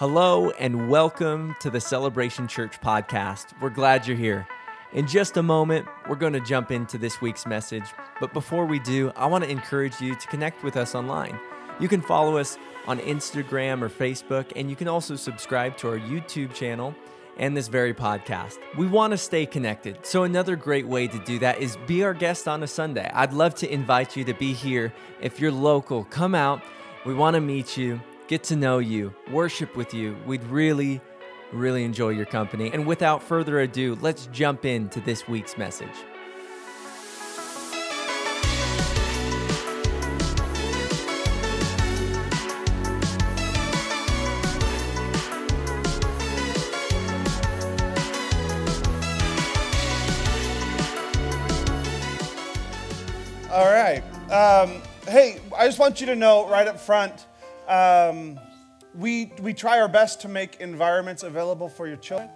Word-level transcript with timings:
Hello, 0.00 0.48
and 0.52 0.88
welcome 0.88 1.54
to 1.60 1.68
the 1.68 1.78
Celebration 1.78 2.48
Church 2.48 2.80
podcast. 2.80 3.48
We're 3.60 3.68
glad 3.68 4.06
you're 4.06 4.16
here. 4.16 4.48
In 4.94 5.06
just 5.06 5.36
a 5.36 5.42
moment, 5.42 5.86
we're 6.08 6.16
going 6.16 6.32
to 6.32 6.40
jump 6.40 6.70
into 6.70 6.96
this 6.96 7.20
week's 7.20 7.44
message. 7.44 7.84
But 8.18 8.32
before 8.32 8.64
we 8.64 8.78
do, 8.78 9.12
I 9.14 9.26
want 9.26 9.44
to 9.44 9.50
encourage 9.50 10.00
you 10.00 10.14
to 10.14 10.26
connect 10.28 10.64
with 10.64 10.78
us 10.78 10.94
online. 10.94 11.38
You 11.78 11.86
can 11.86 12.00
follow 12.00 12.38
us 12.38 12.56
on 12.86 12.98
Instagram 13.00 13.82
or 13.82 13.90
Facebook, 13.90 14.50
and 14.56 14.70
you 14.70 14.74
can 14.74 14.88
also 14.88 15.16
subscribe 15.16 15.76
to 15.76 15.90
our 15.90 15.98
YouTube 15.98 16.54
channel 16.54 16.94
and 17.36 17.54
this 17.54 17.68
very 17.68 17.92
podcast. 17.92 18.56
We 18.78 18.86
want 18.86 19.10
to 19.10 19.18
stay 19.18 19.44
connected. 19.44 20.06
So, 20.06 20.22
another 20.22 20.56
great 20.56 20.86
way 20.86 21.08
to 21.08 21.18
do 21.26 21.38
that 21.40 21.58
is 21.58 21.76
be 21.86 22.04
our 22.04 22.14
guest 22.14 22.48
on 22.48 22.62
a 22.62 22.66
Sunday. 22.66 23.10
I'd 23.12 23.34
love 23.34 23.54
to 23.56 23.70
invite 23.70 24.16
you 24.16 24.24
to 24.24 24.32
be 24.32 24.54
here. 24.54 24.94
If 25.20 25.40
you're 25.40 25.52
local, 25.52 26.04
come 26.04 26.34
out. 26.34 26.62
We 27.04 27.12
want 27.12 27.34
to 27.34 27.42
meet 27.42 27.76
you, 27.76 28.00
get 28.30 28.44
to 28.44 28.54
know 28.54 28.78
you, 28.78 29.12
worship 29.32 29.76
with 29.76 29.92
you. 29.92 30.16
We'd 30.24 30.44
really, 30.44 31.00
really 31.52 31.82
enjoy 31.82 32.10
your 32.10 32.26
company. 32.26 32.70
And 32.72 32.86
without 32.86 33.24
further 33.24 33.58
ado, 33.58 33.98
let's 34.00 34.26
jump 34.26 34.64
into 34.64 35.00
this 35.00 35.26
week's 35.26 35.58
message. 35.58 35.88
All 53.50 53.66
right. 53.66 54.04
Um, 54.30 54.80
hey, 55.08 55.40
I 55.58 55.66
just 55.66 55.80
want 55.80 56.00
you 56.00 56.06
to 56.06 56.14
know 56.14 56.48
right 56.48 56.68
up 56.68 56.78
front, 56.78 57.26
um, 57.70 58.38
we, 58.94 59.32
we 59.40 59.54
try 59.54 59.80
our 59.80 59.88
best 59.88 60.20
to 60.22 60.28
make 60.28 60.56
environments 60.60 61.22
available 61.22 61.68
for 61.68 61.86
your 61.86 61.96
children 61.96 62.28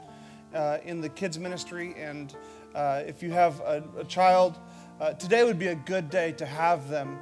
uh, 0.55 0.79
in 0.85 1.01
the 1.01 1.09
kids' 1.09 1.39
ministry. 1.39 1.95
And 1.97 2.35
uh, 2.75 3.03
if 3.07 3.23
you 3.23 3.33
have 3.33 3.61
a, 3.61 3.83
a 3.99 4.05
child, 4.05 4.59
uh, 5.01 5.15
today 5.15 5.43
would 5.43 5.59
be 5.59 5.69
a 5.69 5.75
good 5.75 6.09
day 6.09 6.33
to 6.33 6.47
have 6.47 6.89
them 6.89 7.19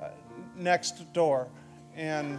uh, 0.00 0.08
next 0.56 1.12
door. 1.12 1.48
And 1.96 2.38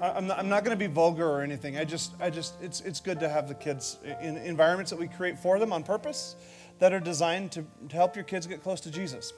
I'm 0.00 0.26
not, 0.26 0.38
I'm 0.38 0.48
not 0.48 0.64
going 0.64 0.76
to 0.76 0.88
be 0.88 0.92
vulgar 0.92 1.28
or 1.28 1.42
anything. 1.42 1.76
I 1.76 1.84
just, 1.84 2.12
I 2.20 2.30
just, 2.30 2.54
it's, 2.62 2.80
it's 2.80 3.00
good 3.00 3.20
to 3.20 3.28
have 3.28 3.48
the 3.48 3.54
kids 3.54 3.98
in 4.20 4.36
environments 4.38 4.90
that 4.90 4.98
we 4.98 5.08
create 5.08 5.38
for 5.38 5.58
them 5.58 5.72
on 5.72 5.82
purpose 5.82 6.36
that 6.78 6.92
are 6.92 7.00
designed 7.00 7.52
to, 7.52 7.64
to 7.88 7.96
help 7.96 8.14
your 8.14 8.24
kids 8.24 8.46
get 8.46 8.62
close 8.62 8.80
to 8.82 8.90
Jesus. 8.90 9.32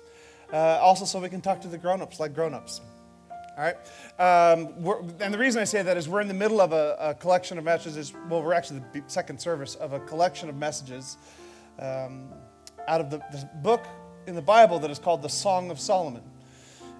Uh, 0.53 0.79
also, 0.81 1.05
so 1.05 1.21
we 1.21 1.29
can 1.29 1.41
talk 1.41 1.61
to 1.61 1.69
the 1.69 1.79
grown-ups 1.79 2.21
like 2.21 2.35
grown-ups. 2.35 2.81
All 3.31 3.65
right. 3.65 3.77
Um, 4.21 5.17
and 5.21 5.35
the 5.35 5.39
reason 5.39 5.61
I 5.61 5.65
say 5.65 5.83
that 5.83 5.97
is 5.97 6.09
we're 6.09 6.21
in 6.21 6.29
the 6.29 6.35
middle 6.35 6.61
of 6.61 6.73
a, 6.73 6.97
a 7.01 7.15
collection 7.15 7.59
of 7.59 7.65
messages. 7.65 8.13
Well, 8.29 8.43
we're 8.43 8.55
actually 8.55 8.83
the 8.93 9.03
second 9.09 9.41
service 9.41 9.75
of 9.75 9.93
a 9.93 10.01
collection 10.01 10.49
of 10.49 10.57
messages 10.57 11.19
um, 11.81 12.29
out 12.87 13.01
of 13.01 13.11
the, 13.11 13.19
the 13.33 13.49
book 13.63 13.85
in 14.29 14.37
the 14.37 14.43
Bible 14.43 14.79
that 14.79 14.91
is 14.91 14.99
called 14.99 15.23
the 15.23 15.29
Song 15.29 15.71
of 15.71 15.81
Solomon. 15.81 16.23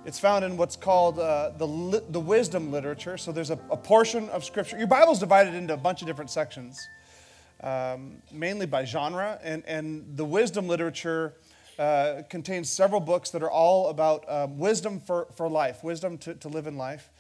It's 0.05 0.19
found 0.19 0.45
in 0.45 0.57
what's 0.57 0.77
called 0.77 1.19
uh, 1.19 1.51
the, 1.59 2.03
the 2.11 2.21
wisdom 2.21 2.73
literature. 2.73 3.17
So 3.19 3.31
there's 3.31 3.51
a, 3.51 3.59
a 3.71 3.77
portion 3.77 4.29
of 4.31 4.45
Scripture. 4.45 4.79
Your 4.79 4.87
Bible's 4.87 5.21
divided 5.21 5.55
into 5.55 5.75
a 5.75 5.77
bunch 5.77 6.03
of 6.03 6.09
different 6.09 6.31
sections, 6.31 6.81
um, 7.63 8.23
mainly 8.33 8.67
by 8.67 8.85
genre. 8.85 9.39
And, 9.43 9.63
and 9.67 10.17
the 10.17 10.25
wisdom 10.25 10.67
literature 10.67 11.35
uh, 11.79 12.23
contains 12.29 12.69
several 12.69 13.01
books 13.01 13.31
that 13.31 13.43
are 13.43 13.51
all 13.51 13.89
about 13.89 14.25
um, 14.29 14.59
wisdom 14.59 15.01
for, 15.01 15.29
for 15.37 15.49
life, 15.49 15.85
wisdom 15.85 16.19
to, 16.19 16.35
to 16.35 16.49
live 16.49 16.67
in 16.67 16.77
life. 16.77 17.11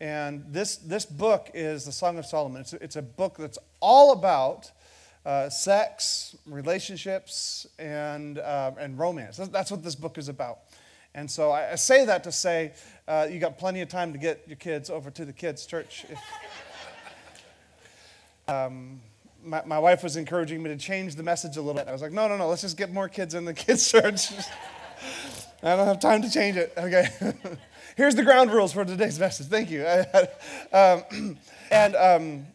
And 0.00 0.44
this, 0.48 0.76
this 0.76 1.04
book 1.04 1.50
is 1.54 1.84
the 1.84 1.92
Song 1.92 2.18
of 2.18 2.26
Solomon. 2.26 2.60
It's 2.60 2.72
it's 2.72 2.96
a 2.96 3.02
book 3.02 3.36
that's 3.36 3.58
all 3.80 4.12
about 4.12 4.70
uh, 5.26 5.50
sex, 5.50 6.36
relationships, 6.46 7.66
and, 7.78 8.38
uh, 8.38 8.72
and 8.78 8.98
romance. 8.98 9.36
That's, 9.36 9.50
that's 9.50 9.70
what 9.70 9.82
this 9.82 9.94
book 9.94 10.16
is 10.16 10.28
about. 10.28 10.60
And 11.14 11.30
so 11.30 11.50
I, 11.50 11.72
I 11.72 11.74
say 11.74 12.04
that 12.04 12.24
to 12.24 12.32
say 12.32 12.72
uh, 13.06 13.26
you 13.30 13.38
got 13.38 13.58
plenty 13.58 13.80
of 13.80 13.88
time 13.88 14.12
to 14.12 14.18
get 14.18 14.44
your 14.46 14.56
kids 14.56 14.88
over 14.88 15.10
to 15.10 15.24
the 15.24 15.32
kids' 15.32 15.66
church. 15.66 16.06
If, 16.08 16.18
um, 18.48 19.00
my, 19.44 19.62
my 19.64 19.78
wife 19.78 20.02
was 20.02 20.16
encouraging 20.16 20.62
me 20.62 20.70
to 20.70 20.76
change 20.76 21.14
the 21.14 21.22
message 21.22 21.56
a 21.56 21.60
little 21.60 21.74
bit. 21.74 21.88
I 21.88 21.92
was 21.92 22.02
like, 22.02 22.12
no, 22.12 22.28
no, 22.28 22.36
no, 22.36 22.48
let's 22.48 22.62
just 22.62 22.76
get 22.76 22.92
more 22.92 23.08
kids 23.08 23.34
in 23.34 23.44
the 23.44 23.54
kids' 23.54 23.88
church. 23.90 24.30
I 25.62 25.76
don't 25.76 25.86
have 25.86 26.00
time 26.00 26.22
to 26.22 26.30
change 26.30 26.56
it. 26.56 26.72
Okay. 26.76 27.08
Here's 27.96 28.14
the 28.14 28.22
ground 28.22 28.52
rules 28.52 28.72
for 28.72 28.84
today's 28.84 29.18
message. 29.18 29.46
Thank 29.46 29.70
you. 29.70 29.84
um, 30.72 31.38
and 31.70 31.96
um, 31.96 32.46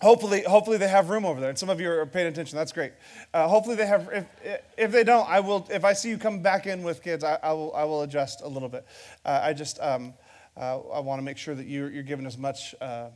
hopefully, 0.00 0.42
hopefully 0.42 0.78
they 0.78 0.88
have 0.88 1.10
room 1.10 1.24
over 1.24 1.40
there. 1.40 1.50
And 1.50 1.58
some 1.58 1.70
of 1.70 1.80
you 1.80 1.90
are 1.90 2.06
paying 2.06 2.26
attention. 2.26 2.56
That's 2.56 2.72
great. 2.72 2.92
Uh, 3.32 3.46
hopefully 3.46 3.76
they 3.76 3.86
have. 3.86 4.08
If, 4.12 4.60
if 4.76 4.90
they 4.90 5.04
don't, 5.04 5.28
I 5.28 5.38
will. 5.40 5.66
If 5.70 5.84
I 5.84 5.92
see 5.92 6.08
you 6.08 6.18
come 6.18 6.40
back 6.40 6.66
in 6.66 6.82
with 6.82 7.02
kids, 7.02 7.22
I, 7.22 7.38
I 7.42 7.52
will. 7.52 7.72
I 7.74 7.84
will 7.84 8.02
adjust 8.02 8.40
a 8.42 8.48
little 8.48 8.68
bit. 8.68 8.84
Uh, 9.24 9.40
I 9.42 9.52
just. 9.52 9.78
Um, 9.80 10.14
uh, 10.56 10.78
I 10.78 11.00
want 11.00 11.18
to 11.18 11.22
make 11.22 11.38
sure 11.38 11.54
that 11.54 11.66
you're, 11.66 11.90
you're 11.90 12.02
given 12.02 12.26
as 12.26 12.36
much 12.36 12.74
uh, 12.80 13.08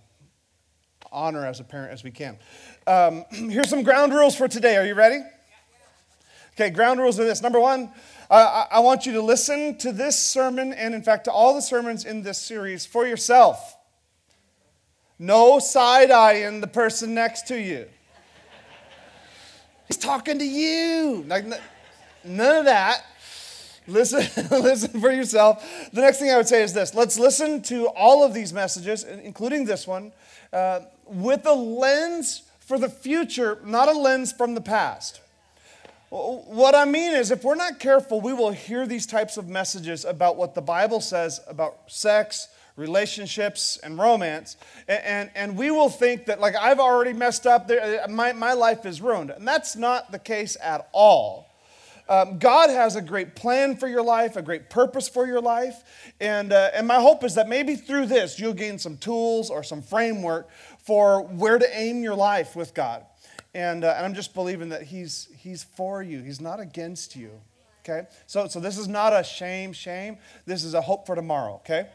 honor 1.12 1.46
as 1.46 1.60
a 1.60 1.64
parent 1.64 1.92
as 1.92 2.04
we 2.04 2.10
can. 2.10 2.38
Um, 2.86 3.24
here's 3.30 3.68
some 3.68 3.82
ground 3.82 4.12
rules 4.12 4.36
for 4.36 4.48
today. 4.48 4.76
Are 4.76 4.86
you 4.86 4.94
ready? 4.94 5.20
Okay, 6.52 6.70
ground 6.70 7.00
rules 7.00 7.20
are 7.20 7.24
this. 7.24 7.42
Number 7.42 7.60
one, 7.60 7.90
uh, 8.30 8.66
I 8.70 8.80
want 8.80 9.04
you 9.06 9.12
to 9.12 9.22
listen 9.22 9.76
to 9.78 9.92
this 9.92 10.18
sermon 10.18 10.72
and, 10.72 10.94
in 10.94 11.02
fact, 11.02 11.26
to 11.26 11.32
all 11.32 11.54
the 11.54 11.60
sermons 11.60 12.04
in 12.04 12.22
this 12.22 12.38
series 12.38 12.86
for 12.86 13.06
yourself. 13.06 13.76
No 15.18 15.58
side 15.58 16.10
eyeing 16.10 16.60
the 16.60 16.66
person 16.66 17.14
next 17.14 17.46
to 17.48 17.60
you. 17.60 17.86
He's 19.86 19.96
talking 19.96 20.38
to 20.38 20.44
you. 20.44 21.24
Like, 21.28 21.44
none 22.24 22.56
of 22.56 22.64
that. 22.64 23.04
Listen, 23.86 24.20
listen 24.50 25.00
for 25.00 25.12
yourself. 25.12 25.64
The 25.92 26.00
next 26.00 26.18
thing 26.18 26.30
I 26.30 26.36
would 26.36 26.48
say 26.48 26.62
is 26.62 26.72
this 26.72 26.94
let's 26.94 27.18
listen 27.18 27.62
to 27.62 27.86
all 27.88 28.24
of 28.24 28.34
these 28.34 28.52
messages, 28.52 29.04
including 29.04 29.64
this 29.64 29.86
one, 29.86 30.12
uh, 30.52 30.80
with 31.06 31.46
a 31.46 31.54
lens 31.54 32.42
for 32.60 32.78
the 32.78 32.88
future, 32.88 33.58
not 33.64 33.88
a 33.88 33.92
lens 33.92 34.32
from 34.32 34.54
the 34.54 34.60
past. 34.60 35.20
What 36.10 36.74
I 36.74 36.84
mean 36.84 37.12
is, 37.12 37.30
if 37.30 37.42
we're 37.44 37.56
not 37.56 37.80
careful, 37.80 38.20
we 38.20 38.32
will 38.32 38.52
hear 38.52 38.86
these 38.86 39.06
types 39.06 39.36
of 39.36 39.48
messages 39.48 40.04
about 40.04 40.36
what 40.36 40.54
the 40.54 40.62
Bible 40.62 41.00
says 41.00 41.40
about 41.48 41.78
sex, 41.88 42.48
relationships, 42.76 43.78
and 43.82 43.98
romance, 43.98 44.56
and, 44.86 45.02
and, 45.04 45.30
and 45.34 45.56
we 45.56 45.70
will 45.70 45.88
think 45.88 46.26
that, 46.26 46.40
like, 46.40 46.54
I've 46.54 46.78
already 46.78 47.12
messed 47.12 47.46
up, 47.46 47.70
my, 48.08 48.32
my 48.32 48.52
life 48.52 48.86
is 48.86 49.00
ruined. 49.00 49.30
And 49.30 49.46
that's 49.46 49.76
not 49.76 50.12
the 50.12 50.18
case 50.18 50.56
at 50.62 50.88
all. 50.92 51.48
Um, 52.08 52.38
God 52.38 52.70
has 52.70 52.94
a 52.94 53.02
great 53.02 53.34
plan 53.34 53.76
for 53.76 53.88
your 53.88 54.02
life, 54.02 54.36
a 54.36 54.42
great 54.42 54.70
purpose 54.70 55.08
for 55.08 55.26
your 55.26 55.40
life. 55.40 56.12
And, 56.20 56.52
uh, 56.52 56.70
and 56.72 56.86
my 56.86 57.00
hope 57.00 57.24
is 57.24 57.34
that 57.34 57.48
maybe 57.48 57.74
through 57.74 58.06
this, 58.06 58.38
you'll 58.38 58.54
gain 58.54 58.78
some 58.78 58.96
tools 58.96 59.50
or 59.50 59.62
some 59.62 59.82
framework 59.82 60.48
for 60.78 61.22
where 61.22 61.58
to 61.58 61.78
aim 61.78 62.02
your 62.02 62.14
life 62.14 62.54
with 62.54 62.74
God. 62.74 63.04
And, 63.54 63.84
uh, 63.84 63.94
and 63.96 64.06
I'm 64.06 64.14
just 64.14 64.34
believing 64.34 64.68
that 64.68 64.82
he's, 64.82 65.28
he's 65.38 65.64
for 65.64 66.02
you, 66.02 66.22
He's 66.22 66.40
not 66.40 66.60
against 66.60 67.16
you. 67.16 67.30
Okay? 67.82 68.06
So, 68.26 68.48
so 68.48 68.60
this 68.60 68.78
is 68.78 68.88
not 68.88 69.12
a 69.12 69.24
shame, 69.24 69.72
shame. 69.72 70.18
This 70.44 70.62
is 70.64 70.74
a 70.74 70.80
hope 70.80 71.06
for 71.06 71.14
tomorrow. 71.14 71.54
Okay? 71.54 71.88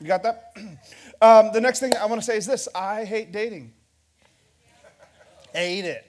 You 0.00 0.06
got 0.06 0.22
that? 0.22 0.52
um, 1.22 1.50
the 1.52 1.60
next 1.60 1.80
thing 1.80 1.94
I 1.94 2.04
want 2.06 2.20
to 2.20 2.24
say 2.24 2.36
is 2.36 2.46
this 2.46 2.68
I 2.74 3.04
hate 3.04 3.32
dating 3.32 3.72
hate 5.56 5.84
it. 5.84 6.04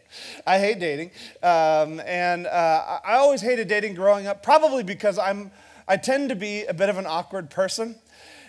I 0.45 0.59
hate 0.59 0.79
dating, 0.79 1.11
um, 1.43 2.01
and 2.05 2.47
uh, 2.47 2.99
I 3.05 3.15
always 3.15 3.41
hated 3.41 3.67
dating 3.67 3.95
growing 3.95 4.27
up. 4.27 4.43
Probably 4.43 4.83
because 4.83 5.17
I'm, 5.17 5.51
I 5.87 5.97
tend 5.97 6.29
to 6.29 6.35
be 6.35 6.65
a 6.65 6.73
bit 6.73 6.89
of 6.89 6.97
an 6.97 7.05
awkward 7.05 7.49
person, 7.49 7.95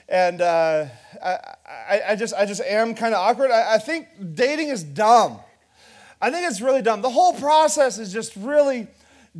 and 0.08 0.40
uh, 0.40 0.86
I, 1.22 1.38
I, 1.66 2.02
I 2.08 2.16
just, 2.16 2.34
I 2.34 2.46
just 2.46 2.62
am 2.62 2.94
kind 2.94 3.14
of 3.14 3.20
awkward. 3.20 3.50
I, 3.50 3.74
I 3.74 3.78
think 3.78 4.08
dating 4.34 4.68
is 4.68 4.82
dumb. 4.82 5.38
I 6.20 6.30
think 6.30 6.48
it's 6.48 6.60
really 6.60 6.82
dumb. 6.82 7.00
The 7.02 7.10
whole 7.10 7.32
process 7.34 7.98
is 7.98 8.12
just 8.12 8.34
really 8.34 8.88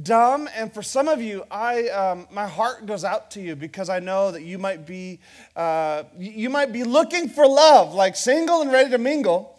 dumb. 0.01 0.49
And 0.55 0.73
for 0.73 0.83
some 0.83 1.09
of 1.09 1.21
you, 1.21 1.45
I, 1.51 1.89
um, 1.89 2.29
my 2.31 2.47
heart 2.47 2.87
goes 2.87 3.05
out 3.05 3.33
to 3.33 3.41
you 3.41 3.57
because 3.57 3.89
I 3.89 3.99
know 3.99 4.31
that 4.31 4.43
you 4.43 4.59
might 4.59 4.87
be, 4.87 5.19
uh, 5.57 6.05
you 6.17 6.51
might 6.51 6.73
be 6.73 6.85
looking 6.85 7.29
for 7.29 7.49
love, 7.49 7.95
like 7.95 8.15
single 8.15 8.63
and 8.63 8.71
ready 8.71 8.91
to 8.91 8.99
mingle. 8.99 9.58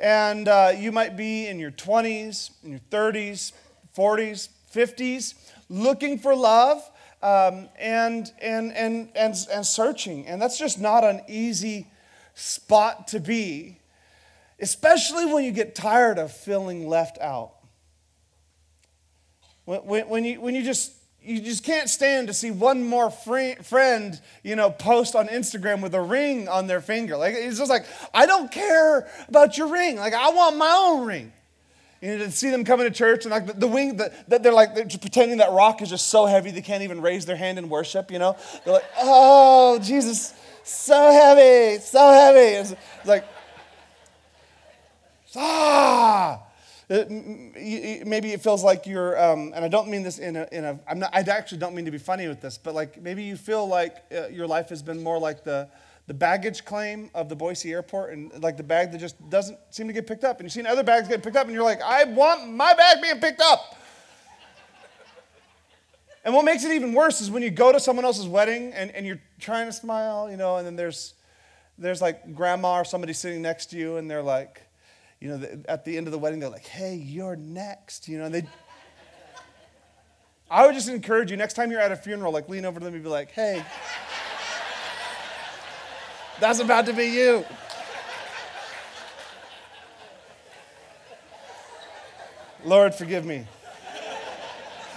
And 0.00 0.48
uh, 0.48 0.72
you 0.74 0.92
might 0.92 1.14
be 1.14 1.46
in 1.46 1.58
your 1.58 1.70
20s, 1.70 2.50
in 2.64 2.70
your 2.70 2.80
30s, 2.90 3.52
40s, 3.94 4.48
50s, 4.74 5.34
looking 5.68 6.18
for 6.18 6.34
love 6.34 6.78
um, 7.22 7.68
and, 7.78 8.32
and, 8.40 8.72
and, 8.72 9.10
and, 9.14 9.34
and 9.52 9.66
searching. 9.66 10.26
And 10.26 10.40
that's 10.40 10.58
just 10.58 10.80
not 10.80 11.04
an 11.04 11.20
easy 11.28 11.86
spot 12.34 13.08
to 13.08 13.20
be, 13.20 13.78
especially 14.58 15.26
when 15.26 15.44
you 15.44 15.52
get 15.52 15.74
tired 15.74 16.18
of 16.18 16.32
feeling 16.32 16.88
left 16.88 17.18
out. 17.18 17.52
When, 19.66 19.80
when, 19.80 20.08
when, 20.08 20.24
you, 20.24 20.40
when 20.40 20.54
you 20.54 20.62
just 20.62 20.94
you 21.22 21.40
just 21.40 21.64
can't 21.64 21.88
stand 21.88 22.28
to 22.28 22.34
see 22.34 22.50
one 22.50 22.82
more 22.82 23.10
friend, 23.10 24.20
you 24.42 24.56
know, 24.56 24.70
post 24.70 25.14
on 25.14 25.28
Instagram 25.28 25.82
with 25.82 25.94
a 25.94 26.00
ring 26.00 26.48
on 26.48 26.66
their 26.66 26.80
finger. 26.80 27.16
Like 27.16 27.34
it's 27.36 27.58
just 27.58 27.70
like 27.70 27.84
I 28.14 28.26
don't 28.26 28.50
care 28.50 29.08
about 29.28 29.58
your 29.58 29.68
ring. 29.68 29.96
Like 29.96 30.14
I 30.14 30.30
want 30.30 30.56
my 30.56 30.70
own 30.70 31.06
ring. 31.06 31.32
You 32.00 32.16
know, 32.16 32.24
to 32.24 32.30
see 32.30 32.48
them 32.48 32.64
coming 32.64 32.86
to 32.86 32.90
church 32.90 33.26
and 33.26 33.30
like 33.30 33.46
the, 33.46 33.52
the 33.52 33.68
wing, 33.68 33.98
that 33.98 34.30
the, 34.30 34.38
they're 34.38 34.52
like 34.52 34.74
they're 34.74 34.86
pretending 34.86 35.38
that 35.38 35.52
rock 35.52 35.82
is 35.82 35.90
just 35.90 36.06
so 36.06 36.24
heavy 36.24 36.50
they 36.50 36.62
can't 36.62 36.82
even 36.82 37.02
raise 37.02 37.26
their 37.26 37.36
hand 37.36 37.58
in 37.58 37.68
worship. 37.68 38.10
You 38.10 38.18
know, 38.18 38.36
they're 38.64 38.74
like, 38.74 38.90
oh 38.98 39.78
Jesus, 39.80 40.32
so 40.64 41.12
heavy, 41.12 41.78
so 41.82 42.12
heavy. 42.12 42.56
It's, 42.56 42.70
it's 42.72 43.06
like, 43.06 43.26
ah. 45.36 46.42
It, 46.92 48.04
maybe 48.04 48.32
it 48.32 48.42
feels 48.42 48.64
like 48.64 48.84
you're, 48.84 49.16
um, 49.22 49.52
and 49.54 49.64
I 49.64 49.68
don't 49.68 49.88
mean 49.88 50.02
this 50.02 50.18
in 50.18 50.34
a, 50.34 50.48
in 50.50 50.64
a 50.64 50.80
I'm 50.88 50.98
not, 50.98 51.14
I 51.14 51.20
actually 51.20 51.58
don't 51.58 51.72
mean 51.72 51.84
to 51.84 51.92
be 51.92 51.98
funny 51.98 52.26
with 52.26 52.40
this, 52.40 52.58
but 52.58 52.74
like 52.74 53.00
maybe 53.00 53.22
you 53.22 53.36
feel 53.36 53.68
like 53.68 53.98
uh, 54.10 54.26
your 54.26 54.48
life 54.48 54.70
has 54.70 54.82
been 54.82 55.00
more 55.00 55.16
like 55.16 55.44
the, 55.44 55.68
the 56.08 56.14
baggage 56.14 56.64
claim 56.64 57.08
of 57.14 57.28
the 57.28 57.36
Boise 57.36 57.72
airport 57.72 58.12
and 58.12 58.42
like 58.42 58.56
the 58.56 58.64
bag 58.64 58.90
that 58.90 58.98
just 58.98 59.14
doesn't 59.30 59.56
seem 59.70 59.86
to 59.86 59.92
get 59.92 60.08
picked 60.08 60.24
up. 60.24 60.40
And 60.40 60.46
you've 60.46 60.52
seen 60.52 60.66
other 60.66 60.82
bags 60.82 61.06
get 61.06 61.22
picked 61.22 61.36
up 61.36 61.46
and 61.46 61.54
you're 61.54 61.62
like, 61.62 61.80
I 61.80 62.02
want 62.02 62.50
my 62.50 62.74
bag 62.74 63.00
being 63.00 63.20
picked 63.20 63.40
up. 63.40 63.76
and 66.24 66.34
what 66.34 66.44
makes 66.44 66.64
it 66.64 66.72
even 66.72 66.92
worse 66.92 67.20
is 67.20 67.30
when 67.30 67.44
you 67.44 67.50
go 67.50 67.70
to 67.70 67.78
someone 67.78 68.04
else's 68.04 68.26
wedding 68.26 68.72
and, 68.72 68.90
and 68.90 69.06
you're 69.06 69.22
trying 69.38 69.66
to 69.66 69.72
smile, 69.72 70.28
you 70.28 70.36
know, 70.36 70.56
and 70.56 70.66
then 70.66 70.74
there's, 70.74 71.14
there's 71.78 72.02
like 72.02 72.34
grandma 72.34 72.80
or 72.80 72.84
somebody 72.84 73.12
sitting 73.12 73.42
next 73.42 73.66
to 73.66 73.76
you 73.76 73.96
and 73.96 74.10
they're 74.10 74.24
like, 74.24 74.62
you 75.20 75.28
know, 75.28 75.62
at 75.68 75.84
the 75.84 75.96
end 75.96 76.06
of 76.06 76.12
the 76.12 76.18
wedding, 76.18 76.40
they're 76.40 76.48
like, 76.48 76.66
hey, 76.66 76.94
you're 76.94 77.36
next. 77.36 78.08
You 78.08 78.18
know, 78.18 78.24
and 78.24 78.34
they. 78.34 78.46
I 80.50 80.66
would 80.66 80.74
just 80.74 80.88
encourage 80.88 81.30
you 81.30 81.36
next 81.36 81.54
time 81.54 81.70
you're 81.70 81.80
at 81.80 81.92
a 81.92 81.96
funeral, 81.96 82.32
like 82.32 82.48
lean 82.48 82.64
over 82.64 82.80
to 82.80 82.84
them 82.84 82.94
and 82.94 83.02
be 83.04 83.08
like, 83.08 83.30
hey, 83.30 83.64
that's 86.40 86.58
about 86.58 86.86
to 86.86 86.92
be 86.92 87.04
you. 87.04 87.44
Lord, 92.64 92.94
forgive 92.94 93.24
me. 93.24 93.46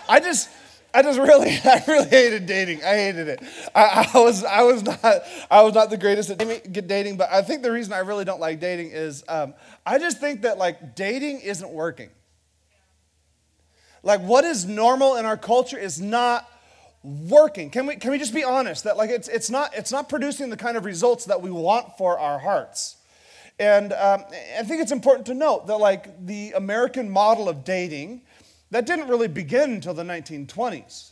I 0.09 0.19
just, 0.19 0.49
I 0.94 1.01
just 1.01 1.19
really, 1.19 1.50
I 1.66 1.84
really 1.88 2.10
hated 2.10 2.45
dating. 2.45 2.84
I 2.84 2.95
hated 2.95 3.28
it. 3.28 3.42
I, 3.74 4.10
I, 4.13 4.19
was, 4.19 4.44
I 4.44 4.62
was 4.62 4.84
not, 4.84 5.04
I 5.50 5.62
was 5.63 5.74
not 5.74 5.90
the 5.90 5.98
greatest 5.98 6.30
at 6.30 6.88
dating. 6.88 7.18
But 7.18 7.31
I 7.31 7.42
think 7.42 7.63
the 7.63 7.72
reason 7.72 7.94
I 7.94 8.00
really 8.00 8.25
don't 8.25 8.40
like 8.40 8.60
dating 8.60 8.92
is, 8.92 9.24
um, 9.28 9.54
I 9.86 9.98
just 9.98 10.19
think 10.19 10.44
that 10.44 10.57
like 10.57 10.95
dating 10.95 11.42
isn't 11.42 11.69
working. 11.69 12.10
Like 14.04 14.22
what 14.22 14.44
is 14.44 14.66
normal 14.66 15.16
in 15.16 15.25
our 15.25 15.38
culture 15.38 15.78
is 15.78 16.00
not 16.00 16.50
working. 17.04 17.69
Can 17.69 17.86
we, 17.86 17.95
can 17.95 18.12
we 18.12 18.18
just 18.18 18.34
be 18.34 18.44
honest 18.44 18.84
that 18.84 18.98
like 18.98 19.10
it's, 19.10 19.28
it's 19.28 19.50
not, 19.50 19.75
it's 19.75 19.92
not 19.92 20.10
producing 20.10 20.50
the 20.50 20.57
kind 20.57 20.78
of 20.78 20.86
results 20.86 21.25
that 21.25 21.42
we 21.42 21.50
want 21.50 21.98
for 21.98 22.19
our 22.19 22.38
hearts. 22.40 22.98
And 23.60 23.94
um, 23.94 24.24
I 24.57 24.63
think 24.63 24.81
it's 24.81 24.92
important 24.92 25.25
to 25.28 25.34
note 25.34 25.68
that 25.68 25.78
like 25.78 26.25
the 26.25 26.51
American 26.51 27.10
model 27.10 27.48
of 27.48 27.63
dating 27.63 28.22
that 28.73 28.87
didn't 28.87 29.07
really 29.07 29.27
begin 29.27 29.73
until 29.73 29.93
the 29.93 30.01
1920s. 30.01 31.11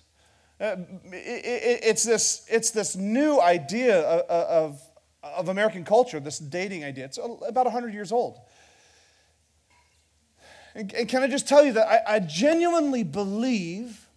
Uh, 0.60 0.78
it, 1.06 1.14
it, 1.14 1.80
it's, 1.84 2.04
this, 2.04 2.44
it's 2.50 2.72
this 2.72 2.96
new 2.96 3.40
idea 3.40 4.02
of, 4.02 4.22
of, 4.30 4.82
of, 5.24 5.48
American 5.48 5.86
culture, 5.86 6.20
this 6.20 6.40
dating 6.40 6.84
idea. 6.84 7.06
It's 7.06 7.20
about 7.20 7.66
100 7.66 7.94
years 7.94 8.12
old. 8.12 8.40
And, 10.74 10.92
and 10.92 11.08
can 11.08 11.22
I 11.22 11.28
just 11.28 11.48
tell 11.48 11.64
you 11.64 11.74
that 11.74 11.88
I, 11.88 12.16
I 12.16 12.20
genuinely 12.20 13.04
believe 13.04 14.08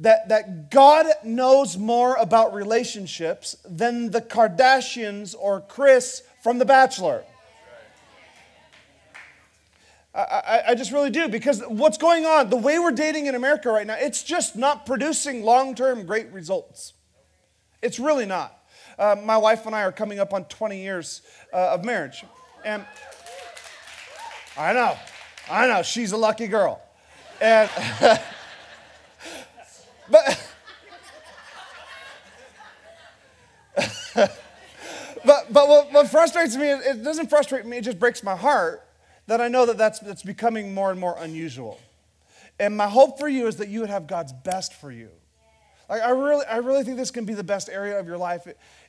that, 0.00 0.28
that 0.28 0.68
God 0.72 1.06
knows 1.22 1.78
more 1.78 2.16
about 2.16 2.52
relationships 2.52 3.56
than 3.64 4.10
the 4.10 4.20
Kardashians 4.20 5.36
or 5.38 5.60
Chris 5.60 6.24
from 6.42 6.58
The 6.58 6.64
Bachelor. 6.64 7.22
I, 10.16 10.62
I, 10.68 10.74
just 10.74 10.92
really 10.92 11.10
do 11.10 11.28
because 11.28 11.62
what's 11.68 11.98
going 11.98 12.24
on, 12.24 12.48
the 12.48 12.56
way 12.56 12.78
we're 12.78 12.90
dating 12.90 13.26
in 13.26 13.34
America 13.34 13.68
right 13.68 13.86
now, 13.86 13.96
it's 13.98 14.22
just 14.22 14.56
not 14.56 14.86
producing 14.86 15.42
long 15.42 15.74
term 15.74 16.06
great 16.06 16.32
results. 16.32 16.94
It's 17.82 17.98
really 17.98 18.24
not. 18.24 18.58
Uh, 18.98 19.16
my 19.22 19.36
wife 19.36 19.66
and 19.66 19.74
I 19.74 19.82
are 19.82 19.92
coming 19.92 20.18
up 20.18 20.32
on 20.32 20.46
20 20.46 20.80
years 20.80 21.20
uh, 21.52 21.74
of 21.74 21.84
marriage. 21.84 22.24
And 22.64 22.86
I 24.56 24.72
know, 24.72 24.96
I 25.50 25.66
know, 25.68 25.82
she's 25.82 26.12
a 26.12 26.16
lucky 26.16 26.46
girl. 26.46 26.80
And, 27.38 27.68
but, 30.10 30.50
but, 34.14 35.52
but 35.52 35.68
what, 35.68 35.92
what 35.92 36.08
frustrates 36.08 36.56
me, 36.56 36.68
it 36.68 37.04
doesn't 37.04 37.28
frustrate 37.28 37.66
me, 37.66 37.76
it 37.76 37.84
just 37.84 37.98
breaks 37.98 38.22
my 38.22 38.34
heart 38.34 38.85
that 39.26 39.40
I 39.40 39.48
know 39.48 39.66
that 39.66 39.78
that's, 39.78 39.98
that's 39.98 40.22
becoming 40.22 40.74
more 40.74 40.90
and 40.90 41.00
more 41.00 41.16
unusual. 41.18 41.80
And 42.58 42.76
my 42.76 42.88
hope 42.88 43.18
for 43.18 43.28
you 43.28 43.46
is 43.46 43.56
that 43.56 43.68
you 43.68 43.80
would 43.80 43.90
have 43.90 44.06
God's 44.06 44.32
best 44.32 44.74
for 44.74 44.90
you. 44.90 45.10
Like 45.88 46.02
I 46.02 46.10
really, 46.10 46.44
I 46.46 46.56
really 46.56 46.82
think 46.84 46.96
this 46.96 47.10
can 47.10 47.24
be 47.24 47.34
the 47.34 47.44
best 47.44 47.68
area 47.68 47.98
of 47.98 48.06
your 48.06 48.18
life 48.18 48.46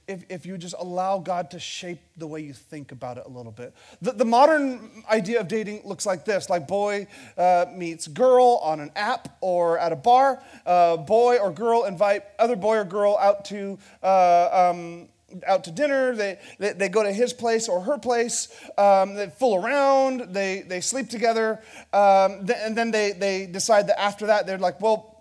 if, 0.08 0.24
if 0.30 0.46
you 0.46 0.58
just 0.58 0.74
allow 0.80 1.20
God 1.20 1.52
to 1.52 1.60
shape 1.60 2.00
the 2.16 2.26
way 2.26 2.42
you 2.42 2.54
think 2.54 2.92
about 2.92 3.18
it 3.18 3.24
a 3.26 3.30
little 3.30 3.52
bit. 3.52 3.76
The, 4.02 4.14
the 4.14 4.26
modern 4.26 5.04
idea 5.10 5.40
of 5.42 5.48
dating 5.48 5.82
looks 5.86 6.06
like 6.06 6.26
this 6.26 6.50
like 6.50 6.68
boy 6.68 7.08
uh, 7.38 7.66
meets 7.76 8.08
girl 8.08 8.60
on 8.64 8.80
an 8.80 8.92
app 8.96 9.38
or 9.42 9.78
at 9.78 9.92
a 9.92 9.96
bar. 9.96 10.42
Uh, 10.66 10.98
boy 10.98 11.38
or 11.38 11.52
girl 11.52 11.84
invite 11.84 12.24
other 12.40 12.56
boy 12.56 12.78
or 12.78 12.84
girl 12.86 13.18
out 13.20 13.46
to 13.46 13.78
uh, 14.02 14.70
um, 14.72 15.10
out 15.46 15.64
to 15.66 15.72
dinner, 15.72 16.16
they, 16.16 16.40
they, 16.60 16.74
they, 16.74 16.90
go 16.90 17.04
to 17.04 17.12
his 17.12 17.34
place 17.34 17.68
or 17.68 17.82
her 17.82 17.98
place, 17.98 18.48
um, 18.78 19.14
they 19.14 19.28
fool 19.28 19.56
around, 19.64 20.34
they, 20.34 20.62
they 20.62 20.82
sleep 20.82 21.10
together, 21.10 21.62
um, 21.94 22.46
th- 22.46 22.60
and 22.62 22.78
then 22.78 22.92
they, 22.92 23.12
they 23.12 23.46
decide 23.46 23.88
that 23.88 24.00
after 24.00 24.28
that, 24.28 24.48
they're 24.48 24.58
like, 24.58 24.80
well, 24.80 25.18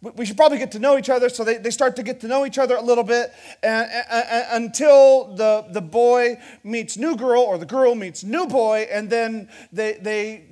we 0.00 0.24
should 0.24 0.36
probably 0.36 0.56
get 0.56 0.72
to 0.72 0.78
know 0.78 0.96
each 0.96 1.10
other. 1.10 1.28
So 1.28 1.44
they, 1.44 1.58
they 1.58 1.70
start 1.70 1.96
to 1.96 2.02
get 2.02 2.20
to 2.20 2.28
know 2.28 2.46
each 2.46 2.58
other 2.58 2.76
a 2.76 2.80
little 2.80 3.04
bit 3.04 3.32
and, 3.62 3.90
and, 3.90 4.26
and, 4.30 4.64
until 4.64 5.34
the, 5.34 5.66
the 5.70 5.82
boy 5.82 6.40
meets 6.64 6.96
new 6.96 7.16
girl 7.16 7.42
or 7.42 7.58
the 7.58 7.66
girl 7.66 7.94
meets 7.94 8.24
new 8.24 8.46
boy, 8.46 8.88
and 8.90 9.10
then 9.10 9.50
they, 9.72 9.98
they 10.00 10.48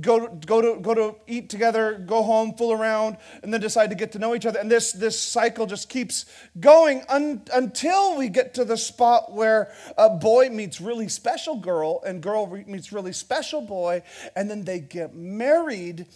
go 0.00 0.28
go 0.28 0.60
to 0.60 0.80
go 0.80 0.94
to 0.94 1.16
eat 1.26 1.50
together, 1.50 1.94
go 1.94 2.22
home, 2.22 2.54
fool 2.54 2.72
around, 2.72 3.16
and 3.42 3.52
then 3.52 3.60
decide 3.60 3.90
to 3.90 3.96
get 3.96 4.12
to 4.12 4.18
know 4.18 4.34
each 4.34 4.46
other. 4.46 4.58
And 4.58 4.70
this 4.70 4.92
this 4.92 5.20
cycle 5.20 5.66
just 5.66 5.88
keeps 5.88 6.26
going 6.58 7.02
un, 7.08 7.42
until 7.52 8.16
we 8.16 8.28
get 8.28 8.54
to 8.54 8.64
the 8.64 8.76
spot 8.76 9.32
where 9.32 9.72
a 9.98 10.08
boy 10.10 10.48
meets 10.50 10.80
really 10.80 11.08
special 11.08 11.56
girl 11.56 12.02
and 12.06 12.22
girl 12.22 12.46
meets 12.46 12.92
really 12.92 13.12
special 13.12 13.60
boy, 13.60 14.02
and 14.36 14.48
then 14.48 14.64
they 14.64 14.78
get 14.80 15.14
married, 15.14 16.06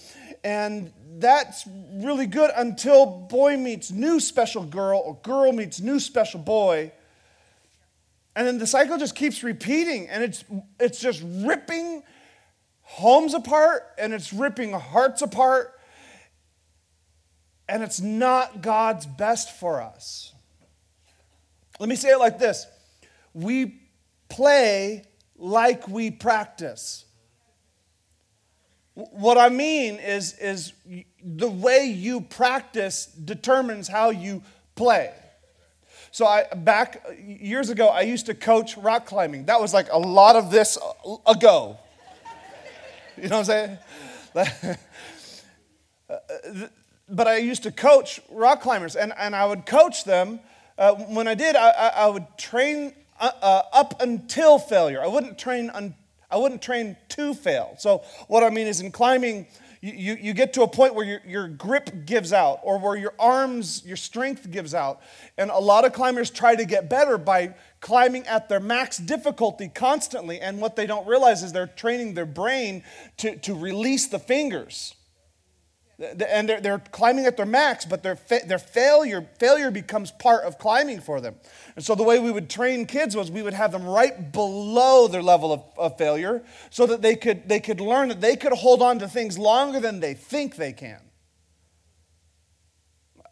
and 0.44 0.92
that's 1.18 1.66
really 1.94 2.26
good 2.26 2.50
until 2.56 3.06
boy 3.06 3.56
meets 3.56 3.90
new 3.90 4.20
special 4.20 4.64
girl 4.64 5.02
or 5.04 5.16
girl 5.22 5.52
meets 5.52 5.80
new 5.80 5.98
special 5.98 6.40
boy. 6.40 6.92
And 8.36 8.48
then 8.48 8.58
the 8.58 8.66
cycle 8.66 8.98
just 8.98 9.14
keeps 9.14 9.44
repeating, 9.44 10.08
and 10.08 10.24
it's, 10.24 10.44
it's 10.80 11.00
just 11.00 11.22
ripping 11.24 12.02
homes 12.94 13.34
apart 13.34 13.82
and 13.98 14.12
it's 14.12 14.32
ripping 14.32 14.72
hearts 14.72 15.20
apart, 15.20 15.72
and 17.68 17.82
it's 17.82 18.00
not 18.00 18.62
God's 18.62 19.04
best 19.04 19.58
for 19.58 19.82
us. 19.82 20.32
Let 21.80 21.88
me 21.88 21.96
say 21.96 22.10
it 22.10 22.18
like 22.18 22.38
this 22.38 22.66
we 23.32 23.80
play 24.28 25.04
like 25.36 25.88
we 25.88 26.10
practice. 26.10 27.04
What 28.94 29.38
I 29.38 29.48
mean 29.48 29.96
is, 29.96 30.38
is 30.38 30.72
the 31.20 31.50
way 31.50 31.86
you 31.86 32.20
practice 32.20 33.06
determines 33.06 33.88
how 33.88 34.10
you 34.10 34.42
play. 34.76 35.12
So 36.12 36.26
I 36.26 36.44
back 36.54 37.04
years 37.18 37.70
ago, 37.70 37.88
I 37.88 38.02
used 38.02 38.26
to 38.26 38.34
coach 38.34 38.76
rock 38.76 39.04
climbing. 39.04 39.46
That 39.46 39.60
was 39.60 39.74
like 39.74 39.88
a 39.90 39.98
lot 39.98 40.36
of 40.36 40.52
this 40.52 40.78
uh, 40.78 41.16
ago. 41.26 41.76
You 43.22 43.28
know 43.28 43.38
what 43.38 43.48
I'm 43.48 43.78
saying? 44.34 44.76
but 47.08 47.28
I 47.28 47.36
used 47.36 47.62
to 47.62 47.70
coach 47.70 48.20
rock 48.30 48.60
climbers, 48.60 48.96
and, 48.96 49.12
and 49.16 49.36
I 49.36 49.46
would 49.46 49.66
coach 49.66 50.04
them. 50.04 50.40
Uh, 50.76 50.94
when 50.94 51.28
I 51.28 51.34
did, 51.34 51.54
I, 51.54 51.68
I 51.70 52.06
would 52.08 52.26
train 52.36 52.92
uh, 53.20 53.30
uh, 53.40 53.62
up 53.72 54.02
until 54.02 54.58
failure. 54.58 55.00
I 55.00 55.06
wouldn't 55.06 55.38
train 55.38 55.70
un, 55.70 55.94
I 56.30 56.36
wouldn't 56.36 56.62
train 56.62 56.96
to 57.10 57.34
fail. 57.34 57.76
So 57.78 58.02
what 58.26 58.42
I 58.42 58.50
mean 58.50 58.66
is 58.66 58.80
in 58.80 58.90
climbing, 58.90 59.46
you, 59.80 60.16
you, 60.20 60.32
get 60.32 60.52
to 60.54 60.62
a 60.62 60.68
point 60.68 60.96
where 60.96 61.04
your, 61.04 61.20
your 61.24 61.46
grip 61.46 62.06
gives 62.06 62.32
out 62.32 62.58
or 62.64 62.78
where 62.78 62.96
your 62.96 63.14
arms, 63.20 63.84
your 63.86 63.96
strength 63.96 64.50
gives 64.50 64.74
out. 64.74 65.00
And 65.38 65.50
a 65.50 65.58
lot 65.58 65.84
of 65.84 65.92
climbers 65.92 66.30
try 66.30 66.56
to 66.56 66.64
get 66.64 66.90
better 66.90 67.18
by 67.18 67.54
climbing 67.84 68.26
at 68.26 68.48
their 68.48 68.60
max 68.60 68.96
difficulty 68.96 69.68
constantly. 69.68 70.40
And 70.40 70.58
what 70.58 70.74
they 70.74 70.86
don't 70.86 71.06
realize 71.06 71.42
is 71.42 71.52
they're 71.52 71.66
training 71.66 72.14
their 72.14 72.24
brain 72.24 72.82
to, 73.18 73.36
to 73.40 73.54
release 73.54 74.06
the 74.06 74.18
fingers. 74.18 74.94
and 75.98 76.48
they're, 76.48 76.62
they're 76.62 76.78
climbing 76.78 77.26
at 77.26 77.36
their 77.36 77.44
max, 77.44 77.84
but 77.84 78.02
their, 78.02 78.16
fa- 78.16 78.40
their 78.46 78.58
failure, 78.58 79.28
failure 79.38 79.70
becomes 79.70 80.10
part 80.12 80.44
of 80.44 80.58
climbing 80.58 80.98
for 80.98 81.20
them. 81.20 81.34
And 81.76 81.84
so 81.84 81.94
the 81.94 82.02
way 82.02 82.18
we 82.18 82.32
would 82.32 82.48
train 82.48 82.86
kids 82.86 83.14
was 83.14 83.30
we 83.30 83.42
would 83.42 83.52
have 83.52 83.72
them 83.72 83.84
right 83.84 84.32
below 84.32 85.06
their 85.06 85.22
level 85.22 85.52
of, 85.52 85.62
of 85.76 85.98
failure 85.98 86.42
so 86.70 86.86
that 86.86 87.02
they 87.02 87.14
could, 87.14 87.50
they 87.50 87.60
could 87.60 87.82
learn 87.82 88.08
that 88.08 88.22
they 88.22 88.34
could 88.34 88.54
hold 88.54 88.80
on 88.80 88.98
to 89.00 89.08
things 89.08 89.38
longer 89.38 89.78
than 89.78 90.00
they 90.00 90.14
think 90.14 90.56
they 90.56 90.72
can. 90.72 91.02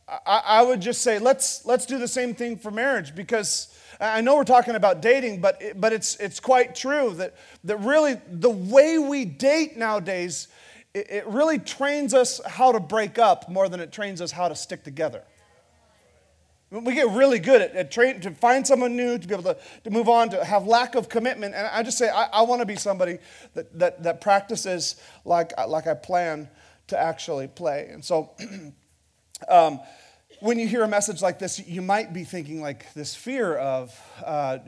I, 0.06 0.42
I 0.44 0.62
would 0.62 0.82
just 0.82 1.00
say 1.00 1.18
let's, 1.18 1.64
let's 1.64 1.86
do 1.86 1.98
the 1.98 2.06
same 2.06 2.34
thing 2.34 2.58
for 2.58 2.70
marriage 2.70 3.14
because 3.14 3.71
I 4.02 4.20
know 4.20 4.36
we're 4.36 4.44
talking 4.44 4.74
about 4.74 5.00
dating, 5.00 5.40
but, 5.40 5.62
but 5.76 5.92
it's, 5.92 6.16
it's 6.16 6.40
quite 6.40 6.74
true 6.74 7.14
that, 7.14 7.36
that 7.64 7.76
really 7.78 8.20
the 8.28 8.50
way 8.50 8.98
we 8.98 9.24
date 9.24 9.76
nowadays– 9.76 10.48
it, 10.94 11.10
it 11.10 11.26
really 11.26 11.58
trains 11.58 12.14
us 12.14 12.40
how 12.46 12.72
to 12.72 12.80
break 12.80 13.18
up 13.18 13.48
more 13.48 13.68
than 13.68 13.80
it 13.80 13.92
trains 13.92 14.20
us 14.20 14.30
how 14.30 14.48
to 14.48 14.54
stick 14.54 14.82
together. 14.82 15.22
We 16.70 16.94
get 16.94 17.10
really 17.10 17.38
good 17.38 17.60
at, 17.60 17.74
at 17.74 17.90
to 18.22 18.30
find 18.30 18.66
someone 18.66 18.96
new, 18.96 19.18
to 19.18 19.28
be 19.28 19.34
able 19.34 19.44
to, 19.44 19.58
to 19.84 19.90
move 19.90 20.08
on, 20.08 20.30
to 20.30 20.42
have 20.42 20.66
lack 20.66 20.94
of 20.94 21.10
commitment. 21.10 21.54
And 21.54 21.66
I 21.66 21.82
just 21.82 21.98
say, 21.98 22.08
I, 22.08 22.24
I 22.32 22.42
want 22.42 22.60
to 22.60 22.66
be 22.66 22.76
somebody 22.76 23.18
that, 23.52 23.78
that, 23.78 24.02
that 24.04 24.20
practices 24.22 24.96
like, 25.26 25.52
like 25.68 25.86
I 25.86 25.92
plan 25.92 26.48
to 26.86 26.98
actually 26.98 27.46
play. 27.46 27.88
And 27.92 28.02
so, 28.02 28.30
um, 29.48 29.80
when 30.42 30.58
you 30.58 30.66
hear 30.66 30.82
a 30.82 30.88
message 30.88 31.22
like 31.22 31.38
this, 31.38 31.64
you 31.68 31.80
might 31.80 32.12
be 32.12 32.24
thinking 32.24 32.60
like 32.60 32.92
this 32.94 33.14
fear 33.14 33.54
of, 33.54 33.96
uh, 34.26 34.58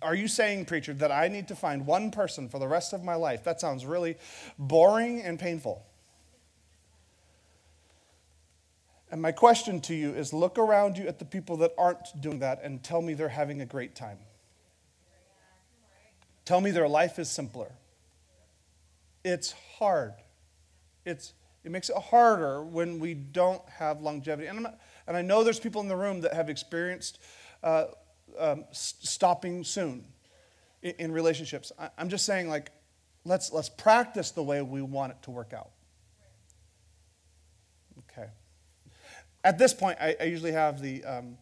are 0.00 0.14
you 0.14 0.26
saying, 0.26 0.64
preacher, 0.64 0.94
that 0.94 1.12
I 1.12 1.28
need 1.28 1.48
to 1.48 1.54
find 1.54 1.84
one 1.84 2.10
person 2.10 2.48
for 2.48 2.58
the 2.58 2.66
rest 2.66 2.94
of 2.94 3.04
my 3.04 3.14
life? 3.14 3.44
That 3.44 3.60
sounds 3.60 3.84
really 3.84 4.16
boring 4.58 5.20
and 5.20 5.38
painful. 5.38 5.84
And 9.10 9.20
my 9.20 9.30
question 9.30 9.82
to 9.82 9.94
you 9.94 10.14
is 10.14 10.32
look 10.32 10.56
around 10.56 10.96
you 10.96 11.06
at 11.06 11.18
the 11.18 11.26
people 11.26 11.58
that 11.58 11.74
aren't 11.76 12.18
doing 12.22 12.38
that 12.38 12.60
and 12.62 12.82
tell 12.82 13.02
me 13.02 13.12
they're 13.12 13.28
having 13.28 13.60
a 13.60 13.66
great 13.66 13.94
time. 13.94 14.18
Tell 16.46 16.62
me 16.62 16.70
their 16.70 16.88
life 16.88 17.18
is 17.18 17.28
simpler. 17.28 17.72
It's 19.22 19.52
hard. 19.76 20.14
It's, 21.04 21.34
it 21.64 21.70
makes 21.70 21.88
it 21.88 21.96
harder 21.96 22.62
when 22.62 22.98
we 22.98 23.14
don't 23.14 23.62
have 23.68 24.02
longevity. 24.02 24.48
And 24.48 24.62
not, 24.62 24.78
and 25.06 25.16
I 25.16 25.22
know 25.22 25.42
there's 25.42 25.60
people 25.60 25.80
in 25.80 25.88
the 25.88 25.96
room 25.96 26.20
that 26.20 26.34
have 26.34 26.50
experienced 26.50 27.18
uh, 27.62 27.86
um, 28.38 28.64
stopping 28.70 29.64
soon 29.64 30.04
in, 30.82 30.94
in 30.98 31.12
relationships. 31.12 31.72
I, 31.78 31.88
I'm 31.96 32.10
just 32.10 32.26
saying, 32.26 32.48
like, 32.48 32.70
let's, 33.24 33.52
let's 33.52 33.70
practice 33.70 34.30
the 34.30 34.42
way 34.42 34.60
we 34.62 34.82
want 34.82 35.12
it 35.12 35.22
to 35.22 35.30
work 35.30 35.52
out. 35.54 35.70
Okay. 38.10 38.28
At 39.42 39.58
this 39.58 39.72
point, 39.72 39.98
I, 40.00 40.16
I 40.20 40.24
usually 40.24 40.52
have 40.52 40.80
the, 40.82 41.02
um, 41.04 41.38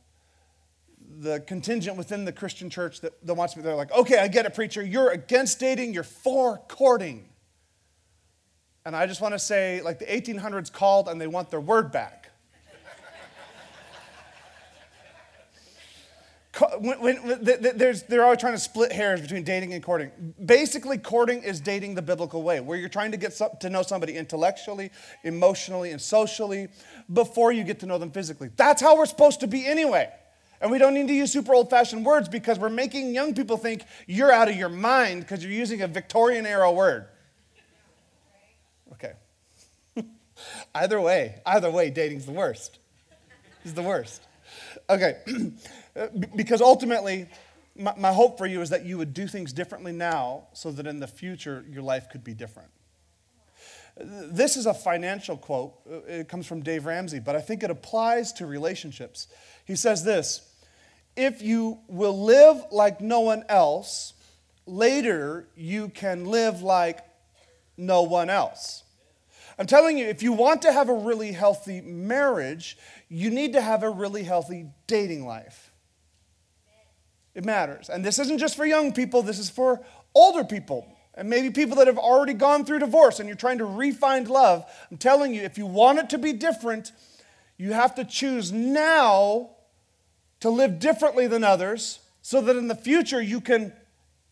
the 1.18 1.40
contingent 1.40 1.96
within 1.96 2.24
the 2.24 2.32
Christian 2.32 2.70
church 2.70 3.00
that, 3.00 3.26
that 3.26 3.34
wants 3.34 3.56
me, 3.56 3.62
they're 3.62 3.74
like, 3.74 3.92
okay, 3.92 4.18
I 4.18 4.28
get 4.28 4.46
it, 4.46 4.54
preacher. 4.54 4.82
You're 4.82 5.10
against 5.10 5.58
dating, 5.58 5.94
you're 5.94 6.04
for 6.04 6.58
courting. 6.68 7.28
And 8.84 8.96
I 8.96 9.06
just 9.06 9.20
want 9.20 9.34
to 9.34 9.38
say, 9.38 9.80
like, 9.82 9.98
the 9.98 10.06
1800s 10.06 10.72
called 10.72 11.08
and 11.08 11.20
they 11.20 11.28
want 11.28 11.50
their 11.50 11.60
word 11.60 11.92
back. 11.92 12.30
when, 16.80 17.00
when, 17.00 17.38
there's, 17.42 18.02
they're 18.04 18.24
always 18.24 18.38
trying 18.38 18.54
to 18.54 18.58
split 18.58 18.92
hairs 18.92 19.20
between 19.20 19.44
dating 19.44 19.72
and 19.72 19.82
courting. 19.82 20.34
Basically, 20.44 20.98
courting 20.98 21.42
is 21.42 21.60
dating 21.60 21.94
the 21.94 22.02
biblical 22.02 22.42
way, 22.42 22.60
where 22.60 22.76
you're 22.76 22.88
trying 22.88 23.12
to 23.12 23.16
get 23.16 23.32
some, 23.32 23.50
to 23.60 23.70
know 23.70 23.82
somebody 23.82 24.16
intellectually, 24.16 24.90
emotionally, 25.22 25.92
and 25.92 26.00
socially 26.00 26.68
before 27.12 27.52
you 27.52 27.64
get 27.64 27.80
to 27.80 27.86
know 27.86 27.98
them 27.98 28.10
physically. 28.10 28.50
That's 28.56 28.82
how 28.82 28.96
we're 28.96 29.06
supposed 29.06 29.40
to 29.40 29.46
be 29.46 29.64
anyway. 29.66 30.10
And 30.60 30.70
we 30.70 30.78
don't 30.78 30.94
need 30.94 31.08
to 31.08 31.14
use 31.14 31.32
super 31.32 31.54
old 31.54 31.70
fashioned 31.70 32.04
words 32.04 32.28
because 32.28 32.58
we're 32.58 32.68
making 32.68 33.14
young 33.14 33.34
people 33.34 33.56
think 33.56 33.84
you're 34.06 34.30
out 34.30 34.48
of 34.48 34.56
your 34.56 34.68
mind 34.68 35.22
because 35.22 35.42
you're 35.42 35.52
using 35.52 35.82
a 35.82 35.88
Victorian 35.88 36.46
era 36.46 36.70
word. 36.70 37.06
Okay. 38.92 39.12
either 40.74 41.00
way, 41.00 41.40
either 41.46 41.70
way, 41.70 41.90
dating's 41.90 42.26
the 42.26 42.32
worst. 42.32 42.78
It's 43.64 43.72
the 43.72 43.82
worst. 43.82 44.22
Okay. 44.88 45.18
Uh, 45.94 46.06
because 46.34 46.62
ultimately, 46.62 47.28
my, 47.76 47.92
my 47.98 48.10
hope 48.14 48.38
for 48.38 48.46
you 48.46 48.62
is 48.62 48.70
that 48.70 48.86
you 48.86 48.96
would 48.96 49.12
do 49.12 49.26
things 49.26 49.52
differently 49.52 49.92
now 49.92 50.44
so 50.54 50.72
that 50.72 50.86
in 50.86 51.00
the 51.00 51.06
future 51.06 51.66
your 51.68 51.82
life 51.82 52.08
could 52.10 52.24
be 52.24 52.32
different. 52.32 52.70
This 53.98 54.56
is 54.56 54.64
a 54.64 54.72
financial 54.72 55.36
quote. 55.36 55.74
Uh, 55.86 55.96
it 56.08 56.28
comes 56.28 56.46
from 56.46 56.62
Dave 56.62 56.86
Ramsey, 56.86 57.20
but 57.20 57.36
I 57.36 57.42
think 57.42 57.62
it 57.62 57.70
applies 57.70 58.32
to 58.34 58.46
relationships. 58.46 59.28
He 59.66 59.76
says 59.76 60.02
this 60.02 60.50
If 61.14 61.42
you 61.42 61.78
will 61.88 62.24
live 62.24 62.64
like 62.70 63.02
no 63.02 63.20
one 63.20 63.44
else, 63.50 64.14
later 64.66 65.46
you 65.54 65.90
can 65.90 66.24
live 66.24 66.62
like 66.62 67.00
no 67.76 68.02
one 68.02 68.30
else. 68.30 68.81
I'm 69.58 69.66
telling 69.66 69.98
you, 69.98 70.06
if 70.06 70.22
you 70.22 70.32
want 70.32 70.62
to 70.62 70.72
have 70.72 70.88
a 70.88 70.94
really 70.94 71.32
healthy 71.32 71.80
marriage, 71.80 72.78
you 73.08 73.30
need 73.30 73.52
to 73.52 73.60
have 73.60 73.82
a 73.82 73.90
really 73.90 74.22
healthy 74.22 74.66
dating 74.86 75.26
life. 75.26 75.72
It 77.34 77.44
matters. 77.44 77.88
And 77.88 78.04
this 78.04 78.18
isn't 78.18 78.38
just 78.38 78.56
for 78.56 78.64
young 78.64 78.92
people, 78.92 79.22
this 79.22 79.38
is 79.38 79.50
for 79.50 79.80
older 80.14 80.44
people. 80.44 80.86
And 81.14 81.28
maybe 81.28 81.50
people 81.50 81.76
that 81.76 81.86
have 81.86 81.98
already 81.98 82.32
gone 82.32 82.64
through 82.64 82.78
divorce 82.78 83.20
and 83.20 83.28
you're 83.28 83.36
trying 83.36 83.58
to 83.58 83.66
refine 83.66 84.24
love. 84.24 84.64
I'm 84.90 84.96
telling 84.96 85.34
you, 85.34 85.42
if 85.42 85.58
you 85.58 85.66
want 85.66 85.98
it 85.98 86.10
to 86.10 86.18
be 86.18 86.32
different, 86.32 86.92
you 87.58 87.72
have 87.72 87.94
to 87.96 88.04
choose 88.04 88.50
now 88.50 89.50
to 90.40 90.48
live 90.48 90.78
differently 90.78 91.26
than 91.26 91.44
others 91.44 92.00
so 92.22 92.40
that 92.40 92.56
in 92.56 92.68
the 92.68 92.74
future 92.74 93.20
you 93.20 93.40
can 93.40 93.72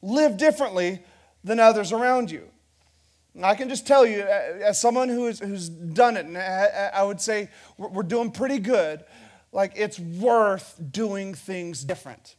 live 0.00 0.38
differently 0.38 1.00
than 1.44 1.60
others 1.60 1.92
around 1.92 2.30
you. 2.30 2.48
I 3.42 3.54
can 3.54 3.68
just 3.68 3.86
tell 3.86 4.04
you, 4.04 4.22
as 4.22 4.80
someone 4.80 5.08
who 5.08 5.28
is, 5.28 5.38
who's 5.38 5.68
done 5.68 6.16
it, 6.16 6.26
and 6.26 6.36
I 6.36 7.02
would 7.02 7.20
say 7.20 7.48
we're 7.78 8.02
doing 8.02 8.30
pretty 8.32 8.58
good, 8.58 9.04
like 9.52 9.72
it's 9.76 9.98
worth 9.98 10.80
doing 10.90 11.34
things 11.34 11.84
different. 11.84 12.36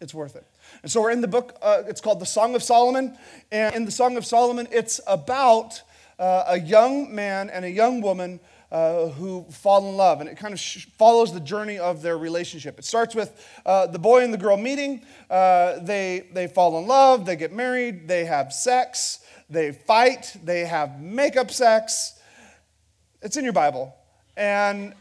It's 0.00 0.14
worth 0.14 0.36
it. 0.36 0.46
And 0.82 0.90
so 0.90 1.02
we're 1.02 1.10
in 1.10 1.20
the 1.20 1.28
book, 1.28 1.56
uh, 1.62 1.82
it's 1.86 2.00
called 2.00 2.20
the 2.20 2.26
Song 2.26 2.54
of 2.54 2.62
Solomon. 2.62 3.16
And 3.50 3.74
in 3.74 3.84
the 3.84 3.90
Song 3.90 4.16
of 4.16 4.24
Solomon, 4.24 4.68
it's 4.70 5.00
about 5.06 5.82
uh, 6.18 6.44
a 6.48 6.60
young 6.60 7.14
man 7.14 7.50
and 7.50 7.64
a 7.64 7.70
young 7.70 8.00
woman 8.00 8.38
uh, 8.70 9.08
who 9.08 9.44
fall 9.50 9.88
in 9.88 9.96
love. 9.96 10.20
And 10.20 10.28
it 10.28 10.36
kind 10.36 10.52
of 10.52 10.60
sh- 10.60 10.86
follows 10.98 11.32
the 11.32 11.40
journey 11.40 11.78
of 11.78 12.02
their 12.02 12.18
relationship. 12.18 12.78
It 12.78 12.84
starts 12.84 13.14
with 13.14 13.44
uh, 13.64 13.86
the 13.86 13.98
boy 13.98 14.22
and 14.22 14.32
the 14.32 14.38
girl 14.38 14.56
meeting. 14.56 15.02
Uh, 15.30 15.78
they, 15.80 16.28
they 16.32 16.46
fall 16.46 16.78
in 16.78 16.86
love, 16.86 17.26
they 17.26 17.36
get 17.36 17.52
married, 17.52 18.06
they 18.06 18.24
have 18.24 18.52
sex, 18.52 19.20
they 19.50 19.72
fight, 19.72 20.36
they 20.42 20.60
have 20.60 21.00
makeup 21.00 21.50
sex. 21.50 22.18
It's 23.22 23.36
in 23.36 23.44
your 23.44 23.52
Bible. 23.52 23.94
And, 24.36 24.94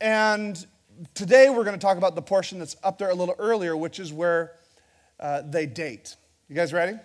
and 0.00 0.66
today 1.14 1.50
we're 1.50 1.64
going 1.64 1.78
to 1.78 1.84
talk 1.84 1.98
about 1.98 2.14
the 2.14 2.22
portion 2.22 2.58
that's 2.58 2.76
up 2.82 2.98
there 2.98 3.10
a 3.10 3.14
little 3.14 3.34
earlier, 3.38 3.76
which 3.76 3.98
is 3.98 4.12
where 4.12 4.52
uh, 5.18 5.42
they 5.42 5.66
date. 5.66 6.16
You 6.48 6.54
guys 6.54 6.72
ready? 6.72 6.98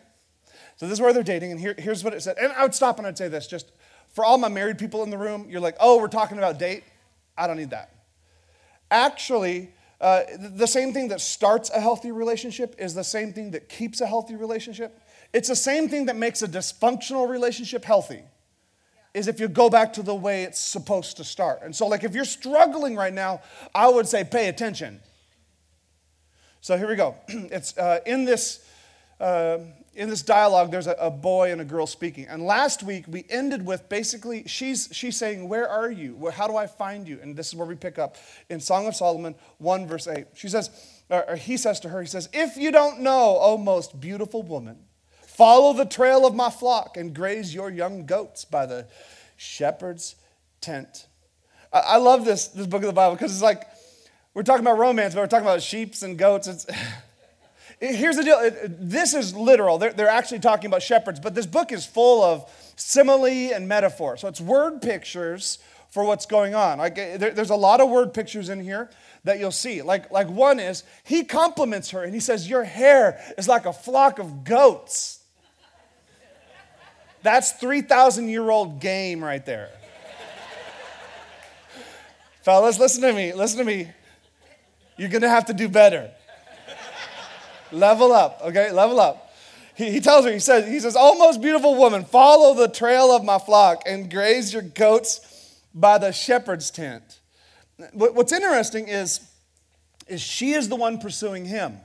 So 0.77 0.87
this 0.87 0.93
is 0.93 1.01
where 1.01 1.13
they're 1.13 1.23
dating, 1.23 1.51
and 1.51 1.59
here, 1.59 1.75
here's 1.77 2.03
what 2.03 2.13
it 2.13 2.21
said. 2.21 2.37
And 2.39 2.51
I 2.53 2.63
would 2.63 2.73
stop 2.73 2.97
and 2.97 3.07
I'd 3.07 3.17
say 3.17 3.27
this 3.27 3.47
just 3.47 3.71
for 4.09 4.25
all 4.25 4.37
my 4.37 4.49
married 4.49 4.77
people 4.77 5.03
in 5.03 5.09
the 5.09 5.17
room, 5.17 5.45
you're 5.49 5.61
like, 5.61 5.77
oh, 5.79 5.99
we're 5.99 6.07
talking 6.07 6.37
about 6.37 6.59
date. 6.59 6.83
I 7.37 7.47
don't 7.47 7.57
need 7.57 7.69
that. 7.69 7.93
Actually, 8.89 9.71
uh, 10.01 10.23
the 10.37 10.67
same 10.67 10.91
thing 10.93 11.07
that 11.09 11.21
starts 11.21 11.69
a 11.69 11.79
healthy 11.79 12.11
relationship 12.11 12.75
is 12.77 12.93
the 12.93 13.03
same 13.03 13.31
thing 13.31 13.51
that 13.51 13.69
keeps 13.69 14.01
a 14.01 14.05
healthy 14.05 14.35
relationship. 14.35 15.00
It's 15.33 15.47
the 15.47 15.55
same 15.55 15.87
thing 15.87 16.07
that 16.07 16.15
makes 16.15 16.41
a 16.41 16.47
dysfunctional 16.47 17.29
relationship 17.29 17.85
healthy 17.85 18.23
is 19.13 19.27
if 19.27 19.39
you 19.39 19.47
go 19.47 19.69
back 19.69 19.93
to 19.93 20.03
the 20.03 20.15
way 20.15 20.43
it's 20.43 20.59
supposed 20.59 21.17
to 21.17 21.23
start. 21.23 21.61
And 21.63 21.75
so, 21.75 21.87
like, 21.87 22.03
if 22.03 22.15
you're 22.15 22.25
struggling 22.25 22.95
right 22.95 23.13
now, 23.13 23.41
I 23.75 23.89
would 23.89 24.07
say 24.07 24.23
pay 24.23 24.47
attention. 24.47 25.01
So 26.61 26.77
here 26.77 26.87
we 26.87 26.95
go. 26.95 27.15
It's 27.27 27.77
uh, 27.77 27.99
in 28.05 28.25
this. 28.25 28.65
Uh, 29.19 29.59
in 29.93 30.09
this 30.09 30.21
dialogue, 30.21 30.71
there's 30.71 30.87
a, 30.87 30.93
a, 30.93 31.11
boy 31.11 31.51
and 31.51 31.59
a 31.59 31.65
girl 31.65 31.85
speaking. 31.85 32.25
And 32.27 32.43
last 32.43 32.81
week, 32.81 33.03
we 33.09 33.25
ended 33.29 33.65
with 33.65 33.89
basically, 33.89 34.47
she's, 34.47 34.87
she's 34.93 35.17
saying, 35.17 35.49
Where 35.49 35.67
are 35.67 35.91
you? 35.91 36.15
Where, 36.15 36.31
how 36.31 36.47
do 36.47 36.55
I 36.55 36.65
find 36.65 37.07
you? 37.07 37.19
And 37.21 37.35
this 37.35 37.49
is 37.49 37.55
where 37.55 37.67
we 37.67 37.75
pick 37.75 37.99
up 37.99 38.15
in 38.49 38.61
Song 38.61 38.87
of 38.87 38.95
Solomon 38.95 39.35
1, 39.57 39.87
verse 39.87 40.07
8. 40.07 40.27
She 40.33 40.47
says, 40.47 40.69
or 41.09 41.35
he 41.35 41.57
says 41.57 41.81
to 41.81 41.89
her, 41.89 42.01
He 42.01 42.07
says, 42.07 42.29
If 42.31 42.55
you 42.55 42.71
don't 42.71 43.01
know, 43.01 43.37
O 43.41 43.57
most 43.57 43.99
beautiful 43.99 44.43
woman, 44.43 44.77
Follow 45.41 45.73
the 45.73 45.85
trail 45.85 46.27
of 46.27 46.35
my 46.35 46.51
flock 46.51 46.97
and 46.97 47.15
graze 47.15 47.51
your 47.51 47.71
young 47.71 48.05
goats 48.05 48.45
by 48.45 48.67
the 48.67 48.85
shepherd's 49.37 50.15
tent. 50.61 51.07
I, 51.73 51.97
love 51.97 52.25
this, 52.25 52.49
this 52.49 52.67
book 52.67 52.83
of 52.83 52.85
the 52.85 52.93
Bible 52.93 53.15
because 53.15 53.33
it's 53.33 53.41
like 53.41 53.63
we're 54.35 54.43
talking 54.43 54.63
about 54.63 54.77
romance, 54.77 55.15
but 55.15 55.21
we're 55.21 55.25
talking 55.27 55.47
about 55.47 55.63
sheep 55.63 55.95
and 56.03 56.15
goats. 56.15 56.45
It's, 56.45 56.67
here's 57.79 58.17
the 58.17 58.23
deal 58.23 58.51
this 58.67 59.15
is 59.15 59.35
literal. 59.35 59.79
They're, 59.79 59.91
they're 59.91 60.09
actually 60.09 60.41
talking 60.41 60.67
about 60.67 60.83
shepherds, 60.83 61.19
but 61.19 61.33
this 61.33 61.47
book 61.47 61.71
is 61.71 61.87
full 61.87 62.21
of 62.21 62.47
simile 62.75 63.51
and 63.51 63.67
metaphor. 63.67 64.17
So 64.17 64.27
it's 64.27 64.39
word 64.39 64.83
pictures 64.83 65.57
for 65.89 66.03
what's 66.03 66.27
going 66.27 66.53
on. 66.53 66.77
Like 66.77 66.99
eh, 66.99 67.17
there, 67.17 67.31
there's 67.31 67.49
a 67.49 67.55
lot 67.55 67.81
of 67.81 67.89
word 67.89 68.13
pictures 68.13 68.49
in 68.49 68.59
here 68.59 68.91
that 69.23 69.39
you'll 69.39 69.49
see. 69.49 69.81
Like, 69.81 70.11
like 70.11 70.29
one 70.29 70.59
is 70.59 70.83
he 71.03 71.23
compliments 71.23 71.89
her 71.89 72.03
and 72.03 72.13
he 72.13 72.19
says, 72.19 72.47
Your 72.47 72.63
hair 72.63 73.19
is 73.39 73.47
like 73.47 73.65
a 73.65 73.73
flock 73.73 74.19
of 74.19 74.43
goats. 74.43 75.17
That's 77.23 77.51
3,000 77.53 78.27
year 78.27 78.49
old 78.49 78.79
game 78.79 79.23
right 79.23 79.45
there. 79.45 79.69
Fellas, 82.41 82.79
listen 82.79 83.01
to 83.03 83.13
me. 83.13 83.33
Listen 83.33 83.59
to 83.59 83.65
me. 83.65 83.89
You're 84.97 85.09
going 85.09 85.21
to 85.21 85.29
have 85.29 85.45
to 85.45 85.53
do 85.53 85.69
better. 85.69 86.11
level 87.71 88.11
up, 88.11 88.39
okay? 88.43 88.71
Level 88.71 88.99
up. 88.99 89.33
He, 89.75 89.91
he 89.91 89.99
tells 89.99 90.25
her, 90.25 90.31
he 90.31 90.39
says, 90.39 90.67
he 90.67 90.79
says, 90.79 90.95
Oh, 90.97 91.17
most 91.17 91.41
beautiful 91.41 91.75
woman, 91.75 92.05
follow 92.05 92.53
the 92.53 92.67
trail 92.67 93.11
of 93.11 93.23
my 93.23 93.39
flock 93.39 93.83
and 93.85 94.09
graze 94.09 94.53
your 94.53 94.61
goats 94.61 95.59
by 95.73 95.97
the 95.97 96.11
shepherd's 96.11 96.69
tent. 96.69 97.19
What's 97.93 98.31
interesting 98.31 98.87
is, 98.87 99.27
is 100.07 100.21
she 100.21 100.51
is 100.51 100.69
the 100.69 100.75
one 100.75 100.99
pursuing 100.99 101.45
him. 101.45 101.79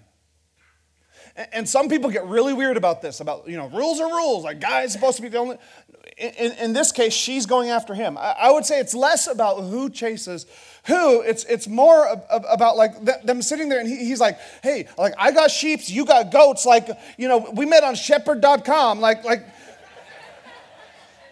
And 1.53 1.69
some 1.69 1.89
people 1.89 2.11
get 2.11 2.25
really 2.25 2.55
weird 2.55 2.79
about 2.79 3.03
this, 3.03 3.21
about, 3.21 3.47
you 3.47 3.59
know, 3.59 3.69
rules 3.69 4.01
are 4.01 4.09
rules. 4.09 4.45
Like, 4.45 4.59
guy's 4.59 4.93
supposed 4.93 5.17
to 5.17 5.23
be 5.23 5.29
the 5.29 5.37
only. 5.37 5.59
In, 6.17 6.53
in 6.53 6.73
this 6.73 6.93
case, 6.93 7.13
she's 7.13 7.45
going 7.45 7.69
after 7.69 7.93
him. 7.93 8.17
I, 8.19 8.51
would 8.51 8.65
say 8.65 8.81
it's 8.81 8.95
less 8.95 9.27
about 9.27 9.61
who 9.61 9.91
chases 9.91 10.47
who. 10.87 11.21
It's, 11.21 11.45
it's 11.45 11.69
more 11.69 12.07
about 12.31 12.79
like 12.79 13.05
them 13.25 13.43
sitting 13.43 13.69
there 13.69 13.81
and 13.81 13.89
he, 13.89 13.97
he's 13.97 14.21
like, 14.21 14.39
hey, 14.63 14.89
like, 14.97 15.13
I 15.19 15.31
got 15.31 15.51
sheeps, 15.51 15.91
you 15.91 16.07
got 16.07 16.33
goats. 16.33 16.65
Like, 16.65 16.89
you 17.19 17.29
know, 17.29 17.51
we 17.53 17.67
met 17.67 17.85
on 17.85 17.97
shepherd.com. 17.97 19.01
Like, 19.01 19.25
like, 19.25 19.47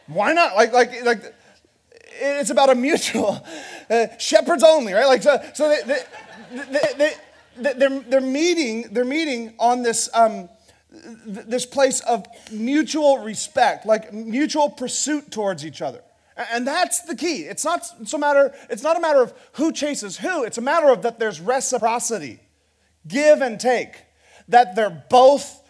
why 0.07 0.35
not? 0.35 0.55
Like, 0.55 0.75
like, 0.75 1.03
like, 1.03 1.35
it's 2.21 2.51
about 2.51 2.69
a 2.69 2.75
mutual, 2.75 3.43
uh, 3.91 4.07
shepherds 4.19 4.63
only, 4.63 4.93
right? 4.93 5.07
Like, 5.07 5.23
so, 5.23 5.43
so 5.55 5.69
they, 5.69 5.83
they, 5.83 6.63
they, 6.71 6.99
they 6.99 7.15
they're, 7.57 8.01
they're 8.01 8.21
meeting 8.21 8.93
they're 8.93 9.05
meeting 9.05 9.55
on 9.59 9.83
this 9.83 10.09
um, 10.15 10.49
this 11.27 11.67
place 11.67 12.01
of 12.01 12.27
mutual 12.53 13.19
respect 13.19 13.87
like 13.87 14.13
mutual 14.13 14.71
pursuit 14.71 15.31
towards 15.31 15.65
each 15.65 15.83
other. 15.83 16.01
And 16.53 16.67
that's 16.67 17.03
the 17.03 17.15
key. 17.15 17.43
It's 17.43 17.65
not 17.65 17.87
so 18.09 18.19
matter 18.19 18.55
it's 18.71 18.83
not 18.83 18.97
a 18.97 19.01
matter 19.01 19.23
of 19.23 19.33
who 19.53 19.73
chases 19.73 20.19
who. 20.19 20.45
It's 20.45 20.59
a 20.59 20.63
matter 20.63 20.89
of 20.89 21.03
that 21.03 21.19
there's 21.19 21.41
reciprocity 21.41 22.41
give 23.07 23.41
and 23.41 23.59
take 23.61 24.05
that 24.49 24.75
they're 24.77 25.05
both 25.11 25.63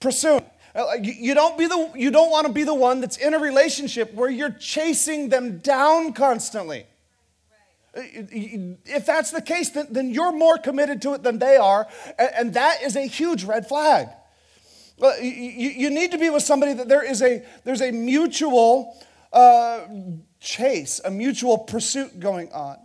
pursuing. 0.00 0.44
Uh, 0.74 0.94
you 1.02 1.34
don't 1.34 1.58
be 1.58 1.66
the 1.66 1.90
you 1.94 2.10
don't 2.10 2.30
want 2.30 2.46
to 2.46 2.52
be 2.52 2.64
the 2.64 2.74
one 2.74 3.00
that's 3.00 3.18
in 3.18 3.34
a 3.34 3.38
relationship 3.38 4.14
where 4.14 4.30
you're 4.30 4.50
chasing 4.50 5.28
them 5.28 5.58
down 5.58 6.12
constantly 6.14 6.86
if 7.94 9.06
that's 9.06 9.30
the 9.30 9.42
case, 9.42 9.70
then, 9.70 9.86
then 9.90 10.10
you're 10.10 10.32
more 10.32 10.58
committed 10.58 11.02
to 11.02 11.14
it 11.14 11.22
than 11.22 11.38
they 11.38 11.56
are, 11.56 11.86
and, 12.18 12.30
and 12.36 12.54
that 12.54 12.82
is 12.82 12.96
a 12.96 13.06
huge 13.06 13.44
red 13.44 13.66
flag. 13.66 14.08
You, 14.98 15.30
you, 15.30 15.90
need 15.90 16.12
to 16.12 16.18
be 16.18 16.30
with 16.30 16.44
somebody 16.44 16.74
that 16.74 16.88
there 16.88 17.02
is 17.02 17.22
a 17.22 17.44
there's 17.64 17.80
a 17.80 17.90
mutual 17.90 18.96
uh, 19.32 19.80
chase, 20.38 21.00
a 21.04 21.10
mutual 21.10 21.58
pursuit 21.58 22.20
going 22.20 22.52
on. 22.52 22.76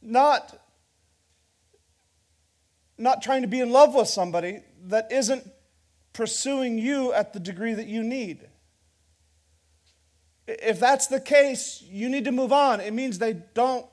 Not 0.00 0.56
not 2.96 3.22
trying 3.22 3.42
to 3.42 3.48
be 3.48 3.60
in 3.60 3.70
love 3.70 3.94
with 3.94 4.08
somebody 4.08 4.60
that 4.84 5.10
isn't 5.10 5.50
pursuing 6.12 6.78
you 6.78 7.12
at 7.12 7.32
the 7.32 7.40
degree 7.40 7.74
that 7.74 7.86
you 7.86 8.02
need. 8.02 8.48
If 10.46 10.78
that's 10.78 11.08
the 11.08 11.20
case, 11.20 11.82
you 11.90 12.08
need 12.08 12.24
to 12.24 12.32
move 12.32 12.52
on. 12.52 12.80
It 12.80 12.92
means 12.92 13.18
they 13.18 13.34
don't 13.54 13.86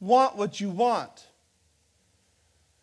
want 0.00 0.36
what 0.36 0.60
you 0.60 0.70
want. 0.70 1.26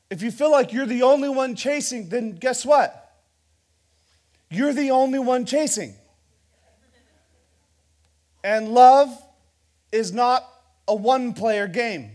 If 0.09 0.21
you 0.21 0.31
feel 0.31 0.51
like 0.51 0.71
you're 0.71 0.85
the 0.85 1.03
only 1.03 1.27
one 1.27 1.55
chasing, 1.55 2.07
then 2.07 2.35
guess 2.35 2.65
what? 2.65 3.15
You're 4.49 4.73
the 4.73 4.91
only 4.91 5.19
one 5.19 5.45
chasing. 5.45 5.95
And 8.43 8.69
love 8.69 9.09
is 9.91 10.13
not 10.13 10.47
a 10.87 10.95
one 10.95 11.33
player 11.33 11.67
game. 11.67 12.11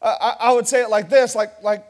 I, 0.00 0.36
I, 0.40 0.52
would 0.52 0.68
say 0.68 0.82
it 0.82 0.90
like 0.90 1.08
this 1.08 1.34
like, 1.34 1.60
like 1.60 1.84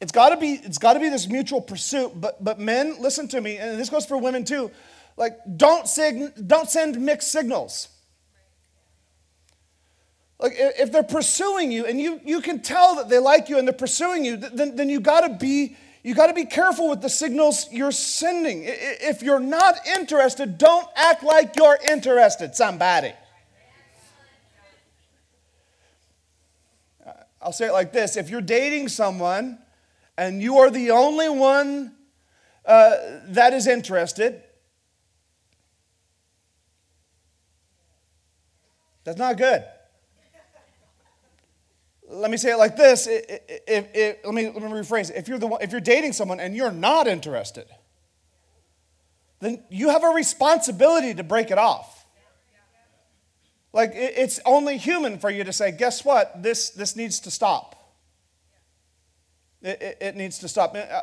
it's 0.00 0.12
got 0.12 0.30
to 0.30 0.36
be 0.36 0.52
it's 0.52 0.78
got 0.78 0.94
to 0.94 1.00
be 1.00 1.08
this 1.08 1.26
mutual 1.26 1.60
pursuit. 1.60 2.12
But 2.20 2.42
but 2.42 2.58
men, 2.58 2.96
listen 3.00 3.28
to 3.28 3.40
me, 3.40 3.56
and 3.56 3.78
this 3.78 3.88
goes 3.88 4.04
for 4.04 4.18
women 4.18 4.44
too. 4.44 4.70
Like 5.16 5.38
don't 5.56 5.88
sig- 5.88 6.46
don't 6.46 6.68
send 6.68 7.00
mixed 7.00 7.32
signals. 7.32 7.88
Like 10.38 10.52
if 10.56 10.92
they're 10.92 11.02
pursuing 11.02 11.72
you 11.72 11.86
and 11.86 11.98
you 11.98 12.20
you 12.24 12.42
can 12.42 12.60
tell 12.60 12.96
that 12.96 13.08
they 13.08 13.18
like 13.18 13.48
you 13.48 13.58
and 13.58 13.66
they're 13.66 13.74
pursuing 13.74 14.24
you, 14.24 14.36
then 14.36 14.76
then 14.76 14.90
you 14.90 15.00
got 15.00 15.22
to 15.22 15.30
be 15.30 15.76
you 16.02 16.14
got 16.14 16.26
to 16.26 16.34
be 16.34 16.44
careful 16.44 16.90
with 16.90 17.00
the 17.00 17.08
signals 17.08 17.66
you're 17.72 17.90
sending. 17.90 18.62
If 18.64 19.22
you're 19.22 19.40
not 19.40 19.74
interested, 19.86 20.58
don't 20.58 20.86
act 20.94 21.22
like 21.24 21.56
you're 21.56 21.78
interested. 21.88 22.54
Somebody. 22.54 23.12
I'll 27.40 27.52
say 27.52 27.68
it 27.68 27.72
like 27.72 27.92
this: 27.92 28.18
If 28.18 28.28
you're 28.28 28.42
dating 28.42 28.88
someone 28.88 29.58
and 30.18 30.42
you 30.42 30.58
are 30.58 30.70
the 30.70 30.90
only 30.90 31.28
one 31.28 31.94
uh, 32.64 32.96
that 33.28 33.52
is 33.52 33.66
interested, 33.66 34.42
that's 39.04 39.18
not 39.18 39.36
good. 39.36 39.64
Let 42.08 42.30
me 42.30 42.36
say 42.36 42.52
it 42.52 42.56
like 42.56 42.76
this. 42.76 43.08
If, 43.08 43.40
if, 43.66 44.16
let, 44.24 44.34
me, 44.34 44.46
let 44.46 44.62
me 44.62 44.68
rephrase 44.68 45.10
it. 45.10 45.16
If 45.16 45.28
you're, 45.28 45.38
the 45.38 45.48
one, 45.48 45.60
if 45.60 45.72
you're 45.72 45.80
dating 45.80 46.12
someone 46.12 46.38
and 46.38 46.54
you're 46.56 46.70
not 46.70 47.08
interested, 47.08 47.66
then 49.40 49.62
you 49.70 49.90
have 49.90 50.04
a 50.04 50.08
responsibility 50.08 51.14
to 51.14 51.24
break 51.24 51.50
it 51.50 51.58
off. 51.58 52.06
Like, 53.72 53.92
it's 53.94 54.40
only 54.46 54.78
human 54.78 55.18
for 55.18 55.28
you 55.28 55.44
to 55.44 55.52
say, 55.52 55.70
guess 55.70 56.04
what? 56.04 56.42
This, 56.42 56.70
this 56.70 56.96
needs 56.96 57.20
to 57.20 57.30
stop. 57.30 57.75
It, 59.62 59.82
it, 59.82 59.98
it 60.00 60.16
needs 60.16 60.38
to 60.40 60.48
stop. 60.48 60.76
Uh, 60.76 61.02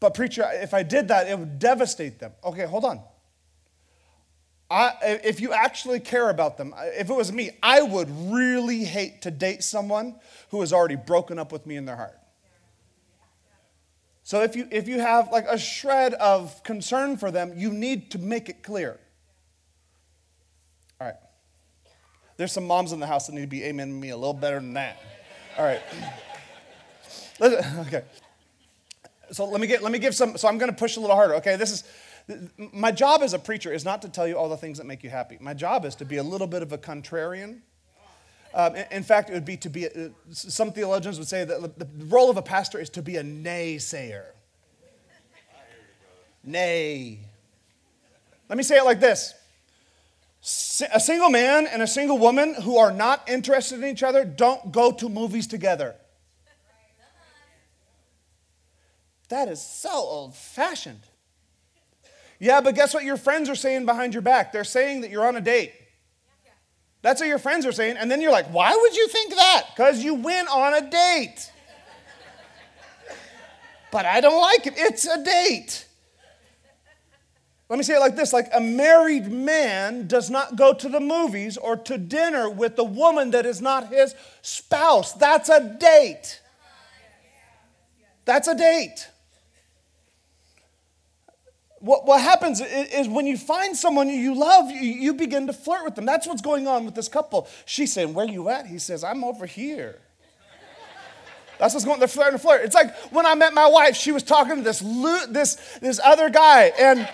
but, 0.00 0.14
preacher, 0.14 0.48
if 0.52 0.74
I 0.74 0.82
did 0.82 1.08
that, 1.08 1.28
it 1.28 1.38
would 1.38 1.58
devastate 1.58 2.18
them. 2.18 2.32
Okay, 2.44 2.64
hold 2.64 2.84
on. 2.84 3.02
I, 4.70 5.20
if 5.22 5.40
you 5.40 5.52
actually 5.52 6.00
care 6.00 6.30
about 6.30 6.56
them, 6.56 6.74
if 6.78 7.10
it 7.10 7.14
was 7.14 7.30
me, 7.30 7.50
I 7.62 7.82
would 7.82 8.08
really 8.32 8.84
hate 8.84 9.20
to 9.22 9.30
date 9.30 9.62
someone 9.62 10.16
who 10.48 10.60
has 10.60 10.72
already 10.72 10.96
broken 10.96 11.38
up 11.38 11.52
with 11.52 11.66
me 11.66 11.76
in 11.76 11.84
their 11.84 11.96
heart. 11.96 12.18
So 14.22 14.40
if 14.42 14.56
you 14.56 14.66
if 14.70 14.88
you 14.88 15.00
have 15.00 15.30
like 15.30 15.46
a 15.46 15.58
shred 15.58 16.14
of 16.14 16.62
concern 16.62 17.18
for 17.18 17.30
them, 17.30 17.52
you 17.56 17.70
need 17.70 18.12
to 18.12 18.18
make 18.18 18.48
it 18.48 18.62
clear. 18.62 18.98
All 21.00 21.08
right. 21.08 21.16
There's 22.38 22.52
some 22.52 22.66
moms 22.66 22.92
in 22.92 23.00
the 23.00 23.06
house 23.06 23.26
that 23.26 23.34
need 23.34 23.42
to 23.42 23.46
be 23.48 23.64
amen 23.64 24.00
me 24.00 24.10
a 24.10 24.16
little 24.16 24.32
better 24.32 24.56
than 24.56 24.74
that. 24.74 24.96
All 25.58 25.64
right. 25.64 25.82
okay. 27.40 28.04
So 29.30 29.46
let 29.46 29.60
me 29.60 29.66
get 29.66 29.82
let 29.82 29.92
me 29.92 29.98
give 29.98 30.14
some. 30.14 30.36
So 30.36 30.48
I'm 30.48 30.58
going 30.58 30.70
to 30.70 30.76
push 30.76 30.96
a 30.96 31.00
little 31.00 31.16
harder. 31.16 31.34
Okay, 31.36 31.56
this 31.56 31.70
is 31.70 31.84
my 32.72 32.92
job 32.92 33.22
as 33.22 33.32
a 33.32 33.38
preacher 33.38 33.72
is 33.72 33.84
not 33.84 34.02
to 34.02 34.08
tell 34.08 34.28
you 34.28 34.36
all 34.36 34.48
the 34.48 34.56
things 34.56 34.78
that 34.78 34.84
make 34.84 35.02
you 35.02 35.10
happy. 35.10 35.38
My 35.40 35.54
job 35.54 35.84
is 35.84 35.94
to 35.96 36.04
be 36.04 36.18
a 36.18 36.22
little 36.22 36.46
bit 36.46 36.62
of 36.62 36.72
a 36.72 36.78
contrarian. 36.78 37.60
Um, 38.54 38.76
in 38.90 39.02
fact, 39.02 39.30
it 39.30 39.32
would 39.32 39.46
be 39.46 39.56
to 39.58 39.70
be. 39.70 39.86
A, 39.86 40.10
some 40.30 40.72
theologians 40.72 41.18
would 41.18 41.28
say 41.28 41.44
that 41.44 41.78
the 41.78 41.88
role 42.06 42.30
of 42.30 42.36
a 42.36 42.42
pastor 42.42 42.78
is 42.78 42.90
to 42.90 43.02
be 43.02 43.16
a 43.16 43.24
naysayer. 43.24 44.26
Nay. 46.44 47.20
Let 48.48 48.56
me 48.58 48.62
say 48.64 48.76
it 48.76 48.84
like 48.84 49.00
this. 49.00 49.34
A 50.92 51.00
single 51.00 51.30
man 51.30 51.66
and 51.66 51.82
a 51.82 51.86
single 51.86 52.18
woman 52.18 52.54
who 52.54 52.76
are 52.76 52.90
not 52.90 53.28
interested 53.28 53.78
in 53.78 53.88
each 53.88 54.02
other 54.02 54.24
don't 54.24 54.72
go 54.72 54.90
to 54.90 55.08
movies 55.08 55.46
together. 55.46 55.94
That 59.32 59.48
is 59.48 59.62
so 59.62 59.88
old 59.88 60.34
fashioned. 60.34 61.00
Yeah, 62.38 62.60
but 62.60 62.74
guess 62.74 62.92
what 62.92 63.02
your 63.02 63.16
friends 63.16 63.48
are 63.48 63.54
saying 63.54 63.86
behind 63.86 64.12
your 64.12 64.20
back? 64.20 64.52
They're 64.52 64.62
saying 64.62 65.00
that 65.00 65.10
you're 65.10 65.26
on 65.26 65.36
a 65.36 65.40
date. 65.40 65.72
That's 67.00 67.18
what 67.18 67.30
your 67.30 67.38
friends 67.38 67.64
are 67.64 67.72
saying. 67.72 67.96
And 67.96 68.10
then 68.10 68.20
you're 68.20 68.30
like, 68.30 68.52
why 68.52 68.76
would 68.76 68.94
you 68.94 69.08
think 69.08 69.34
that? 69.34 69.68
Because 69.74 70.04
you 70.04 70.16
went 70.16 70.50
on 70.50 70.74
a 70.74 70.82
date. 70.82 71.50
but 73.90 74.04
I 74.04 74.20
don't 74.20 74.38
like 74.38 74.66
it. 74.66 74.74
It's 74.76 75.06
a 75.06 75.24
date. 75.24 75.86
Let 77.70 77.78
me 77.78 77.84
say 77.84 77.96
it 77.96 78.00
like 78.00 78.16
this 78.16 78.34
like 78.34 78.50
a 78.52 78.60
married 78.60 79.32
man 79.32 80.08
does 80.08 80.28
not 80.28 80.56
go 80.56 80.74
to 80.74 80.90
the 80.90 81.00
movies 81.00 81.56
or 81.56 81.78
to 81.78 81.96
dinner 81.96 82.50
with 82.50 82.76
the 82.76 82.84
woman 82.84 83.30
that 83.30 83.46
is 83.46 83.62
not 83.62 83.88
his 83.88 84.14
spouse. 84.42 85.14
That's 85.14 85.48
a 85.48 85.78
date. 85.80 86.42
That's 88.26 88.46
a 88.46 88.54
date. 88.54 89.08
What, 91.82 92.06
what 92.06 92.20
happens 92.20 92.60
is, 92.60 93.08
when 93.08 93.26
you 93.26 93.36
find 93.36 93.76
someone 93.76 94.08
you 94.08 94.34
love, 94.34 94.70
you, 94.70 95.14
begin 95.14 95.48
to 95.48 95.52
flirt 95.52 95.84
with 95.84 95.96
them. 95.96 96.06
That's 96.06 96.28
what's 96.28 96.40
going 96.40 96.68
on 96.68 96.84
with 96.84 96.94
this 96.94 97.08
couple. 97.08 97.48
She's 97.66 97.92
saying, 97.92 98.14
Where 98.14 98.26
you 98.26 98.48
at? 98.48 98.68
He 98.68 98.78
says, 98.78 99.02
I'm 99.02 99.24
over 99.24 99.46
here. 99.46 99.98
That's 101.58 101.74
what's 101.74 101.84
going. 101.84 101.98
They're 101.98 102.08
flirting, 102.08 102.38
flirt. 102.38 102.64
It's 102.64 102.74
like 102.74 102.96
when 103.12 103.26
I 103.26 103.34
met 103.34 103.52
my 103.52 103.68
wife. 103.68 103.94
She 103.96 104.10
was 104.10 104.22
talking 104.22 104.56
to 104.56 104.62
this 104.62 104.80
this 105.28 105.78
this 105.80 106.00
other 106.02 106.28
guy, 106.28 106.72
and 106.76 107.08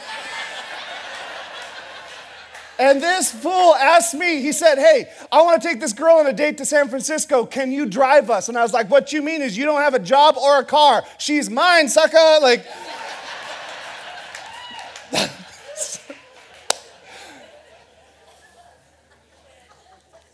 and 2.79 3.03
this 3.03 3.31
fool 3.31 3.75
asked 3.75 4.15
me. 4.15 4.41
He 4.41 4.53
said, 4.53 4.79
"Hey, 4.79 5.11
I 5.31 5.43
want 5.43 5.61
to 5.61 5.69
take 5.69 5.81
this 5.81 5.93
girl 5.93 6.17
on 6.17 6.27
a 6.27 6.33
date 6.33 6.57
to 6.59 6.65
San 6.65 6.89
Francisco. 6.89 7.45
Can 7.45 7.73
you 7.73 7.85
drive 7.85 8.31
us?" 8.31 8.49
And 8.49 8.57
I 8.57 8.63
was 8.63 8.73
like, 8.73 8.89
"What 8.89 9.13
you 9.13 9.21
mean 9.21 9.43
is 9.43 9.55
you 9.55 9.67
don't 9.67 9.83
have 9.83 9.93
a 9.93 9.99
job 9.99 10.39
or 10.39 10.61
a 10.61 10.65
car? 10.65 11.05
She's 11.19 11.51
mine, 11.51 11.89
sucker!" 11.89 12.39
Like. 12.41 12.65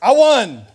I 0.05 0.13
won. 0.13 0.67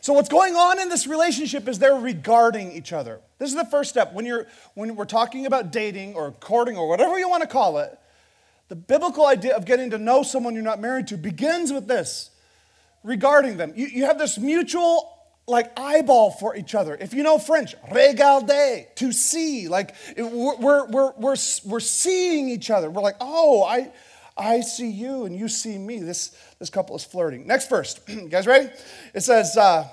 So 0.00 0.14
what's 0.14 0.28
going 0.28 0.56
on 0.56 0.80
in 0.80 0.88
this 0.88 1.06
relationship 1.06 1.68
is 1.68 1.78
they're 1.78 1.94
regarding 1.94 2.72
each 2.72 2.92
other. 2.92 3.20
This 3.38 3.50
is 3.50 3.54
the 3.54 3.66
first 3.66 3.88
step. 3.88 4.12
When 4.12 4.26
you're 4.26 4.48
when 4.74 4.96
we're 4.96 5.04
talking 5.04 5.46
about 5.46 5.70
dating 5.70 6.14
or 6.14 6.32
courting 6.32 6.76
or 6.76 6.88
whatever 6.88 7.20
you 7.20 7.28
want 7.28 7.42
to 7.42 7.48
call 7.48 7.78
it, 7.78 7.96
the 8.68 8.74
biblical 8.74 9.26
idea 9.26 9.54
of 9.54 9.64
getting 9.64 9.90
to 9.90 9.98
know 9.98 10.24
someone 10.24 10.54
you're 10.54 10.64
not 10.64 10.80
married 10.80 11.06
to 11.08 11.16
begins 11.16 11.72
with 11.72 11.86
this. 11.86 12.30
Regarding 13.04 13.56
them. 13.56 13.74
You, 13.76 13.86
you 13.86 14.06
have 14.06 14.18
this 14.18 14.36
mutual 14.36 15.16
like 15.46 15.78
eyeball 15.78 16.32
for 16.32 16.56
each 16.56 16.74
other. 16.74 16.96
If 17.00 17.14
you 17.14 17.22
know 17.22 17.38
French, 17.38 17.76
regarder, 17.92 18.86
to 18.96 19.12
see. 19.12 19.68
Like 19.68 19.94
we're, 20.16 20.56
we're, 20.56 20.86
we're, 20.86 21.12
we're, 21.12 21.36
we're 21.64 21.80
seeing 21.80 22.48
each 22.48 22.70
other. 22.70 22.90
We're 22.90 23.02
like, 23.02 23.16
oh, 23.20 23.62
I, 23.62 23.90
I 24.36 24.60
see 24.60 24.90
you 24.90 25.24
and 25.24 25.36
you 25.36 25.48
see 25.48 25.76
me. 25.78 25.98
This, 25.98 26.36
this 26.58 26.70
couple 26.70 26.96
is 26.96 27.04
flirting. 27.04 27.46
Next 27.46 27.68
verse. 27.68 28.00
you 28.08 28.28
guys 28.28 28.46
ready? 28.46 28.70
It 29.14 29.20
says, 29.20 29.56
uh, 29.56 29.88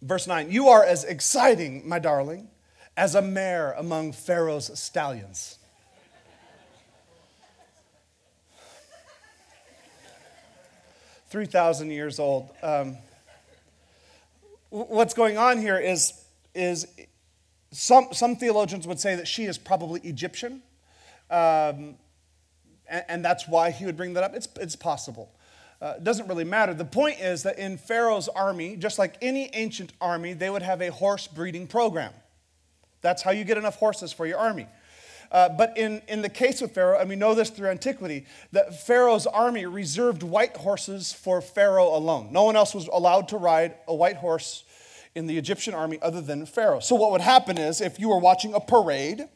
verse 0.00 0.26
9, 0.26 0.50
You 0.50 0.68
are 0.68 0.84
as 0.84 1.04
exciting, 1.04 1.88
my 1.88 1.98
darling, 1.98 2.48
as 2.96 3.14
a 3.14 3.22
mare 3.22 3.72
among 3.72 4.12
Pharaoh's 4.12 4.78
stallions. 4.78 5.58
Three 11.30 11.46
thousand 11.46 11.90
years 11.92 12.18
old. 12.18 12.50
Um, 12.62 12.98
what's 14.68 15.14
going 15.14 15.38
on 15.38 15.56
here 15.56 15.78
is, 15.78 16.12
is 16.54 16.86
some, 17.70 18.08
some 18.12 18.36
theologians 18.36 18.86
would 18.86 19.00
say 19.00 19.14
that 19.14 19.26
she 19.26 19.44
is 19.46 19.56
probably 19.56 20.00
Egyptian. 20.00 20.62
Um, 21.30 21.94
and, 22.88 23.04
and, 23.08 23.24
that's 23.24 23.48
why 23.48 23.70
he 23.70 23.84
would 23.84 23.96
bring 23.96 24.14
that 24.14 24.24
up. 24.24 24.34
It's, 24.34 24.48
it's 24.60 24.76
possible. 24.76 25.32
Uh, 25.80 25.98
doesn't 25.98 26.28
really 26.28 26.44
matter. 26.44 26.74
The 26.74 26.84
point 26.84 27.20
is 27.20 27.42
that 27.42 27.58
in 27.58 27.76
Pharaoh's 27.76 28.28
army, 28.28 28.76
just 28.76 28.98
like 28.98 29.16
any 29.20 29.50
ancient 29.52 29.92
army, 30.00 30.32
they 30.32 30.48
would 30.48 30.62
have 30.62 30.80
a 30.80 30.90
horse 30.90 31.26
breeding 31.26 31.66
program. 31.66 32.12
That's 33.00 33.22
how 33.22 33.32
you 33.32 33.44
get 33.44 33.58
enough 33.58 33.76
horses 33.76 34.12
for 34.12 34.26
your 34.26 34.38
army. 34.38 34.68
Uh, 35.32 35.48
but 35.48 35.76
in, 35.78 36.02
in 36.08 36.20
the 36.20 36.28
case 36.28 36.60
of 36.60 36.70
Pharaoh, 36.72 36.98
and 36.98 37.08
we 37.08 37.16
know 37.16 37.34
this 37.34 37.48
through 37.48 37.68
antiquity, 37.68 38.26
that 38.52 38.86
Pharaoh's 38.86 39.26
army 39.26 39.64
reserved 39.64 40.22
white 40.22 40.56
horses 40.58 41.12
for 41.12 41.40
Pharaoh 41.40 41.96
alone. 41.96 42.28
No 42.32 42.44
one 42.44 42.54
else 42.54 42.74
was 42.74 42.86
allowed 42.92 43.28
to 43.28 43.38
ride 43.38 43.74
a 43.88 43.94
white 43.94 44.16
horse 44.16 44.62
in 45.14 45.26
the 45.26 45.38
Egyptian 45.38 45.74
army 45.74 45.98
other 46.02 46.20
than 46.20 46.44
Pharaoh. 46.44 46.80
So, 46.80 46.94
what 46.94 47.10
would 47.12 47.22
happen 47.22 47.58
is 47.58 47.80
if 47.80 47.98
you 47.98 48.10
were 48.10 48.18
watching 48.18 48.54
a 48.54 48.60
parade, 48.60 49.26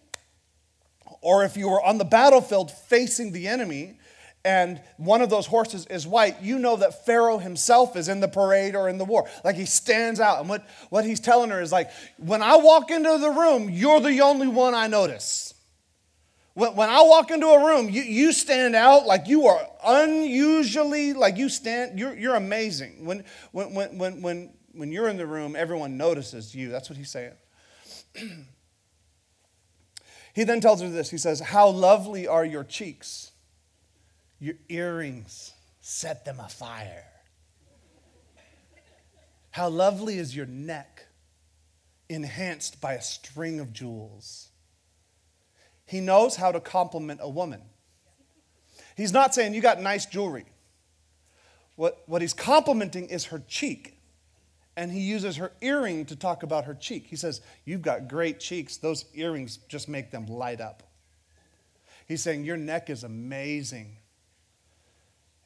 or 1.27 1.45
if 1.45 1.57
you 1.57 1.69
were 1.69 1.83
on 1.83 1.99
the 1.99 2.05
battlefield 2.05 2.71
facing 2.71 3.33
the 3.33 3.49
enemy, 3.49 3.99
and 4.45 4.81
one 4.97 5.23
of 5.23 5.29
those 5.29 5.45
horses 5.45 5.85
is 5.87 6.07
white, 6.07 6.41
you 6.41 6.61
know 6.61 6.77
that 6.77 7.05
Pharaoh 7.05 7.39
himself 7.39 7.97
is 7.97 8.09
in 8.09 8.21
the 8.21 8.29
parade 8.29 8.77
or 8.77 8.89
in 8.89 8.97
the 8.97 9.05
war. 9.05 9.29
Like 9.43 9.57
he 9.57 9.67
stands 9.67 10.21
out. 10.21 10.39
And 10.39 10.49
what, 10.49 10.65
what 10.89 11.05
he's 11.05 11.19
telling 11.19 11.51
her 11.51 11.61
is 11.61 11.73
like, 11.73 11.91
when 12.17 12.43
I 12.43 12.55
walk 12.59 12.93
into 12.93 13.19
the 13.19 13.31
room, 13.31 13.69
you're 13.69 13.99
the 13.99 14.21
only 14.21 14.47
one 14.47 14.73
I 14.73 14.87
notice. 14.87 15.53
When, 16.55 16.77
when 16.77 16.89
I 16.89 17.03
walk 17.03 17.33
into 17.33 17.49
a 17.49 17.67
room, 17.67 17.91
you, 17.91 18.03
you 18.03 18.31
stand 18.31 18.77
out 18.77 19.05
like 19.05 19.27
you 19.27 19.49
are 19.49 19.67
unusually, 19.85 21.13
like 21.13 21.39
you 21.39 21.49
stand, 21.49 21.99
you're, 21.99 22.17
you're 22.17 22.37
amazing. 22.37 23.05
When, 23.05 23.25
when, 23.51 23.75
when, 23.75 23.99
when, 23.99 24.23
when, 24.23 24.55
when 24.75 24.93
you're 24.93 25.09
in 25.09 25.17
the 25.17 25.27
room, 25.27 25.57
everyone 25.57 25.97
notices 25.97 26.55
you. 26.55 26.69
That's 26.69 26.89
what 26.89 26.97
he's 26.97 27.11
saying. 27.11 27.33
he 30.37 30.45
then 30.45 30.61
tells 30.61 30.83
her 30.83 30.91
this 30.91 31.09
He 31.09 31.17
says, 31.17 31.41
How 31.41 31.71
lovely 31.71 32.29
are 32.29 32.45
your 32.45 32.63
cheeks, 32.63 33.33
your 34.39 34.57
earrings, 34.69 35.55
set 35.81 36.27
them 36.27 36.39
afire. 36.39 37.05
How 39.51 39.71
lovely 39.71 40.19
is 40.19 40.37
your 40.37 40.45
neck, 40.45 41.07
enhanced 42.11 42.83
by 42.83 42.93
a 42.93 43.01
string 43.01 43.61
of 43.61 43.73
jewels. 43.73 44.51
He 45.87 46.01
knows 46.01 46.37
how 46.37 46.53
to 46.53 46.61
compliment 46.61 47.21
a 47.23 47.31
woman. 47.31 47.63
He's 48.95 49.15
not 49.15 49.35
saying 49.35 49.55
you 49.55 49.63
got 49.63 49.81
nice 49.81 50.05
jewelry. 50.05 50.45
What, 51.77 52.03
what 52.05 52.21
he's 52.21 52.35
complimenting 52.35 53.09
is 53.09 53.27
her 53.27 53.43
cheek. 53.49 53.96
And 54.77 54.93
he 54.93 55.01
uses 55.01 55.37
her 55.37 55.53
earring 55.63 56.05
to 56.07 56.17
talk 56.17 56.43
about 56.43 56.67
her 56.67 56.75
cheek. 56.75 57.07
He 57.07 57.17
says, 57.17 57.41
You've 57.65 57.83
got 57.83 58.09
great 58.09 58.41
cheeks. 58.41 58.77
Those 58.77 59.07
earrings 59.15 59.57
just 59.69 59.89
make 59.89 60.11
them 60.11 60.27
light 60.27 60.61
up. 60.61 60.83
He's 62.07 62.23
saying, 62.23 62.45
Your 62.45 62.59
neck 62.59 62.91
is 62.91 63.03
amazing. 63.03 63.97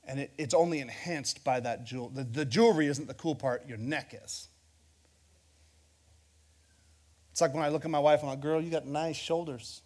And 0.04 0.20
it, 0.20 0.32
it's 0.36 0.54
only 0.54 0.80
enhanced 0.80 1.44
by 1.44 1.60
that 1.60 1.84
jewel. 1.84 2.08
The, 2.08 2.24
the 2.24 2.44
jewelry 2.44 2.88
isn't 2.88 3.06
the 3.06 3.14
cool 3.14 3.36
part, 3.36 3.68
your 3.68 3.78
neck 3.78 4.14
is. 4.24 4.48
It's 7.30 7.40
like 7.40 7.54
when 7.54 7.62
I 7.62 7.68
look 7.68 7.84
at 7.84 7.90
my 7.90 8.00
wife, 8.00 8.20
I'm 8.22 8.30
like, 8.30 8.40
Girl, 8.40 8.60
you 8.60 8.70
got 8.70 8.86
nice 8.86 9.16
shoulders. 9.16 9.82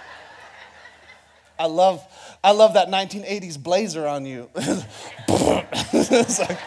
I 1.58 1.66
love, 1.66 2.02
I 2.42 2.52
love 2.52 2.72
that 2.72 2.88
1980s 2.88 3.62
blazer 3.62 4.06
on 4.06 4.24
you. 4.24 4.48
like, 5.28 6.58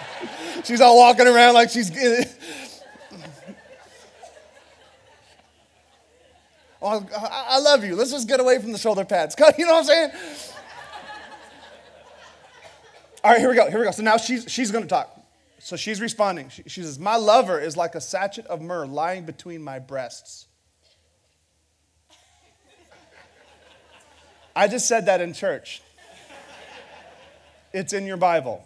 she's 0.63 0.81
all 0.81 0.97
walking 0.97 1.27
around 1.27 1.53
like 1.53 1.69
she's. 1.69 1.91
oh, 6.81 7.07
I 7.13 7.59
love 7.59 7.83
you. 7.83 7.95
Let's 7.95 8.11
just 8.11 8.27
get 8.27 8.39
away 8.39 8.59
from 8.59 8.71
the 8.71 8.77
shoulder 8.77 9.05
pads. 9.05 9.35
You 9.57 9.65
know 9.65 9.73
what 9.73 9.79
I'm 9.79 9.85
saying? 9.85 10.11
All 13.23 13.31
right, 13.31 13.39
here 13.39 13.49
we 13.49 13.55
go. 13.55 13.69
Here 13.69 13.79
we 13.79 13.85
go. 13.85 13.91
So 13.91 14.03
now 14.03 14.17
she's, 14.17 14.51
she's 14.51 14.69
going 14.69 14.83
to 14.83 14.89
talk. 14.89 15.17
So 15.59 15.77
she's 15.77 16.01
responding. 16.01 16.49
She, 16.49 16.63
she 16.67 16.83
says, 16.83 16.99
My 16.99 17.15
lover 17.15 17.57
is 17.57 17.77
like 17.77 17.95
a 17.95 18.01
sachet 18.01 18.45
of 18.47 18.61
myrrh 18.61 18.85
lying 18.85 19.25
between 19.25 19.63
my 19.63 19.79
breasts. 19.79 20.47
I 24.55 24.67
just 24.67 24.87
said 24.87 25.05
that 25.05 25.21
in 25.21 25.33
church. 25.33 25.81
It's 27.71 27.93
in 27.93 28.05
your 28.05 28.17
Bible. 28.17 28.63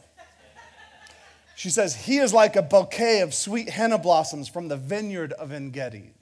She 1.57 1.71
says, 1.71 1.95
He 1.95 2.19
is 2.19 2.35
like 2.35 2.55
a 2.55 2.61
bouquet 2.61 3.21
of 3.21 3.33
sweet 3.33 3.67
henna 3.69 3.97
blossoms 3.97 4.47
from 4.47 4.67
the 4.67 4.77
vineyard 4.77 5.33
of 5.33 5.51
En 5.51 5.71
Gedi. 5.71 6.13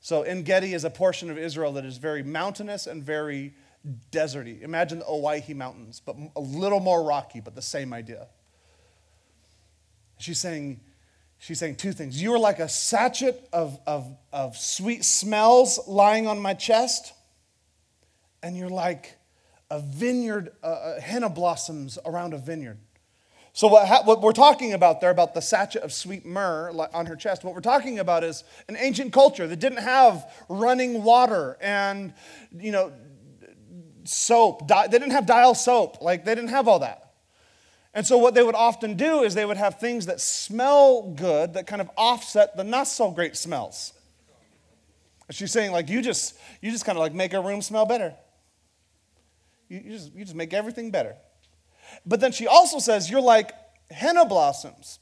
So, 0.00 0.22
En 0.22 0.44
Gedi 0.44 0.72
is 0.72 0.82
a 0.82 0.88
portion 0.88 1.30
of 1.30 1.36
Israel 1.36 1.74
that 1.74 1.84
is 1.84 1.98
very 1.98 2.22
mountainous 2.22 2.86
and 2.86 3.02
very 3.02 3.52
deserty. 4.10 4.62
Imagine 4.62 5.00
the 5.00 5.04
Owyhee 5.04 5.52
Mountains, 5.52 6.00
but 6.00 6.16
a 6.36 6.40
little 6.40 6.80
more 6.80 7.04
rocky, 7.04 7.40
but 7.40 7.54
the 7.54 7.60
same 7.60 7.92
idea. 7.92 8.28
She's 10.16 10.40
saying, 10.40 10.80
she's 11.36 11.58
saying 11.58 11.76
two 11.76 11.92
things. 11.92 12.22
You 12.22 12.32
are 12.32 12.38
like 12.38 12.60
a 12.60 12.68
sachet 12.68 13.38
of, 13.52 13.78
of, 13.86 14.06
of 14.32 14.56
sweet 14.56 15.04
smells 15.04 15.78
lying 15.86 16.26
on 16.26 16.40
my 16.40 16.54
chest, 16.54 17.12
and 18.42 18.56
you're 18.56 18.70
like 18.70 19.18
a 19.70 19.80
vineyard, 19.80 20.52
uh, 20.62 20.66
uh, 20.66 21.00
henna 21.02 21.28
blossoms 21.28 21.98
around 22.06 22.32
a 22.32 22.38
vineyard. 22.38 22.78
So, 23.56 23.68
what, 23.68 23.88
ha- 23.88 24.02
what 24.04 24.20
we're 24.20 24.32
talking 24.32 24.74
about 24.74 25.00
there, 25.00 25.08
about 25.08 25.32
the 25.32 25.40
sachet 25.40 25.80
of 25.80 25.90
sweet 25.90 26.26
myrrh 26.26 26.70
on 26.92 27.06
her 27.06 27.16
chest, 27.16 27.42
what 27.42 27.54
we're 27.54 27.62
talking 27.62 27.98
about 27.98 28.22
is 28.22 28.44
an 28.68 28.76
ancient 28.78 29.14
culture 29.14 29.46
that 29.46 29.58
didn't 29.58 29.78
have 29.78 30.30
running 30.50 31.02
water 31.02 31.56
and, 31.62 32.12
you 32.54 32.70
know, 32.70 32.92
soap. 34.04 34.68
Di- 34.68 34.88
they 34.88 34.98
didn't 34.98 35.12
have 35.12 35.24
dial 35.24 35.54
soap. 35.54 36.02
Like, 36.02 36.26
they 36.26 36.34
didn't 36.34 36.50
have 36.50 36.68
all 36.68 36.80
that. 36.80 37.14
And 37.94 38.06
so, 38.06 38.18
what 38.18 38.34
they 38.34 38.42
would 38.42 38.54
often 38.54 38.92
do 38.92 39.22
is 39.22 39.34
they 39.34 39.46
would 39.46 39.56
have 39.56 39.80
things 39.80 40.04
that 40.04 40.20
smell 40.20 41.14
good 41.14 41.54
that 41.54 41.66
kind 41.66 41.80
of 41.80 41.90
offset 41.96 42.58
the 42.58 42.62
not 42.62 42.86
so 42.88 43.10
great 43.10 43.38
smells. 43.38 43.94
She's 45.30 45.50
saying, 45.50 45.72
like, 45.72 45.88
you 45.88 46.02
just, 46.02 46.38
you 46.60 46.70
just 46.70 46.84
kind 46.84 46.98
of 46.98 47.00
like 47.00 47.14
make 47.14 47.32
a 47.32 47.40
room 47.40 47.62
smell 47.62 47.86
better. 47.86 48.14
You, 49.70 49.80
you, 49.82 49.90
just, 49.92 50.14
you 50.14 50.24
just 50.24 50.36
make 50.36 50.52
everything 50.52 50.90
better. 50.90 51.16
But 52.04 52.20
then 52.20 52.32
she 52.32 52.46
also 52.46 52.78
says, 52.78 53.10
You're 53.10 53.20
like 53.20 53.52
henna 53.90 54.24
blossoms 54.24 54.98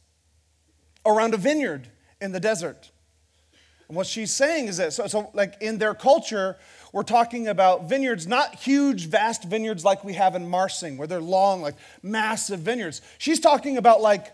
around 1.07 1.35
a 1.35 1.37
vineyard 1.37 1.88
in 2.20 2.33
the 2.33 2.40
desert. 2.40 2.90
And 3.88 3.97
what 3.97 4.07
she's 4.07 4.33
saying 4.33 4.68
is 4.68 4.79
that, 4.79 4.92
so, 4.92 5.07
so 5.07 5.31
like 5.35 5.57
in 5.61 5.79
their 5.79 5.94
culture, 5.94 6.57
we're 6.92 7.03
talking 7.03 7.49
about 7.49 7.88
vineyards, 7.88 8.27
not 8.27 8.55
huge, 8.55 9.07
vast 9.07 9.44
vineyards 9.44 9.85
like 9.85 10.05
we 10.05 10.14
have 10.14 10.35
in 10.35 10.49
Marsing, 10.49 10.97
where 10.97 11.07
they're 11.07 11.20
long, 11.20 11.61
like 11.61 11.75
massive 12.03 12.61
vineyards. 12.61 13.03
She's 13.18 13.40
talking 13.40 13.77
about 13.77 14.01
like 14.01 14.33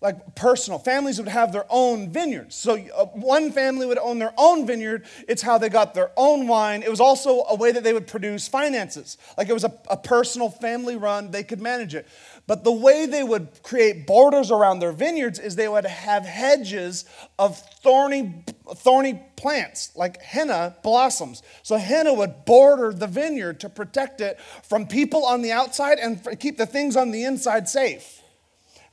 like 0.00 0.34
personal. 0.34 0.78
Families 0.78 1.18
would 1.18 1.28
have 1.28 1.52
their 1.52 1.64
own 1.70 2.10
vineyards. 2.10 2.54
So 2.54 2.74
uh, 2.74 3.06
one 3.06 3.50
family 3.52 3.86
would 3.86 3.98
own 3.98 4.18
their 4.18 4.34
own 4.36 4.66
vineyard. 4.66 5.06
It's 5.26 5.40
how 5.40 5.56
they 5.56 5.68
got 5.68 5.94
their 5.94 6.10
own 6.16 6.46
wine. 6.46 6.82
It 6.82 6.90
was 6.90 7.00
also 7.00 7.44
a 7.48 7.54
way 7.54 7.72
that 7.72 7.82
they 7.82 7.94
would 7.94 8.06
produce 8.06 8.46
finances. 8.46 9.16
Like 9.38 9.48
it 9.48 9.54
was 9.54 9.64
a, 9.64 9.72
a 9.88 9.96
personal 9.96 10.50
family 10.50 10.96
run, 10.96 11.30
they 11.30 11.42
could 11.42 11.60
manage 11.60 11.94
it. 11.94 12.06
But 12.46 12.64
the 12.64 12.72
way 12.72 13.06
they 13.06 13.22
would 13.22 13.62
create 13.62 14.06
borders 14.06 14.50
around 14.50 14.80
their 14.80 14.92
vineyards 14.92 15.38
is 15.38 15.56
they 15.56 15.68
would 15.68 15.86
have 15.86 16.24
hedges 16.24 17.06
of 17.38 17.58
thorny, 17.82 18.44
thorny 18.76 19.22
plants, 19.36 19.92
like 19.96 20.20
henna 20.20 20.76
blossoms. 20.82 21.42
So 21.62 21.76
henna 21.76 22.12
would 22.12 22.44
border 22.44 22.92
the 22.92 23.06
vineyard 23.06 23.60
to 23.60 23.70
protect 23.70 24.20
it 24.20 24.38
from 24.62 24.86
people 24.86 25.24
on 25.24 25.40
the 25.40 25.52
outside 25.52 25.98
and 25.98 26.38
keep 26.38 26.58
the 26.58 26.66
things 26.66 26.96
on 26.96 27.10
the 27.10 27.24
inside 27.24 27.68
safe. 27.68 28.20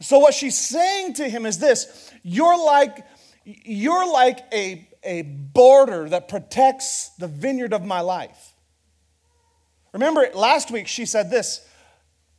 So 0.01 0.19
what 0.19 0.33
she's 0.33 0.57
saying 0.57 1.13
to 1.15 1.29
him 1.29 1.45
is 1.45 1.59
this 1.59 2.11
you're 2.23 2.57
like, 2.57 3.05
you're 3.43 4.11
like 4.11 4.39
a, 4.53 4.87
a 5.03 5.21
border 5.21 6.09
that 6.09 6.27
protects 6.27 7.09
the 7.19 7.27
vineyard 7.27 7.73
of 7.73 7.85
my 7.85 8.01
life. 8.01 8.53
Remember, 9.93 10.27
last 10.33 10.71
week 10.71 10.87
she 10.87 11.05
said 11.05 11.29
this 11.29 11.67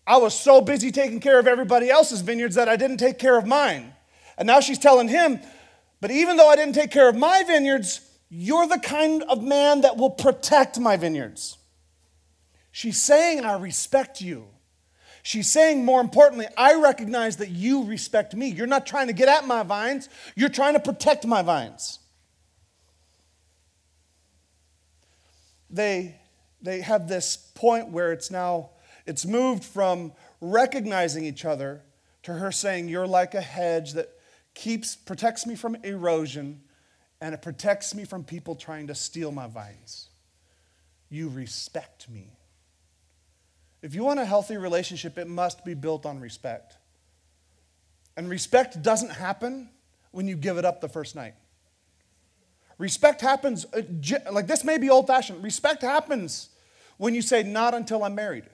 I 0.07 0.16
was 0.16 0.38
so 0.38 0.61
busy 0.61 0.90
taking 0.90 1.20
care 1.20 1.38
of 1.38 1.46
everybody 1.46 1.88
else's 1.88 2.20
vineyards 2.20 2.57
that 2.57 2.68
I 2.68 2.77
didn't 2.77 2.96
take 2.96 3.18
care 3.18 3.38
of 3.38 3.46
mine. 3.46 3.92
And 4.37 4.46
now 4.46 4.61
she's 4.61 4.79
telling 4.79 5.09
him, 5.09 5.40
but 6.01 6.11
even 6.11 6.37
though 6.37 6.48
I 6.48 6.57
didn't 6.57 6.75
take 6.75 6.90
care 6.90 7.09
of 7.09 7.14
my 7.14 7.44
vineyards, 7.46 8.01
you're 8.29 8.66
the 8.66 8.81
kind 8.81 9.22
of 9.25 9.42
man 9.42 9.83
that 9.83 9.96
will 9.96 10.11
protect 10.11 10.81
my 10.81 10.96
vineyards. 10.96 11.59
She's 12.72 13.01
saying, 13.01 13.44
I 13.44 13.59
respect 13.59 14.20
you. 14.20 14.48
She's 15.23 15.51
saying, 15.51 15.85
more 15.85 16.01
importantly, 16.01 16.47
I 16.57 16.75
recognize 16.75 17.37
that 17.37 17.51
you 17.51 17.85
respect 17.85 18.35
me. 18.35 18.49
You're 18.49 18.67
not 18.67 18.87
trying 18.87 19.07
to 19.07 19.13
get 19.13 19.29
at 19.29 19.47
my 19.47 19.63
vines, 19.63 20.09
you're 20.35 20.49
trying 20.49 20.75
to 20.75 20.81
protect 20.81 21.27
my 21.27 21.43
vines. 21.43 22.01
They, 25.71 26.17
they 26.61 26.81
have 26.81 27.09
this 27.09 27.37
point 27.37 27.89
where 27.89 28.13
it's 28.13 28.31
now, 28.31 28.71
it's 29.07 29.25
moved 29.25 29.65
from 29.65 30.13
recognizing 30.41 31.25
each 31.25 31.45
other 31.45 31.83
to 32.25 32.35
her 32.35 32.53
saying, 32.53 32.89
You're 32.89 33.07
like 33.07 33.35
a 33.35 33.41
hedge 33.41 33.93
that 33.93 34.11
keeps, 34.55 34.97
protects 34.97 35.47
me 35.47 35.55
from 35.55 35.77
erosion 35.77 36.61
and 37.21 37.35
it 37.35 37.41
protects 37.41 37.95
me 37.95 38.05
from 38.05 38.25
people 38.25 38.57
trying 38.57 38.89
to 38.89 38.95
steal 38.95 39.31
my 39.31 39.47
vines. 39.47 40.09
You 41.09 41.29
respect 41.29 42.11
me. 42.11 42.33
If 43.83 43.97
you 43.97 44.05
want 44.05 44.21
a 44.21 44.25
healthy 44.25 44.57
relationship, 44.57 45.18
it 45.18 45.27
must 45.27 45.64
be 45.64 45.75
built 45.75 46.07
on 46.07 46.21
respect. 46.21 46.77
And 48.16 48.29
respect 48.29 48.81
doesn't 48.83 49.11
happen 49.11 49.68
when 50.12 50.29
you 50.29 50.37
give 50.37 50.57
it 50.57 50.64
up 50.64 50.81
the 50.81 50.88
first 50.88 51.16
night. 51.16 51.35
Respect 52.79 53.21
happens, 53.21 53.66
uh, 53.75 53.83
like 54.31 54.47
this 54.47 54.64
may 54.64 54.79
be 54.79 54.88
old 54.88 55.07
fashioned. 55.07 55.42
Respect 55.42 55.83
happens 55.83 56.51
when 56.97 57.14
you 57.14 57.23
say, 57.23 57.42
Not 57.42 57.75
until 57.75 58.05
I'm 58.05 58.14
married. 58.14 58.45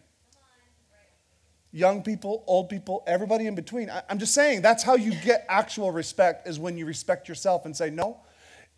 Young 1.70 2.02
people, 2.02 2.44
old 2.46 2.70
people, 2.70 3.04
everybody 3.06 3.46
in 3.46 3.54
between. 3.54 3.90
I'm 4.08 4.18
just 4.18 4.34
saying 4.34 4.62
that's 4.62 4.82
how 4.82 4.96
you 4.96 5.14
get 5.14 5.44
actual 5.48 5.90
respect 5.90 6.48
is 6.48 6.58
when 6.58 6.78
you 6.78 6.86
respect 6.86 7.28
yourself 7.28 7.66
and 7.66 7.76
say, 7.76 7.90
No, 7.90 8.18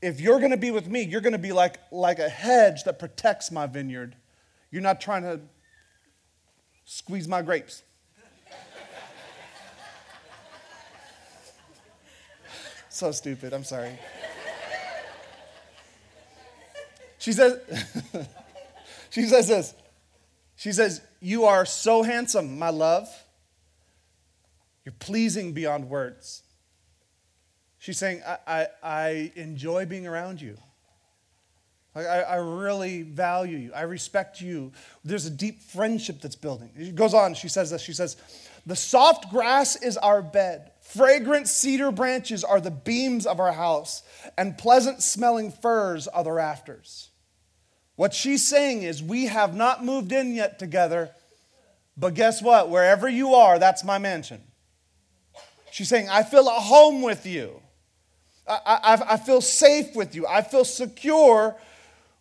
if 0.03 0.21
you're 0.21 0.39
going 0.39 0.51
to 0.51 0.57
be 0.57 0.71
with 0.71 0.89
me, 0.89 1.03
you're 1.03 1.21
going 1.21 1.33
to 1.33 1.39
be 1.39 1.53
like, 1.53 1.79
like 1.91 2.19
a 2.19 2.29
hedge 2.29 2.85
that 2.85 2.99
protects 2.99 3.51
my 3.51 3.67
vineyard. 3.67 4.17
You're 4.71 4.83
not 4.83 5.01
trying 5.01 5.23
to 5.23 5.41
squeeze 6.91 7.29
my 7.29 7.41
grapes. 7.41 7.85
so 12.89 13.13
stupid, 13.13 13.53
I'm 13.53 13.63
sorry. 13.63 13.97
She 17.19 17.33
says, 17.33 17.61
she 19.11 19.23
says 19.23 19.47
this. 19.47 19.75
She 20.57 20.73
says, 20.73 21.01
You 21.21 21.45
are 21.45 21.65
so 21.65 22.03
handsome, 22.03 22.59
my 22.59 22.71
love. 22.71 23.09
You're 24.85 24.95
pleasing 24.99 25.53
beyond 25.53 25.89
words. 25.89 26.43
She's 27.79 27.99
saying, 27.99 28.23
I, 28.27 28.39
I, 28.47 28.67
I 28.83 29.33
enjoy 29.37 29.87
being 29.87 30.09
around 30.09 30.41
you. 30.41 30.57
I, 31.95 32.03
I, 32.03 32.37
really 32.37 33.03
value 33.03 33.57
you. 33.57 33.73
I 33.75 33.83
respect 33.83 34.41
you. 34.41 34.71
There's 35.05 35.27
a 35.27 35.31
deep 35.31 35.61
friendship 35.61 36.21
that's 36.21 36.37
building. 36.37 36.71
She 36.79 36.93
goes 36.93 37.15
on, 37.15 37.35
she 37.35 37.49
says 37.49 37.71
this. 37.71 37.83
She 37.83 37.93
says, 37.93 38.17
The 38.65 38.77
soft 38.77 39.29
grass 39.29 39.75
is 39.75 39.97
our 39.97 40.23
bed, 40.23 40.71
fragrant 40.83 41.49
cedar 41.49 41.91
branches 41.91 42.45
are 42.45 42.61
the 42.61 42.71
beams 42.71 43.27
of 43.27 43.41
our 43.41 43.53
house, 43.53 44.05
and 44.39 44.57
pleasant 44.57 45.03
smelling 45.03 45.51
firs 45.51 46.07
are 46.07 46.23
the 46.23 46.31
rafters. 46.31 47.11
What 47.97 48.15
she's 48.15 48.47
saying 48.47 48.85
is, 48.85 49.03
We 49.03 49.27
have 49.27 49.57
not 49.57 49.85
moved 49.85 50.13
in 50.13 50.35
yet 50.37 50.61
together, 50.61 51.11
but 51.97 52.15
guess 52.15 52.41
what? 52.41 52.71
Wherever 52.71 53.09
you 53.09 53.35
are, 53.35 53.59
that's 53.59 53.83
my 53.83 53.99
mansion. 53.99 54.43
She's 55.73 55.89
saying, 55.89 56.09
I 56.09 56.23
feel 56.23 56.49
at 56.49 56.63
home 56.63 57.03
with 57.03 57.27
you. 57.27 57.61
I, 58.49 58.61
I, 58.67 59.15
I 59.15 59.17
feel 59.17 59.41
safe 59.41 59.97
with 59.97 60.15
you. 60.15 60.27
I 60.27 60.43
feel 60.43 60.65
secure 60.65 61.57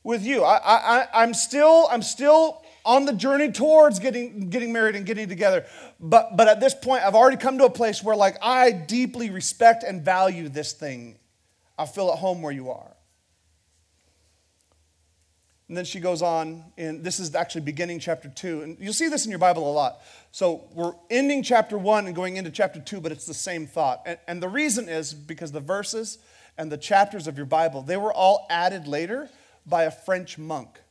with 0.04 0.24
you. 0.24 0.44
I, 0.44 0.58
I, 0.58 1.08
I'm, 1.14 1.34
still, 1.34 1.88
I'm 1.92 2.02
still 2.02 2.64
on 2.86 3.06
the 3.06 3.14
journey 3.14 3.52
towards 3.52 4.00
getting, 4.00 4.50
getting 4.50 4.74
married 4.74 4.96
and 4.96 5.06
getting 5.06 5.28
together. 5.28 5.66
But, 6.00 6.38
but 6.38 6.48
at 6.48 6.60
this 6.60 6.74
point, 6.74 7.04
I've 7.04 7.16
already 7.16 7.38
come 7.38 7.58
to 7.58 7.66
a 7.66 7.70
place 7.70 8.04
where 8.04 8.16
like 8.16 8.38
I 8.42 8.72
deeply 8.72 9.30
respect 9.30 9.84
and 9.84 10.04
value 10.04 10.50
this 10.50 10.74
thing. 10.74 11.18
I 11.78 11.86
feel 11.86 12.10
at 12.12 12.20
home 12.20 12.42
where 12.42 12.52
you 12.52 12.72
are. 12.72 12.96
And 15.68 15.78
then 15.78 15.86
she 15.86 16.00
goes 16.00 16.24
on, 16.24 16.64
and 16.80 17.04
this 17.04 17.20
is 17.20 17.36
actually 17.36 17.62
beginning 17.62 18.00
chapter 18.00 18.28
two. 18.28 18.64
And 18.64 18.76
you'll 18.80 18.92
see 18.92 19.08
this 19.08 19.26
in 19.26 19.30
your 19.30 19.38
Bible 19.38 19.70
a 19.70 19.72
lot. 19.72 20.02
So 20.32 20.68
we're 20.74 20.94
ending 21.12 21.44
chapter 21.44 21.78
one 21.78 22.08
and 22.08 22.16
going 22.16 22.38
into 22.38 22.50
chapter 22.50 22.80
two, 22.80 23.00
but 23.00 23.12
it's 23.12 23.28
the 23.28 23.36
same 23.36 23.68
thought. 23.68 24.02
And, 24.08 24.18
and 24.28 24.42
the 24.42 24.50
reason 24.50 24.90
is 24.90 25.14
because 25.14 25.52
the 25.52 25.60
verses 25.60 26.18
and 26.58 26.72
the 26.72 26.78
chapters 26.78 27.28
of 27.28 27.38
your 27.38 27.46
Bible, 27.46 27.84
they 27.84 27.98
were 27.98 28.12
all 28.12 28.48
added 28.50 28.88
later 28.88 29.30
by 29.70 29.84
a 29.84 29.92
French 29.92 30.38
monk. 30.38 30.82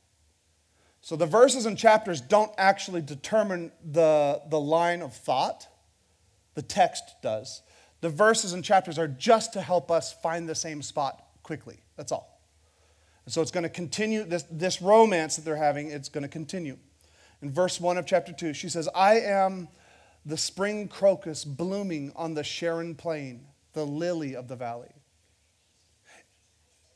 So 1.01 1.17
the 1.17 1.27
verses 1.27 1.67
and 1.67 1.77
chapters 1.79 2.21
don't 2.21 2.53
actually 2.59 3.03
determine 3.03 3.73
the, 3.85 4.43
the 4.51 4.61
line 4.61 5.03
of 5.03 5.15
thought, 5.15 5.67
the 6.55 6.63
text 6.63 7.05
does. 7.23 7.63
The 8.01 8.11
verses 8.11 8.53
and 8.53 8.65
chapters 8.65 8.99
are 8.99 9.09
just 9.09 9.53
to 9.55 9.61
help 9.61 9.91
us 9.91 10.13
find 10.13 10.49
the 10.49 10.55
same 10.55 10.83
spot 10.83 11.25
quickly. 11.43 11.81
That's 11.97 12.13
all. 12.13 12.41
And 13.25 13.33
so 13.33 13.43
it's 13.43 13.51
going 13.51 13.65
to 13.65 13.69
continue, 13.69 14.25
this, 14.25 14.45
this 14.51 14.81
romance 14.81 15.37
that 15.37 15.45
they're 15.45 15.57
having, 15.57 15.91
it's 15.91 16.09
going 16.09 16.23
to 16.23 16.29
continue. 16.29 16.79
In 17.43 17.51
verse 17.51 17.81
1 17.81 17.99
of 17.99 18.07
chapter 18.07 18.33
2, 18.33 18.55
she 18.55 18.69
says, 18.69 18.89
I 18.95 19.21
am 19.21 19.69
the 20.25 20.37
spring 20.37 20.89
crocus 20.89 21.45
blooming 21.45 22.13
on 22.17 22.35
the 22.35 22.45
Sharon 22.45 22.95
plain, 22.95 23.47
the 23.73 23.85
lily 23.87 24.35
of 24.35 24.49
the 24.49 24.57
valley. 24.57 24.93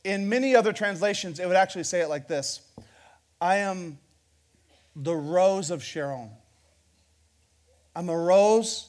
In 0.04 0.28
many 0.28 0.56
other 0.56 0.72
translations, 0.72 1.38
it 1.38 1.46
would 1.46 1.56
actually 1.56 1.84
say 1.84 2.00
it 2.00 2.08
like 2.08 2.28
this 2.28 2.60
I 3.40 3.56
am 3.56 3.98
the 4.96 5.14
rose 5.14 5.70
of 5.70 5.82
Sharon. 5.82 6.30
I'm 7.94 8.08
a 8.08 8.16
rose 8.16 8.88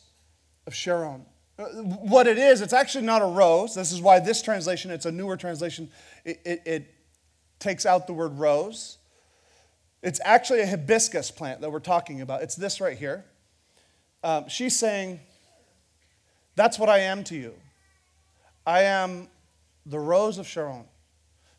of 0.65 0.73
Sharon. 0.73 1.25
Uh, 1.59 1.65
what 1.65 2.25
it 2.25 2.37
is, 2.37 2.61
it's 2.61 2.73
actually 2.73 3.05
not 3.05 3.21
a 3.21 3.25
rose. 3.25 3.75
This 3.75 3.91
is 3.91 4.01
why 4.01 4.19
this 4.19 4.41
translation, 4.41 4.91
it's 4.91 5.05
a 5.05 5.11
newer 5.11 5.37
translation, 5.37 5.89
it, 6.25 6.41
it, 6.45 6.61
it 6.65 6.93
takes 7.59 7.85
out 7.85 8.07
the 8.07 8.13
word 8.13 8.37
rose. 8.39 8.97
It's 10.01 10.19
actually 10.25 10.61
a 10.61 10.67
hibiscus 10.67 11.31
plant 11.31 11.61
that 11.61 11.71
we're 11.71 11.79
talking 11.79 12.21
about. 12.21 12.41
It's 12.41 12.55
this 12.55 12.81
right 12.81 12.97
here. 12.97 13.23
Um, 14.23 14.49
she's 14.49 14.77
saying, 14.77 15.19
That's 16.55 16.79
what 16.79 16.89
I 16.89 16.99
am 16.99 17.23
to 17.25 17.35
you. 17.35 17.53
I 18.65 18.83
am 18.83 19.27
the 19.85 19.99
rose 19.99 20.37
of 20.37 20.47
Sharon. 20.47 20.85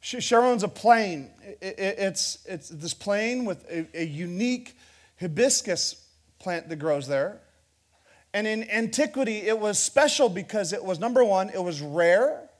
Sharon's 0.04 0.62
a 0.62 0.68
plain. 0.68 1.30
It's, 1.62 2.38
it's 2.44 2.68
this 2.68 2.92
plain 2.92 3.46
with 3.46 3.64
a, 3.70 3.86
a 3.94 4.04
unique 4.04 4.76
hibiscus 5.18 6.06
plant 6.38 6.68
that 6.68 6.76
grows 6.76 7.06
there. 7.06 7.40
And 8.34 8.46
in 8.46 8.68
antiquity, 8.70 9.38
it 9.38 9.58
was 9.58 9.78
special 9.78 10.28
because 10.28 10.74
it 10.74 10.84
was 10.84 10.98
number 10.98 11.24
one, 11.24 11.48
it 11.48 11.62
was 11.62 11.80
rare, 11.80 12.50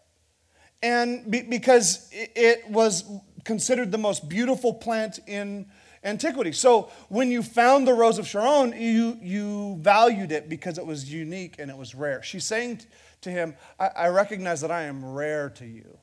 and 0.82 1.30
be, 1.30 1.42
because 1.42 2.08
it 2.12 2.68
was 2.70 3.04
considered 3.44 3.92
the 3.92 3.98
most 3.98 4.26
beautiful 4.26 4.72
plant 4.72 5.18
in 5.26 5.66
antiquity. 6.02 6.52
So 6.52 6.90
when 7.10 7.30
you 7.30 7.42
found 7.42 7.86
the 7.86 7.92
Rose 7.92 8.18
of 8.18 8.26
Sharon, 8.26 8.72
you, 8.80 9.18
you 9.20 9.76
valued 9.80 10.32
it 10.32 10.48
because 10.48 10.78
it 10.78 10.86
was 10.86 11.12
unique 11.12 11.56
and 11.58 11.70
it 11.70 11.76
was 11.76 11.94
rare. 11.94 12.22
She's 12.22 12.46
saying 12.46 12.80
to 13.20 13.30
him, 13.30 13.54
I, 13.78 13.88
I 13.88 14.08
recognize 14.08 14.62
that 14.62 14.70
I 14.70 14.84
am 14.84 15.04
rare 15.04 15.50
to 15.50 15.66
you. 15.66 15.98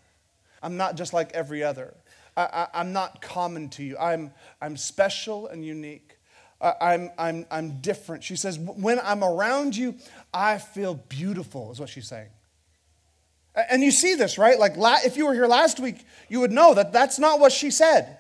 I'm 0.62 0.78
not 0.78 0.96
just 0.96 1.14
like 1.14 1.32
every 1.34 1.64
other. 1.64 1.96
I, 2.38 2.68
am 2.74 2.94
not 2.94 3.22
common 3.22 3.70
to 3.72 3.84
you. 3.84 3.98
I'm, 3.98 4.32
I'm 4.62 4.78
special 4.78 5.48
and 5.48 5.66
unique. 5.66 6.18
I, 6.62 6.74
I'm, 6.82 7.12
I'm, 7.18 7.46
I'm 7.52 7.82
different. 7.82 8.24
She 8.24 8.36
says, 8.36 8.58
When 8.58 9.00
I'm 9.04 9.24
around 9.24 9.76
you, 9.76 9.96
I 10.34 10.58
feel 10.58 10.96
beautiful, 10.96 11.72
is 11.72 11.80
what 11.80 11.90
she's 11.90 12.08
saying. 12.08 12.30
And 13.70 13.84
you 13.84 13.92
see 13.92 14.16
this, 14.16 14.38
right? 14.38 14.58
Like 14.58 14.74
if 15.06 15.18
you 15.18 15.26
were 15.26 15.34
here 15.34 15.48
last 15.48 15.80
week, 15.80 16.06
you 16.30 16.40
would 16.40 16.52
know 16.52 16.74
that 16.74 16.94
that's 16.94 17.20
not 17.20 17.40
what 17.40 17.52
she 17.52 17.70
said. 17.70 18.18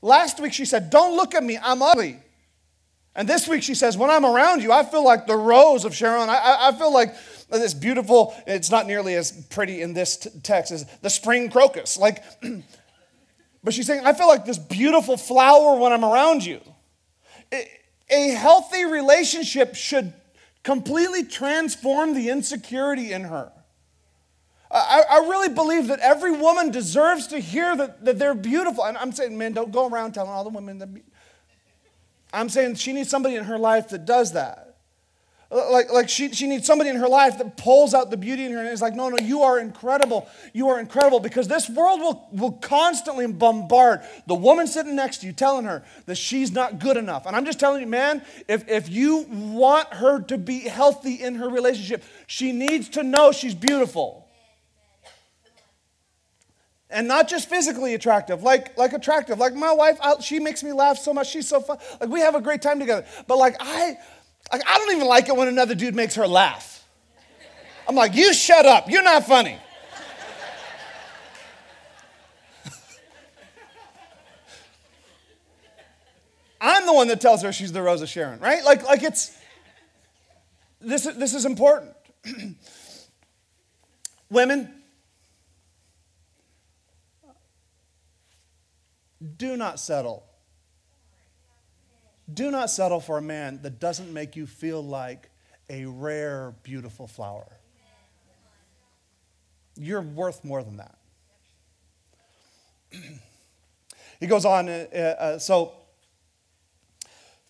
Last 0.00 0.40
week 0.40 0.52
she 0.52 0.64
said, 0.64 0.90
Don't 0.90 1.16
look 1.16 1.34
at 1.34 1.44
me, 1.44 1.58
I'm 1.62 1.82
ugly. 1.82 2.18
And 3.14 3.28
this 3.28 3.46
week 3.46 3.62
she 3.62 3.74
says, 3.74 3.96
When 3.96 4.10
I'm 4.10 4.24
around 4.24 4.62
you, 4.62 4.72
I 4.72 4.84
feel 4.84 5.04
like 5.04 5.26
the 5.26 5.36
rose 5.36 5.84
of 5.84 5.94
Sharon. 5.94 6.28
I, 6.28 6.68
I 6.68 6.72
feel 6.72 6.92
like 6.92 7.14
this 7.58 7.74
beautiful, 7.74 8.34
it's 8.46 8.70
not 8.70 8.86
nearly 8.86 9.14
as 9.14 9.32
pretty 9.50 9.82
in 9.82 9.92
this 9.92 10.16
t- 10.16 10.30
text 10.42 10.72
as 10.72 10.86
the 11.02 11.10
spring 11.10 11.50
crocus. 11.50 11.98
Like, 11.98 12.22
but 13.64 13.74
she's 13.74 13.86
saying, 13.86 14.06
I 14.06 14.12
feel 14.12 14.28
like 14.28 14.44
this 14.44 14.58
beautiful 14.58 15.16
flower 15.16 15.78
when 15.78 15.92
I'm 15.92 16.04
around 16.04 16.44
you. 16.44 16.60
A 18.10 18.28
healthy 18.30 18.84
relationship 18.84 19.74
should 19.74 20.12
completely 20.62 21.24
transform 21.24 22.14
the 22.14 22.28
insecurity 22.28 23.12
in 23.12 23.24
her. 23.24 23.52
I, 24.70 25.02
I, 25.10 25.18
really 25.28 25.50
believe 25.50 25.88
that 25.88 25.98
every 25.98 26.32
woman 26.32 26.70
deserves 26.70 27.26
to 27.28 27.38
hear 27.38 27.76
that, 27.76 28.06
that 28.06 28.18
they're 28.18 28.34
beautiful. 28.34 28.84
And 28.84 28.96
I'm 28.96 29.12
saying, 29.12 29.36
man, 29.36 29.52
don't 29.52 29.70
go 29.70 29.86
around 29.86 30.12
telling 30.12 30.30
all 30.30 30.44
the 30.44 30.50
women 30.50 30.78
that. 30.78 30.88
I'm 32.32 32.48
saying 32.48 32.76
she 32.76 32.94
needs 32.94 33.10
somebody 33.10 33.36
in 33.36 33.44
her 33.44 33.58
life 33.58 33.90
that 33.90 34.06
does 34.06 34.32
that. 34.32 34.61
Like, 35.52 35.92
like 35.92 36.08
she, 36.08 36.32
she 36.32 36.46
needs 36.46 36.66
somebody 36.66 36.88
in 36.88 36.96
her 36.96 37.08
life 37.08 37.36
that 37.36 37.58
pulls 37.58 37.92
out 37.92 38.10
the 38.10 38.16
beauty 38.16 38.46
in 38.46 38.52
her 38.52 38.60
and 38.60 38.68
is 38.68 38.80
like, 38.80 38.94
no, 38.94 39.10
no, 39.10 39.18
you 39.18 39.42
are 39.42 39.58
incredible. 39.58 40.26
You 40.54 40.70
are 40.70 40.80
incredible 40.80 41.20
because 41.20 41.46
this 41.46 41.68
world 41.68 42.00
will, 42.00 42.26
will 42.32 42.52
constantly 42.52 43.26
bombard 43.26 44.00
the 44.26 44.34
woman 44.34 44.66
sitting 44.66 44.96
next 44.96 45.18
to 45.18 45.26
you 45.26 45.34
telling 45.34 45.66
her 45.66 45.84
that 46.06 46.16
she's 46.16 46.52
not 46.52 46.78
good 46.78 46.96
enough. 46.96 47.26
And 47.26 47.36
I'm 47.36 47.44
just 47.44 47.60
telling 47.60 47.82
you, 47.82 47.86
man, 47.86 48.24
if, 48.48 48.66
if 48.66 48.88
you 48.88 49.26
want 49.28 49.92
her 49.92 50.20
to 50.22 50.38
be 50.38 50.60
healthy 50.60 51.16
in 51.16 51.34
her 51.34 51.50
relationship, 51.50 52.02
she 52.26 52.52
needs 52.52 52.88
to 52.90 53.02
know 53.02 53.30
she's 53.30 53.54
beautiful 53.54 54.22
and 56.92 57.08
not 57.08 57.26
just 57.26 57.48
physically 57.48 57.94
attractive, 57.94 58.42
like, 58.42 58.76
like 58.78 58.92
attractive. 58.92 59.38
Like 59.38 59.54
my 59.54 59.72
wife, 59.72 59.98
I, 60.02 60.20
she 60.20 60.38
makes 60.38 60.62
me 60.62 60.72
laugh 60.72 60.98
so 60.98 61.12
much. 61.12 61.28
She's 61.30 61.48
so 61.48 61.60
fun. 61.60 61.78
Like 62.00 62.10
we 62.10 62.20
have 62.20 62.34
a 62.34 62.40
great 62.40 62.62
time 62.62 62.78
together. 62.78 63.06
But 63.26 63.38
like 63.38 63.56
I, 63.60 63.96
I 64.52 64.78
don't 64.78 64.94
even 64.94 65.06
like 65.08 65.28
it 65.28 65.36
when 65.36 65.48
another 65.48 65.74
dude 65.74 65.94
makes 65.94 66.14
her 66.16 66.26
laugh. 66.26 66.84
I'm 67.88 67.94
like, 67.94 68.14
you 68.14 68.34
shut 68.34 68.66
up. 68.66 68.90
You're 68.90 69.02
not 69.02 69.26
funny. 69.26 69.58
I'm 76.60 76.84
the 76.86 76.92
one 76.92 77.08
that 77.08 77.20
tells 77.20 77.42
her 77.42 77.52
she's 77.52 77.72
the 77.72 77.82
Rose 77.82 78.02
of 78.02 78.08
Sharon, 78.08 78.38
right? 78.40 78.62
Like, 78.62 78.84
like 78.84 79.02
it's 79.02 79.36
this. 80.80 81.04
This 81.04 81.34
is 81.34 81.44
important. 81.46 81.96
Women, 84.30 84.72
do 89.36 89.56
not 89.56 89.80
settle. 89.80 90.24
Do 92.32 92.50
not 92.50 92.70
settle 92.70 93.00
for 93.00 93.18
a 93.18 93.22
man 93.22 93.60
that 93.62 93.80
doesn't 93.80 94.12
make 94.12 94.36
you 94.36 94.46
feel 94.46 94.84
like 94.84 95.30
a 95.68 95.86
rare, 95.86 96.54
beautiful 96.62 97.06
flower. 97.06 97.46
You're 99.76 100.02
worth 100.02 100.44
more 100.44 100.62
than 100.62 100.76
that. 100.76 100.98
he 104.20 104.26
goes 104.26 104.44
on, 104.44 104.68
uh, 104.68 104.72
uh, 104.72 105.38
so 105.38 105.72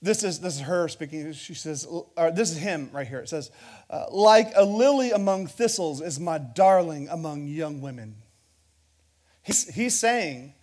this 0.00 0.24
is, 0.24 0.40
this 0.40 0.54
is 0.54 0.60
her 0.62 0.88
speaking. 0.88 1.32
She 1.32 1.54
says, 1.54 1.86
or 2.16 2.30
this 2.30 2.50
is 2.50 2.58
him 2.58 2.90
right 2.92 3.06
here. 3.06 3.20
It 3.20 3.28
says, 3.28 3.50
uh, 3.90 4.06
like 4.10 4.52
a 4.54 4.64
lily 4.64 5.10
among 5.10 5.48
thistles 5.48 6.00
is 6.00 6.18
my 6.18 6.38
darling 6.38 7.08
among 7.08 7.46
young 7.46 7.80
women. 7.80 8.16
He's, 9.42 9.72
he's 9.74 9.98
saying, 9.98 10.54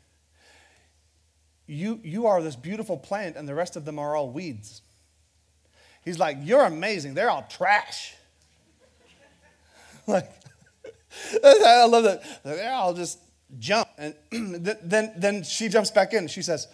you, 1.69 1.99
you 2.03 2.25
are 2.25 2.41
this 2.41 2.55
beautiful 2.55 2.97
plant, 2.97 3.35
and 3.35 3.47
the 3.47 3.53
rest 3.53 3.75
of 3.75 3.85
them 3.85 3.99
are 3.99 4.15
all 4.15 4.29
weeds. 4.29 4.81
He's 6.03 6.17
like, 6.17 6.37
You're 6.41 6.63
amazing. 6.63 7.13
They're 7.13 7.29
all 7.29 7.45
trash. 7.49 8.15
like, 10.07 10.31
I 11.43 11.85
love 11.85 12.03
that. 12.05 12.43
They're 12.43 12.73
all 12.73 12.93
just 12.93 13.19
jump. 13.57 13.87
And 13.97 14.15
then, 14.63 15.13
then 15.15 15.43
she 15.43 15.69
jumps 15.69 15.91
back 15.91 16.13
in. 16.13 16.27
She 16.27 16.41
says, 16.41 16.67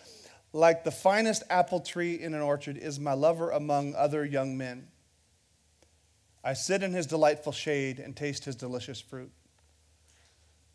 Like 0.53 0.83
the 0.83 0.91
finest 0.91 1.43
apple 1.49 1.81
tree 1.81 2.15
in 2.15 2.33
an 2.33 2.41
orchard 2.41 2.77
is 2.77 2.99
my 2.99 3.13
lover 3.13 3.51
among 3.51 3.95
other 3.95 4.23
young 4.23 4.57
men. 4.57 4.87
I 6.43 6.53
sit 6.53 6.83
in 6.83 6.93
his 6.93 7.07
delightful 7.07 7.51
shade 7.51 7.99
and 7.99 8.15
taste 8.15 8.45
his 8.45 8.55
delicious 8.55 9.01
fruit. 9.01 9.31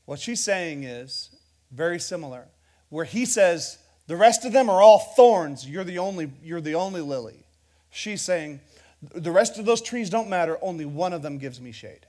What 0.04 0.18
she's 0.18 0.42
saying 0.42 0.82
is 0.82 1.30
very 1.70 2.00
similar, 2.00 2.48
where 2.88 3.04
he 3.04 3.24
says, 3.24 3.78
the 4.10 4.16
rest 4.16 4.44
of 4.44 4.52
them 4.52 4.68
are 4.68 4.82
all 4.82 4.98
thorns. 4.98 5.64
You're 5.64 5.84
the 5.84 5.98
only, 5.98 6.32
you're 6.42 6.60
the 6.60 6.74
only 6.74 7.00
lily. 7.00 7.44
She's 7.90 8.20
saying, 8.20 8.60
the 9.14 9.30
rest 9.30 9.56
of 9.56 9.66
those 9.66 9.80
trees 9.80 10.10
don't 10.10 10.28
matter. 10.28 10.58
Only 10.60 10.84
one 10.84 11.12
of 11.12 11.22
them 11.22 11.38
gives 11.38 11.60
me 11.60 11.70
shade. 11.70 12.06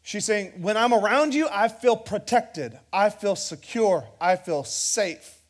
She's 0.00 0.24
saying, 0.24 0.62
when 0.62 0.78
I'm 0.78 0.94
around 0.94 1.34
you, 1.34 1.46
I 1.52 1.68
feel 1.68 1.94
protected. 1.94 2.78
I 2.90 3.10
feel 3.10 3.36
secure. 3.36 4.08
I 4.18 4.36
feel 4.36 4.64
safe. 4.64 5.42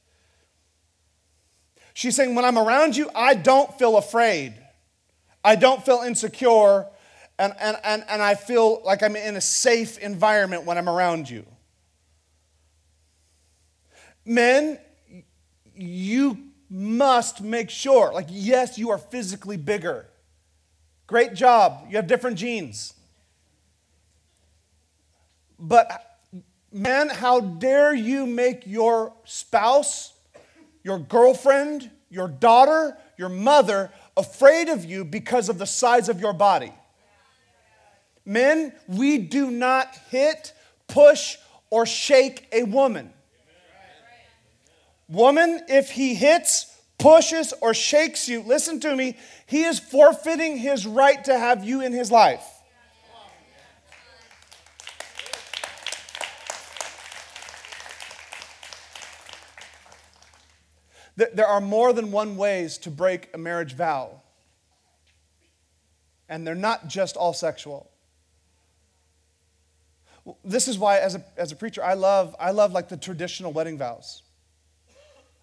She's 1.94 2.16
saying, 2.16 2.34
when 2.34 2.44
I'm 2.44 2.58
around 2.58 2.96
you, 2.96 3.08
I 3.14 3.34
don't 3.34 3.72
feel 3.78 3.96
afraid. 3.96 4.54
I 5.44 5.54
don't 5.54 5.86
feel 5.86 6.02
insecure. 6.04 6.84
And, 7.38 7.54
and, 7.60 7.76
and, 7.84 8.04
and 8.08 8.20
I 8.20 8.34
feel 8.34 8.82
like 8.84 9.04
I'm 9.04 9.14
in 9.14 9.36
a 9.36 9.40
safe 9.40 9.98
environment 9.98 10.64
when 10.64 10.78
I'm 10.78 10.88
around 10.88 11.30
you. 11.30 11.46
Men, 14.28 14.78
you 15.74 16.36
must 16.68 17.40
make 17.40 17.70
sure, 17.70 18.12
like, 18.12 18.26
yes, 18.28 18.76
you 18.76 18.90
are 18.90 18.98
physically 18.98 19.56
bigger. 19.56 20.06
Great 21.06 21.32
job. 21.32 21.86
You 21.88 21.96
have 21.96 22.06
different 22.06 22.36
genes. 22.36 22.92
But, 25.58 26.18
man, 26.70 27.08
how 27.08 27.40
dare 27.40 27.94
you 27.94 28.26
make 28.26 28.66
your 28.66 29.14
spouse, 29.24 30.12
your 30.84 30.98
girlfriend, 30.98 31.90
your 32.10 32.28
daughter, 32.28 32.98
your 33.16 33.30
mother 33.30 33.90
afraid 34.14 34.68
of 34.68 34.84
you 34.84 35.06
because 35.06 35.48
of 35.48 35.56
the 35.56 35.66
size 35.66 36.10
of 36.10 36.20
your 36.20 36.34
body? 36.34 36.74
Men, 38.26 38.74
we 38.86 39.16
do 39.16 39.50
not 39.50 39.88
hit, 40.10 40.52
push, 40.86 41.38
or 41.70 41.86
shake 41.86 42.46
a 42.52 42.64
woman. 42.64 43.14
Woman, 45.08 45.62
if 45.68 45.90
he 45.90 46.14
hits, 46.14 46.74
pushes, 46.98 47.54
or 47.62 47.72
shakes 47.72 48.28
you, 48.28 48.42
listen 48.42 48.78
to 48.80 48.94
me, 48.94 49.16
he 49.46 49.64
is 49.64 49.78
forfeiting 49.78 50.58
his 50.58 50.86
right 50.86 51.24
to 51.24 51.38
have 51.38 51.64
you 51.64 51.80
in 51.80 51.92
his 51.92 52.10
life. 52.10 52.44
There 61.16 61.46
are 61.48 61.60
more 61.60 61.92
than 61.92 62.12
one 62.12 62.36
ways 62.36 62.78
to 62.78 62.90
break 62.90 63.30
a 63.34 63.38
marriage 63.38 63.74
vow. 63.74 64.22
And 66.28 66.46
they're 66.46 66.54
not 66.54 66.86
just 66.86 67.16
all 67.16 67.32
sexual. 67.32 67.90
This 70.44 70.68
is 70.68 70.78
why, 70.78 70.98
as 70.98 71.16
a, 71.16 71.24
as 71.36 71.50
a 71.50 71.56
preacher, 71.56 71.82
I 71.82 71.94
love, 71.94 72.36
I 72.38 72.52
love 72.52 72.70
like 72.72 72.88
the 72.88 72.96
traditional 72.96 73.52
wedding 73.52 73.78
vows. 73.78 74.22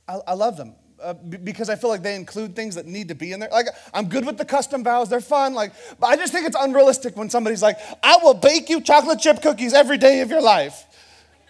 I, 0.07 0.19
I 0.27 0.33
love 0.33 0.57
them. 0.57 0.75
Uh, 1.01 1.13
because 1.13 1.69
I 1.69 1.75
feel 1.75 1.89
like 1.89 2.03
they 2.03 2.15
include 2.15 2.55
things 2.55 2.75
that 2.75 2.85
need 2.85 3.09
to 3.09 3.15
be 3.15 3.33
in 3.33 3.41
there. 3.41 3.49
Like 3.51 3.67
I'm 3.93 4.07
good 4.07 4.25
with 4.25 4.37
the 4.37 4.45
custom 4.45 4.81
vows; 4.81 5.09
they're 5.09 5.19
fun. 5.19 5.53
Like, 5.53 5.73
but 5.99 6.07
I 6.07 6.15
just 6.15 6.31
think 6.31 6.47
it's 6.47 6.55
unrealistic 6.57 7.17
when 7.17 7.29
somebody's 7.29 7.61
like, 7.61 7.77
"I 8.01 8.17
will 8.23 8.33
bake 8.33 8.69
you 8.69 8.79
chocolate 8.79 9.19
chip 9.19 9.41
cookies 9.41 9.73
every 9.73 9.97
day 9.97 10.21
of 10.21 10.29
your 10.29 10.41
life." 10.41 10.85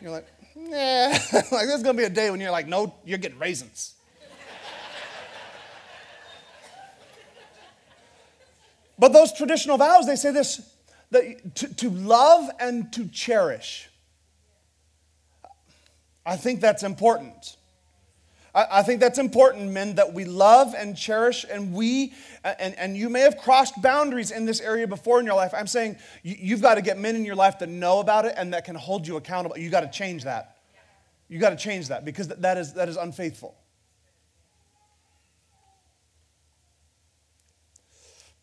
You're 0.01 0.09
like, 0.11 0.27
"Yeah." 0.55 1.17
like 1.33 1.67
there's 1.67 1.83
gonna 1.83 1.97
be 1.97 2.05
a 2.05 2.09
day 2.09 2.31
when 2.31 2.41
you're 2.41 2.51
like, 2.51 2.67
"No, 2.67 2.95
you're 3.05 3.19
getting 3.19 3.37
raisins." 3.37 3.93
but 8.97 9.13
those 9.13 9.31
traditional 9.31 9.77
vows, 9.77 10.07
they 10.07 10.15
say 10.15 10.31
this: 10.31 10.67
that 11.11 11.55
to, 11.55 11.73
to 11.75 11.89
love 11.91 12.49
and 12.59 12.91
to 12.93 13.07
cherish. 13.07 13.89
I 16.25 16.35
think 16.35 16.61
that's 16.61 16.81
important. 16.81 17.57
I, 18.55 18.83
think 18.83 19.01
that's 19.01 19.19
important, 19.19 19.73
men, 19.73 19.95
that 19.95 20.13
we 20.13 20.23
love 20.23 20.73
and 20.77 20.95
cherish, 20.95 21.45
and 21.49 21.73
we, 21.73 22.13
uh, 22.45 22.53
and, 22.57 22.73
and 22.79 22.95
you 22.95 23.09
may 23.09 23.19
have 23.19 23.35
crossed 23.37 23.81
boundaries 23.81 24.31
in 24.31 24.45
this 24.45 24.61
area 24.61 24.87
before 24.87 25.19
in 25.19 25.25
your 25.25 25.35
life. 25.35 25.53
I'm 25.53 25.67
saying 25.67 25.97
you, 26.23 26.37
you've 26.39 26.61
got 26.61 26.75
to 26.75 26.81
get 26.81 26.97
men 26.97 27.17
in 27.17 27.25
your 27.25 27.35
life 27.35 27.59
that 27.59 27.67
know 27.67 27.99
about 27.99 28.23
it 28.23 28.33
and 28.37 28.53
that 28.53 28.63
can 28.63 28.75
hold 28.75 29.05
you 29.05 29.17
accountable. 29.17 29.57
You 29.57 29.69
got 29.69 29.81
to 29.81 29.89
change 29.89 30.23
that. 30.23 30.55
You 31.27 31.37
got 31.37 31.49
to 31.49 31.57
change 31.57 31.89
that 31.89 32.05
because 32.05 32.29
that 32.29 32.57
is, 32.57 32.71
that 32.75 32.87
is 32.87 32.95
unfaithful. 32.95 33.57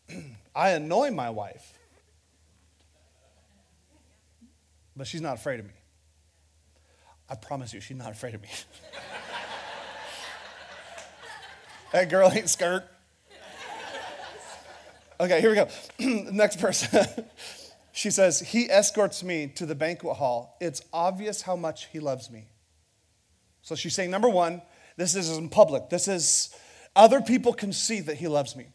I 0.55 0.69
annoy 0.71 1.09
my 1.09 1.31
wife, 1.31 1.79
but 4.95 5.07
she's 5.07 5.21
not 5.21 5.37
afraid 5.37 5.59
of 5.59 5.65
me. 5.65 5.73
I 7.27 7.33
promise 7.33 7.73
you, 7.73 7.81
she's 7.81 7.97
not 7.97 8.11
afraid 8.11 8.35
of 8.35 8.43
me. 8.43 8.49
that 11.93 12.09
girl 12.09 12.29
ain't 12.31 12.49
skirt. 12.49 12.83
Okay, 15.19 15.39
here 15.39 15.49
we 15.49 15.55
go. 15.55 15.67
Next 16.31 16.59
person. 16.59 17.05
she 17.93 18.11
says, 18.11 18.41
He 18.41 18.69
escorts 18.69 19.23
me 19.23 19.47
to 19.55 19.65
the 19.65 19.75
banquet 19.75 20.17
hall. 20.17 20.57
It's 20.59 20.81
obvious 20.91 21.43
how 21.43 21.55
much 21.55 21.87
he 21.87 21.99
loves 21.99 22.29
me. 22.29 22.47
So 23.61 23.75
she's 23.75 23.95
saying, 23.95 24.11
number 24.11 24.27
one, 24.27 24.61
this 24.97 25.15
is 25.15 25.37
in 25.37 25.49
public. 25.49 25.89
This 25.89 26.07
is, 26.07 26.53
other 26.95 27.21
people 27.21 27.53
can 27.53 27.71
see 27.71 28.01
that 28.01 28.17
he 28.17 28.27
loves 28.27 28.55
me. 28.55 28.67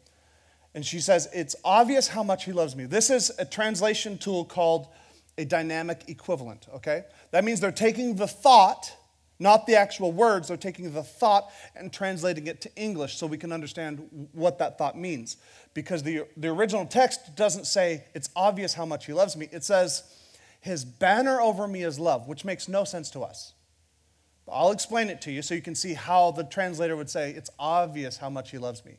And 0.74 0.86
she 0.86 1.00
says, 1.00 1.28
It's 1.34 1.56
obvious 1.64 2.08
how 2.08 2.22
much 2.22 2.44
he 2.44 2.52
loves 2.52 2.76
me. 2.76 2.86
This 2.86 3.10
is 3.10 3.32
a 3.38 3.44
translation 3.44 4.16
tool 4.16 4.44
called 4.44 4.88
a 5.36 5.44
dynamic 5.44 6.04
equivalent, 6.08 6.66
okay? 6.74 7.04
That 7.32 7.44
means 7.44 7.60
they're 7.60 7.72
taking 7.72 8.16
the 8.16 8.26
thought, 8.26 8.96
not 9.38 9.66
the 9.66 9.76
actual 9.76 10.10
words, 10.10 10.48
they're 10.48 10.56
taking 10.56 10.92
the 10.92 11.02
thought 11.02 11.50
and 11.76 11.92
translating 11.92 12.46
it 12.46 12.60
to 12.62 12.74
English 12.74 13.16
so 13.16 13.26
we 13.26 13.38
can 13.38 13.52
understand 13.52 14.28
what 14.32 14.58
that 14.58 14.78
thought 14.78 14.98
means. 14.98 15.36
Because 15.74 16.02
the, 16.02 16.24
the 16.36 16.48
original 16.48 16.86
text 16.86 17.36
doesn't 17.36 17.66
say, 17.66 18.04
It's 18.14 18.30
obvious 18.34 18.74
how 18.74 18.84
much 18.84 19.06
he 19.06 19.12
loves 19.12 19.36
me. 19.36 19.48
It 19.52 19.62
says, 19.62 20.02
His 20.60 20.84
banner 20.84 21.40
over 21.40 21.68
me 21.68 21.82
is 21.84 22.00
love, 22.00 22.26
which 22.26 22.44
makes 22.44 22.68
no 22.68 22.84
sense 22.84 23.10
to 23.10 23.20
us. 23.20 23.54
But 24.44 24.52
I'll 24.52 24.72
explain 24.72 25.08
it 25.08 25.20
to 25.22 25.30
you 25.30 25.42
so 25.42 25.54
you 25.54 25.62
can 25.62 25.74
see 25.74 25.94
how 25.94 26.32
the 26.32 26.44
translator 26.44 26.96
would 26.96 27.10
say, 27.10 27.30
It's 27.30 27.50
obvious 27.58 28.16
how 28.16 28.30
much 28.30 28.50
he 28.50 28.58
loves 28.58 28.84
me. 28.84 28.98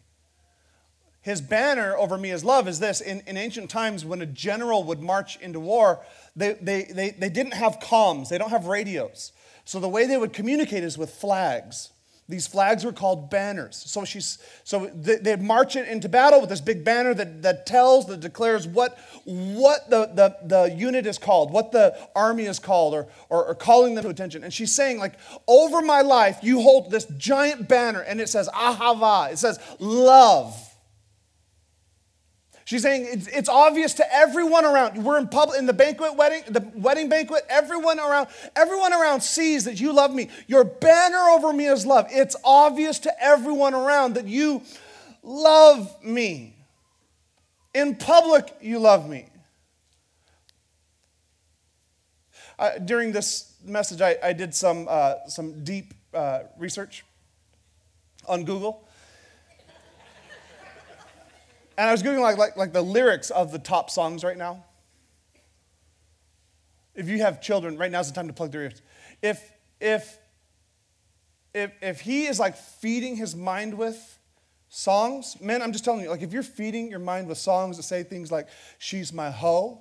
His 1.21 1.41
banner 1.41 1.97
over 1.97 2.17
me 2.17 2.31
is 2.31 2.45
love 2.45 2.67
is 2.69 2.79
this. 2.79 3.01
In, 3.01 3.21
in 3.27 3.35
ancient 3.35 3.69
times, 3.69 4.05
when 4.05 4.21
a 4.21 4.25
general 4.25 4.85
would 4.85 5.01
march 5.01 5.37
into 5.41 5.59
war, 5.59 5.99
they, 6.33 6.53
they, 6.53 6.83
they, 6.83 7.09
they 7.09 7.29
didn't 7.29 7.55
have 7.55 7.79
comms, 7.79 8.29
they 8.29 8.37
don't 8.37 8.51
have 8.51 8.67
radios. 8.67 9.33
So 9.69 9.79
the 9.79 9.87
way 9.87 10.07
they 10.07 10.17
would 10.17 10.33
communicate 10.33 10.83
is 10.83 10.97
with 10.97 11.11
flags. 11.11 11.91
These 12.27 12.47
flags 12.47 12.83
were 12.83 12.91
called 12.91 13.29
banners. 13.29 13.75
So 13.75 14.03
she's 14.03 14.39
so 14.63 14.87
they'd 14.87 15.43
march 15.43 15.75
into 15.75 16.09
battle 16.09 16.41
with 16.41 16.49
this 16.49 16.59
big 16.59 16.83
banner 16.83 17.13
that, 17.13 17.43
that 17.43 17.67
tells, 17.67 18.07
that 18.07 18.19
declares 18.19 18.67
what, 18.67 18.97
what 19.25 19.87
the, 19.91 20.07
the, 20.07 20.35
the 20.43 20.75
unit 20.75 21.05
is 21.05 21.19
called, 21.19 21.51
what 21.51 21.71
the 21.71 21.95
army 22.15 22.45
is 22.45 22.57
called, 22.57 22.95
or, 22.95 23.09
or, 23.29 23.45
or 23.45 23.53
calling 23.53 23.93
them 23.93 24.05
to 24.05 24.09
attention. 24.09 24.43
And 24.43 24.51
she's 24.51 24.73
saying, 24.73 24.97
like, 24.97 25.13
over 25.47 25.83
my 25.83 26.01
life, 26.01 26.39
you 26.41 26.61
hold 26.61 26.89
this 26.89 27.05
giant 27.19 27.67
banner, 27.67 27.99
and 27.99 28.19
it 28.19 28.27
says 28.27 28.49
ahava, 28.49 29.31
it 29.31 29.37
says 29.37 29.59
love. 29.77 30.68
She's 32.69 32.83
saying 32.83 33.07
it's, 33.09 33.25
it's, 33.25 33.49
obvious 33.49 33.95
to 33.95 34.15
everyone 34.15 34.63
around. 34.63 35.03
We're 35.03 35.17
in 35.17 35.27
public 35.27 35.57
in 35.57 35.65
the 35.65 35.73
banquet 35.73 36.15
wedding, 36.15 36.43
the 36.49 36.71
wedding 36.75 37.09
banquet. 37.09 37.43
Everyone 37.49 37.99
around, 37.99 38.27
everyone 38.55 38.93
around 38.93 39.21
sees 39.21 39.65
that 39.65 39.81
you 39.81 39.91
love 39.91 40.13
me. 40.13 40.29
Your 40.45 40.65
banner 40.65 41.17
over 41.31 41.51
me 41.51 41.65
is 41.65 41.83
love. 41.87 42.05
It's 42.11 42.35
obvious 42.43 42.99
to 42.99 43.23
everyone 43.23 43.73
around 43.73 44.13
that 44.13 44.27
you 44.27 44.61
love 45.23 45.91
me. 46.03 46.57
In 47.73 47.95
public, 47.95 48.55
you 48.61 48.77
love 48.77 49.09
me. 49.09 49.29
Uh, 52.59 52.77
during 52.77 53.11
this 53.11 53.55
message, 53.65 53.99
I, 53.99 54.15
I 54.21 54.33
did 54.33 54.53
some 54.53 54.85
uh, 54.87 55.15
some 55.27 55.63
deep 55.63 55.95
uh, 56.13 56.41
research 56.55 57.03
on 58.27 58.43
Google. 58.43 58.87
And 61.79 61.87
I 61.87 61.93
was 61.93 62.03
Googling 62.03 62.19
like, 62.19 62.37
like, 62.37 62.57
like 62.57 62.73
the 62.73 62.81
lyrics 62.81 63.29
of 63.29 63.53
the 63.53 63.57
top 63.57 63.89
songs 63.89 64.21
right 64.21 64.35
now. 64.35 64.65
If 66.93 67.07
you 67.07 67.19
have 67.19 67.39
children, 67.41 67.77
right 67.77 67.89
now's 67.89 68.09
the 68.09 68.15
time 68.15 68.27
to 68.27 68.33
plug 68.33 68.51
their 68.51 68.63
ears. 68.63 68.81
If, 69.21 69.49
if, 69.79 70.17
if, 71.53 71.71
if 71.81 72.01
he 72.01 72.25
is 72.25 72.37
like 72.37 72.57
feeding 72.57 73.15
his 73.15 73.33
mind 73.33 73.75
with 73.75 74.19
songs, 74.67 75.37
man, 75.39 75.61
I'm 75.61 75.71
just 75.71 75.85
telling 75.85 76.01
you, 76.01 76.09
like 76.09 76.21
if 76.21 76.33
you're 76.33 76.43
feeding 76.43 76.89
your 76.89 76.99
mind 76.99 77.29
with 77.29 77.37
songs 77.37 77.77
that 77.77 77.83
say 77.83 78.03
things 78.03 78.29
like, 78.29 78.49
she's 78.77 79.13
my 79.13 79.31
hoe, 79.31 79.79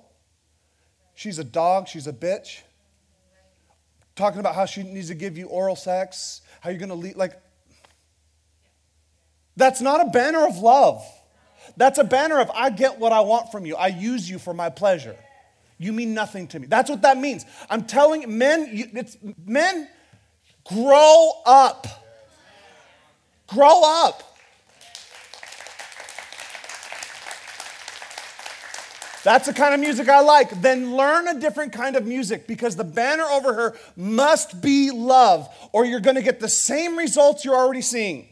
she's 1.15 1.37
a 1.37 1.43
dog, 1.43 1.89
she's 1.89 2.07
a 2.07 2.13
bitch, 2.13 2.61
talking 4.15 4.39
about 4.39 4.55
how 4.55 4.65
she 4.65 4.83
needs 4.83 5.09
to 5.09 5.15
give 5.15 5.37
you 5.37 5.47
oral 5.47 5.75
sex, 5.75 6.43
how 6.61 6.69
you're 6.69 6.79
gonna 6.79 6.93
lead, 6.93 7.17
like, 7.17 7.33
that's 9.57 9.81
not 9.81 9.99
a 9.99 10.09
banner 10.11 10.47
of 10.47 10.59
love. 10.59 11.03
That's 11.77 11.99
a 11.99 12.03
banner 12.03 12.39
of 12.39 12.49
I 12.51 12.69
get 12.69 12.99
what 12.99 13.11
I 13.11 13.21
want 13.21 13.51
from 13.51 13.65
you. 13.65 13.75
I 13.75 13.87
use 13.87 14.29
you 14.29 14.39
for 14.39 14.53
my 14.53 14.69
pleasure. 14.69 15.15
You 15.77 15.93
mean 15.93 16.13
nothing 16.13 16.47
to 16.49 16.59
me. 16.59 16.67
That's 16.67 16.89
what 16.89 17.03
that 17.03 17.17
means. 17.17 17.45
I'm 17.69 17.85
telling 17.85 18.37
men, 18.37 18.67
it's, 18.71 19.17
men, 19.45 19.87
grow 20.65 21.31
up. 21.45 21.87
Grow 23.47 23.81
up. 24.05 24.23
That's 29.23 29.47
the 29.47 29.53
kind 29.53 29.73
of 29.73 29.79
music 29.79 30.07
I 30.07 30.21
like. 30.21 30.61
Then 30.61 30.95
learn 30.95 31.27
a 31.27 31.39
different 31.39 31.73
kind 31.73 31.95
of 31.95 32.05
music 32.05 32.47
because 32.47 32.75
the 32.75 32.83
banner 32.83 33.23
over 33.23 33.53
her 33.53 33.75
must 33.95 34.61
be 34.61 34.91
love, 34.91 35.49
or 35.71 35.85
you're 35.85 35.99
going 35.99 36.15
to 36.15 36.21
get 36.21 36.39
the 36.39 36.49
same 36.49 36.97
results 36.97 37.43
you're 37.43 37.55
already 37.55 37.81
seeing. 37.81 38.27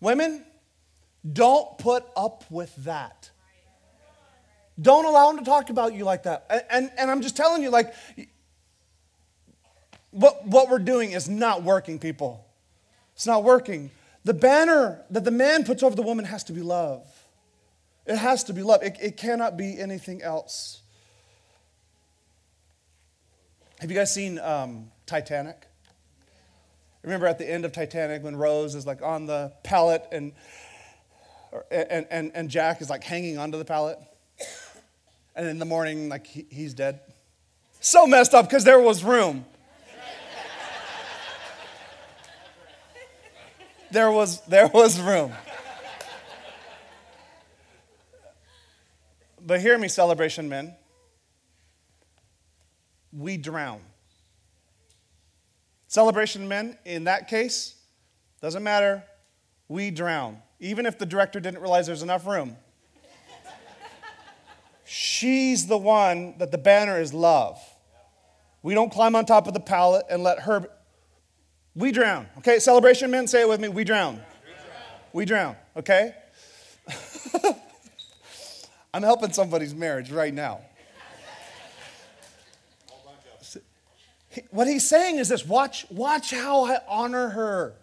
Women, 0.00 0.44
don't 1.32 1.78
put 1.78 2.04
up 2.16 2.44
with 2.50 2.74
that. 2.84 3.30
Don't 4.80 5.04
allow 5.04 5.28
them 5.28 5.38
to 5.38 5.44
talk 5.44 5.70
about 5.70 5.94
you 5.94 6.04
like 6.04 6.24
that. 6.24 6.46
And, 6.50 6.62
and, 6.70 6.90
and 6.98 7.10
I'm 7.10 7.22
just 7.22 7.36
telling 7.36 7.62
you, 7.62 7.70
like, 7.70 7.94
what, 10.10 10.46
what 10.46 10.68
we're 10.68 10.78
doing 10.78 11.12
is 11.12 11.28
not 11.28 11.62
working, 11.62 11.98
people. 11.98 12.44
It's 13.14 13.26
not 13.26 13.44
working. 13.44 13.90
The 14.24 14.34
banner 14.34 15.02
that 15.10 15.24
the 15.24 15.30
man 15.30 15.64
puts 15.64 15.82
over 15.82 15.94
the 15.94 16.02
woman 16.02 16.24
has 16.24 16.44
to 16.44 16.52
be 16.52 16.62
love. 16.62 17.06
It 18.06 18.16
has 18.16 18.44
to 18.44 18.52
be 18.52 18.62
love. 18.62 18.82
It, 18.82 18.96
it 19.00 19.16
cannot 19.16 19.56
be 19.56 19.78
anything 19.78 20.22
else. 20.22 20.82
Have 23.80 23.90
you 23.90 23.96
guys 23.96 24.12
seen 24.12 24.38
um, 24.38 24.90
Titanic? 25.06 25.66
Remember 27.02 27.26
at 27.26 27.38
the 27.38 27.48
end 27.48 27.64
of 27.64 27.72
Titanic 27.72 28.22
when 28.24 28.34
Rose 28.34 28.74
is 28.74 28.86
like 28.86 29.02
on 29.02 29.26
the 29.26 29.52
pallet 29.62 30.04
and 30.10 30.32
and, 31.70 32.06
and, 32.10 32.32
and 32.34 32.48
Jack 32.48 32.80
is 32.80 32.90
like 32.90 33.04
hanging 33.04 33.38
onto 33.38 33.58
the 33.58 33.64
pallet. 33.64 33.98
And 35.36 35.48
in 35.48 35.58
the 35.58 35.64
morning, 35.64 36.08
like 36.08 36.26
he, 36.26 36.46
he's 36.50 36.74
dead. 36.74 37.00
So 37.80 38.06
messed 38.06 38.34
up 38.34 38.48
because 38.48 38.64
there 38.64 38.80
was 38.80 39.02
room. 39.04 39.44
there 43.90 44.10
was 44.10 44.40
there 44.42 44.68
was 44.68 45.00
room. 45.00 45.32
But 49.46 49.60
hear 49.60 49.76
me, 49.76 49.88
celebration 49.88 50.48
men. 50.48 50.74
We 53.12 53.36
drown. 53.36 53.80
Celebration 55.86 56.48
men, 56.48 56.78
in 56.84 57.04
that 57.04 57.28
case, 57.28 57.76
doesn't 58.40 58.62
matter, 58.62 59.04
we 59.68 59.90
drown 59.90 60.42
even 60.60 60.86
if 60.86 60.98
the 60.98 61.06
director 61.06 61.40
didn't 61.40 61.60
realize 61.60 61.86
there's 61.86 62.02
enough 62.02 62.26
room. 62.26 62.56
She's 64.84 65.66
the 65.66 65.78
one 65.78 66.38
that 66.38 66.50
the 66.50 66.58
banner 66.58 67.00
is 67.00 67.14
love. 67.14 67.58
We 68.62 68.74
don't 68.74 68.92
climb 68.92 69.16
on 69.16 69.26
top 69.26 69.46
of 69.46 69.54
the 69.54 69.60
pallet 69.60 70.06
and 70.08 70.22
let 70.22 70.40
her. 70.40 70.68
We 71.74 71.90
drown. 71.92 72.28
Okay, 72.38 72.58
celebration 72.58 73.10
men, 73.10 73.26
say 73.26 73.42
it 73.42 73.48
with 73.48 73.60
me. 73.60 73.68
We 73.68 73.84
drown. 73.84 74.20
We 75.12 75.24
drown, 75.24 75.56
okay? 75.76 76.14
I'm 78.94 79.02
helping 79.02 79.32
somebody's 79.32 79.74
marriage 79.74 80.10
right 80.10 80.32
now. 80.32 80.60
What 84.50 84.66
he's 84.66 84.88
saying 84.88 85.18
is 85.18 85.28
this 85.28 85.46
watch, 85.46 85.86
watch 85.90 86.30
how 86.32 86.64
I 86.64 86.78
honor 86.88 87.28
her. 87.28 87.74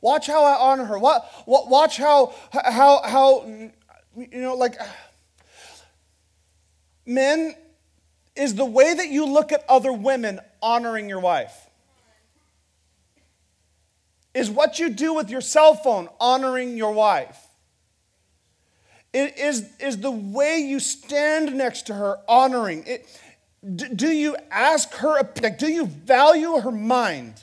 Watch 0.00 0.26
how 0.26 0.44
I 0.44 0.56
honor 0.56 0.84
her. 0.84 0.98
Watch 0.98 1.96
how, 1.96 2.34
how, 2.52 3.00
how, 3.02 3.44
you 4.16 4.40
know, 4.40 4.54
like, 4.54 4.76
men, 7.04 7.54
is 8.34 8.54
the 8.54 8.64
way 8.64 8.94
that 8.94 9.08
you 9.08 9.26
look 9.26 9.52
at 9.52 9.64
other 9.68 9.92
women 9.92 10.40
honoring 10.62 11.08
your 11.08 11.20
wife? 11.20 11.54
Is 14.34 14.50
what 14.50 14.78
you 14.78 14.90
do 14.90 15.14
with 15.14 15.30
your 15.30 15.40
cell 15.40 15.74
phone 15.74 16.08
honoring 16.20 16.76
your 16.76 16.92
wife? 16.92 17.42
Is, 19.14 19.66
is 19.80 19.96
the 19.98 20.10
way 20.10 20.58
you 20.58 20.78
stand 20.78 21.54
next 21.54 21.86
to 21.86 21.94
her 21.94 22.18
honoring? 22.28 22.84
It, 22.86 23.06
do 23.74 24.08
you 24.08 24.36
ask 24.50 24.92
her, 24.96 25.22
like, 25.42 25.58
do 25.58 25.72
you 25.72 25.86
value 25.86 26.60
her 26.60 26.70
mind? 26.70 27.42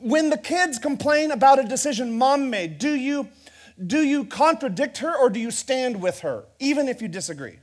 When 0.00 0.30
the 0.30 0.38
kids 0.38 0.78
complain 0.78 1.30
about 1.30 1.58
a 1.58 1.64
decision 1.64 2.16
mom 2.16 2.50
made, 2.50 2.78
do 2.78 2.94
you, 2.94 3.28
do 3.84 4.02
you 4.02 4.24
contradict 4.24 4.98
her 4.98 5.16
or 5.16 5.30
do 5.30 5.40
you 5.40 5.50
stand 5.50 6.00
with 6.00 6.20
her, 6.20 6.44
even 6.58 6.88
if 6.88 7.02
you 7.02 7.08
disagree? 7.08 7.58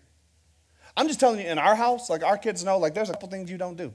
I'm 0.95 1.07
just 1.07 1.19
telling 1.19 1.39
you, 1.39 1.45
in 1.45 1.59
our 1.59 1.75
house, 1.75 2.09
like 2.09 2.23
our 2.23 2.37
kids 2.37 2.63
know, 2.63 2.79
like 2.79 2.93
there's 2.93 3.09
a 3.09 3.13
couple 3.13 3.29
things 3.29 3.51
you 3.51 3.57
don't 3.57 3.77
do. 3.77 3.93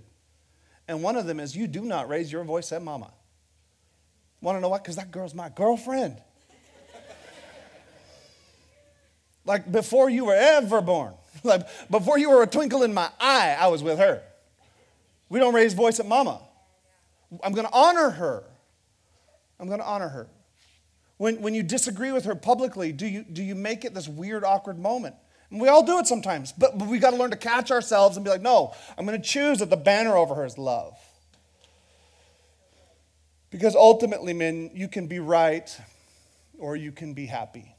And 0.87 1.03
one 1.03 1.17
of 1.17 1.27
them 1.27 1.41
is 1.41 1.57
you 1.57 1.67
do 1.67 1.83
not 1.83 2.09
raise 2.09 2.31
your 2.31 2.45
voice 2.45 2.73
at 2.73 2.83
mama. 2.83 3.13
Want 4.41 4.57
to 4.57 4.61
know 4.61 4.69
why? 4.69 4.79
Because 4.79 4.97
that 4.97 5.11
girl's 5.11 5.35
my 5.35 5.49
girlfriend. 5.49 6.21
like 9.45 9.71
before 9.71 10.09
you 10.09 10.27
were 10.27 10.35
ever 10.35 10.81
born, 10.81 11.15
like 11.43 11.67
before 11.91 12.19
you 12.19 12.31
were 12.31 12.43
a 12.43 12.47
twinkle 12.47 12.83
in 12.83 12.95
my 12.95 13.11
eye, 13.21 13.57
I 13.59 13.67
was 13.69 13.83
with 13.83 13.99
her. 13.99 14.23
We 15.29 15.39
don't 15.39 15.55
raise 15.55 15.75
voice 15.75 15.99
at 15.99 16.07
mama. 16.07 16.41
I'm 17.43 17.53
going 17.53 17.67
to 17.67 17.73
honor 17.73 18.11
her. 18.11 18.45
I'm 19.59 19.69
going 19.69 19.81
to 19.81 19.87
honor 19.87 20.09
her. 20.09 20.29
When, 21.19 21.41
when 21.41 21.55
you 21.55 21.63
disagree 21.63 22.11
with 22.11 22.25
her 22.25 22.35
publicly, 22.35 22.93
do 22.93 23.07
you, 23.07 23.23
do 23.23 23.43
you 23.43 23.55
make 23.55 23.85
it 23.85 23.95
this 23.95 24.09
weird, 24.09 24.45
awkward 24.45 24.79
moment? 24.79 25.15
And 25.51 25.61
we 25.61 25.69
all 25.69 25.85
do 25.85 25.99
it 25.99 26.07
sometimes, 26.07 26.51
but, 26.51 26.79
but 26.79 26.89
we 26.89 26.99
got 26.99 27.11
to 27.11 27.17
learn 27.17 27.31
to 27.31 27.37
catch 27.37 27.71
ourselves 27.71 28.17
and 28.17 28.25
be 28.25 28.31
like, 28.31 28.41
no, 28.41 28.75
I'm 28.97 29.07
going 29.07 29.21
to 29.21 29.27
choose 29.27 29.59
that 29.59 29.71
the 29.71 29.77
banner 29.77 30.17
over 30.17 30.35
her 30.35 30.45
is 30.45 30.59
love. 30.59 30.99
Because 33.51 33.77
ultimately, 33.77 34.33
men, 34.33 34.71
you 34.75 34.89
can 34.89 35.07
be 35.07 35.21
right 35.21 35.79
or 36.59 36.75
you 36.75 36.91
can 36.91 37.13
be 37.13 37.27
happy. 37.27 37.77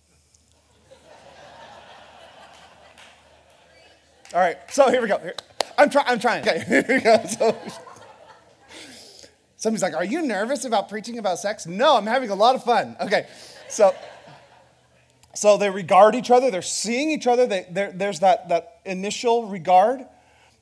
All 4.34 4.40
right, 4.40 4.58
so 4.70 4.90
here 4.90 5.02
we 5.02 5.08
go. 5.08 5.20
I'm, 5.78 5.90
try- 5.90 6.06
I'm 6.08 6.20
trying. 6.20 6.48
Okay, 6.48 6.64
here 6.68 6.86
we 6.88 7.00
go. 7.02 7.24
So, 7.26 7.58
somebody's 9.64 9.82
like, 9.82 9.96
Are 9.96 10.06
you 10.06 10.22
nervous 10.22 10.66
about 10.66 10.90
preaching 10.90 11.18
about 11.18 11.40
sex? 11.40 11.66
No, 11.66 11.98
I'm 11.98 12.06
having 12.06 12.30
a 12.30 12.36
lot 12.36 12.56
of 12.56 12.64
fun. 12.64 12.96
Okay, 13.02 13.28
so. 13.70 13.96
So 15.36 15.58
they 15.58 15.72
regard 15.72 16.14
each 16.14 16.30
other, 16.30 16.52
they're 16.52 16.62
seeing 16.62 17.10
each 17.10 17.26
other, 17.26 17.48
they, 17.48 17.66
there's 17.68 18.20
that, 18.20 18.50
that 18.50 18.82
initial 18.86 19.48
regard. 19.48 20.06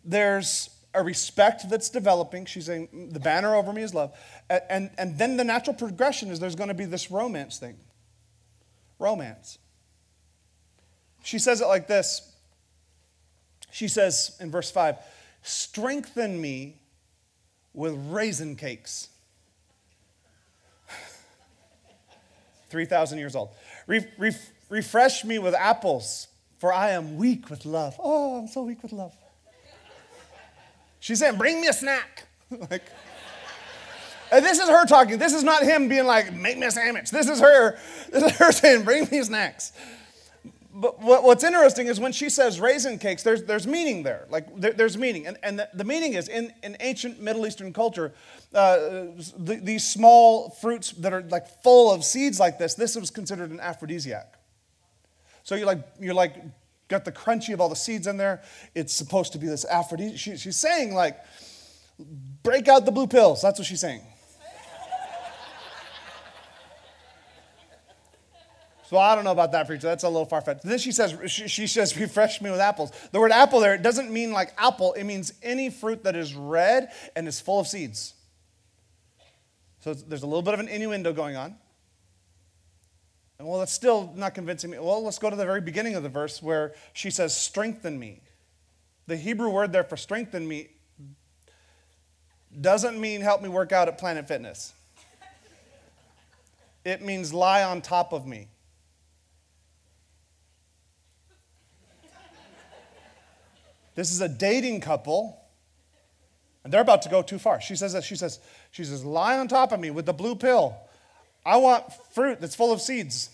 There's 0.05 0.69
a 0.93 1.03
respect 1.03 1.69
that's 1.69 1.89
developing. 1.89 2.45
She's 2.45 2.67
saying, 2.67 3.09
The 3.11 3.19
banner 3.19 3.53
over 3.53 3.73
me 3.73 3.81
is 3.81 3.93
love. 3.93 4.17
And, 4.49 4.61
and, 4.69 4.89
and 4.97 5.17
then 5.17 5.35
the 5.35 5.43
natural 5.43 5.75
progression 5.75 6.29
is 6.29 6.39
there's 6.39 6.55
going 6.55 6.69
to 6.69 6.73
be 6.73 6.85
this 6.85 7.11
romance 7.11 7.59
thing. 7.59 7.75
Romance. 8.97 9.57
She 11.23 11.37
says 11.37 11.59
it 11.59 11.67
like 11.67 11.87
this 11.87 12.31
She 13.71 13.87
says 13.87 14.37
in 14.39 14.51
verse 14.51 14.71
5 14.71 14.95
Strengthen 15.43 16.39
me 16.39 16.80
with 17.73 17.93
raisin 18.09 18.55
cakes. 18.55 19.09
3,000 22.69 23.17
years 23.17 23.35
old. 23.35 23.49
Re- 23.87 24.07
re- 24.17 24.35
refresh 24.69 25.23
me 25.23 25.39
with 25.39 25.53
apples, 25.53 26.27
for 26.57 26.73
I 26.73 26.91
am 26.91 27.17
weak 27.17 27.49
with 27.49 27.65
love. 27.65 27.95
Oh, 27.99 28.39
I'm 28.39 28.47
so 28.47 28.63
weak 28.63 28.81
with 28.83 28.91
love. 28.91 29.13
She's 30.99 31.19
saying, 31.19 31.37
Bring 31.37 31.59
me 31.59 31.67
a 31.67 31.73
snack. 31.73 32.27
like, 32.69 32.83
this 34.31 34.59
is 34.59 34.69
her 34.69 34.85
talking. 34.85 35.17
This 35.17 35.33
is 35.33 35.43
not 35.43 35.63
him 35.63 35.89
being 35.89 36.05
like, 36.05 36.33
Make 36.33 36.57
me 36.57 36.67
a 36.67 36.71
sandwich. 36.71 37.09
This 37.11 37.27
is 37.27 37.39
her. 37.39 37.77
This 38.11 38.23
is 38.23 38.31
her 38.37 38.51
saying, 38.51 38.83
Bring 38.83 39.07
me 39.09 39.23
snacks. 39.23 39.73
But 40.73 41.01
what's 41.01 41.43
interesting 41.43 41.87
is 41.87 41.99
when 41.99 42.13
she 42.13 42.29
says 42.29 42.61
raisin 42.61 42.97
cakes, 42.97 43.23
there's, 43.23 43.43
there's 43.43 43.67
meaning 43.67 44.03
there. 44.03 44.25
Like, 44.29 44.55
there, 44.55 44.71
there's 44.71 44.97
meaning. 44.97 45.27
And, 45.27 45.37
and 45.43 45.59
the, 45.59 45.69
the, 45.73 45.83
meaning 45.83 46.13
is 46.13 46.29
in, 46.29 46.53
in 46.63 46.77
ancient 46.79 47.21
Middle 47.21 47.45
Eastern 47.45 47.73
culture, 47.73 48.13
uh, 48.53 48.77
the, 49.37 49.59
these 49.61 49.85
small 49.85 50.49
fruits 50.49 50.91
that 50.91 51.11
are 51.11 51.23
like 51.23 51.61
full 51.61 51.91
of 51.91 52.05
seeds 52.05 52.39
like 52.39 52.57
this, 52.57 52.75
this 52.75 52.95
was 52.95 53.11
considered 53.11 53.51
an 53.51 53.59
aphrodisiac. 53.59 54.35
So 55.43 55.55
you're 55.55 55.65
like, 55.65 55.85
you're 55.99 56.13
like, 56.13 56.35
got 56.87 57.03
the 57.03 57.11
crunchy 57.11 57.53
of 57.53 57.59
all 57.59 57.69
the 57.69 57.75
seeds 57.75 58.07
in 58.07 58.15
there. 58.15 58.41
It's 58.73 58.93
supposed 58.93 59.33
to 59.33 59.39
be 59.39 59.47
this 59.47 59.65
aphrodisiac. 59.65 60.17
She, 60.17 60.37
she's 60.37 60.57
saying, 60.57 60.93
like, 60.93 61.19
break 62.43 62.69
out 62.69 62.85
the 62.85 62.91
blue 62.91 63.07
pills. 63.07 63.41
That's 63.41 63.59
what 63.59 63.65
she's 63.65 63.81
saying. 63.81 64.01
So 68.91 68.97
I 68.97 69.15
don't 69.15 69.23
know 69.23 69.31
about 69.31 69.53
that 69.53 69.67
preacher. 69.67 69.87
That's 69.87 70.03
a 70.03 70.09
little 70.09 70.25
far 70.25 70.41
fetched. 70.41 70.63
Then 70.63 70.77
she 70.77 70.91
says, 70.91 71.15
she, 71.31 71.65
says, 71.65 71.97
refresh 71.97 72.41
me 72.41 72.51
with 72.51 72.59
apples. 72.59 72.91
The 73.13 73.21
word 73.21 73.31
apple 73.31 73.61
there, 73.61 73.73
it 73.73 73.83
doesn't 73.83 74.11
mean 74.11 74.33
like 74.33 74.53
apple. 74.57 74.91
It 74.91 75.05
means 75.05 75.31
any 75.41 75.69
fruit 75.69 76.03
that 76.03 76.17
is 76.17 76.35
red 76.35 76.91
and 77.15 77.25
is 77.25 77.39
full 77.39 77.61
of 77.61 77.67
seeds. 77.67 78.15
So 79.79 79.93
there's 79.93 80.23
a 80.23 80.27
little 80.27 80.41
bit 80.41 80.53
of 80.53 80.59
an 80.59 80.67
innuendo 80.67 81.13
going 81.13 81.37
on. 81.37 81.55
And 83.39 83.47
well, 83.47 83.59
that's 83.59 83.71
still 83.71 84.11
not 84.17 84.35
convincing 84.35 84.71
me. 84.71 84.77
Well, 84.77 85.01
let's 85.01 85.19
go 85.19 85.29
to 85.29 85.37
the 85.37 85.45
very 85.45 85.61
beginning 85.61 85.95
of 85.95 86.03
the 86.03 86.09
verse 86.09 86.43
where 86.43 86.73
she 86.91 87.11
says, 87.11 87.35
strengthen 87.35 87.97
me. 87.97 88.19
The 89.07 89.15
Hebrew 89.15 89.51
word 89.51 89.71
there 89.71 89.85
for 89.85 89.95
strengthen 89.95 90.45
me 90.45 90.67
doesn't 92.59 92.99
mean 92.99 93.21
help 93.21 93.41
me 93.41 93.47
work 93.47 93.71
out 93.71 93.87
at 93.87 93.97
Planet 93.97 94.27
Fitness. 94.27 94.73
It 96.83 97.01
means 97.01 97.33
lie 97.33 97.63
on 97.63 97.81
top 97.81 98.11
of 98.11 98.27
me. 98.27 98.49
This 103.95 104.11
is 104.11 104.21
a 104.21 104.29
dating 104.29 104.81
couple, 104.81 105.39
and 106.63 106.71
they're 106.71 106.81
about 106.81 107.01
to 107.03 107.09
go 107.09 107.21
too 107.21 107.39
far. 107.39 107.59
She 107.59 107.75
says 107.75 107.93
that 107.93 108.03
she 108.03 108.15
says, 108.15 108.39
she 108.71 108.83
says, 108.83 109.03
lie 109.03 109.37
on 109.37 109.47
top 109.47 109.71
of 109.71 109.79
me 109.79 109.89
with 109.91 110.05
the 110.05 110.13
blue 110.13 110.35
pill. 110.35 110.75
I 111.45 111.57
want 111.57 111.85
fruit 112.13 112.39
that's 112.39 112.55
full 112.55 112.71
of 112.71 112.81
seeds. 112.81 113.29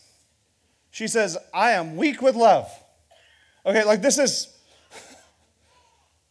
She 0.91 1.07
says, 1.07 1.37
I 1.53 1.71
am 1.71 1.95
weak 1.95 2.21
with 2.21 2.35
love. 2.35 2.71
Okay, 3.65 3.83
like 3.83 4.01
this 4.01 4.17
is 4.17 4.57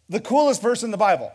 the 0.09 0.21
coolest 0.21 0.63
verse 0.63 0.83
in 0.83 0.91
the 0.91 0.97
Bible. 0.97 1.33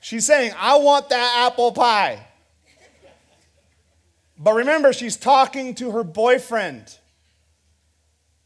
She's 0.00 0.26
saying, 0.26 0.52
I 0.58 0.76
want 0.76 1.10
that 1.10 1.46
apple 1.46 1.72
pie. 1.72 2.26
But 4.36 4.54
remember, 4.54 4.92
she's 4.92 5.16
talking 5.16 5.76
to 5.76 5.92
her 5.92 6.02
boyfriend. 6.02 6.98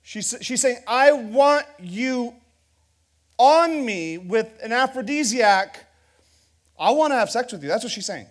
She's, 0.09 0.37
she's 0.41 0.61
saying, 0.61 0.79
I 0.87 1.11
want 1.11 1.67
you 1.81 2.33
on 3.39 3.85
me 3.85 4.19
with 4.19 4.57
an 4.63 4.71
aphrodisiac 4.71 5.83
I 6.79 6.91
want 6.91 7.13
to 7.13 7.17
have 7.17 7.29
sex 7.31 7.53
with 7.53 7.63
you. 7.63 7.69
That's 7.69 7.83
what 7.83 7.93
she's 7.93 8.07
saying. 8.07 8.27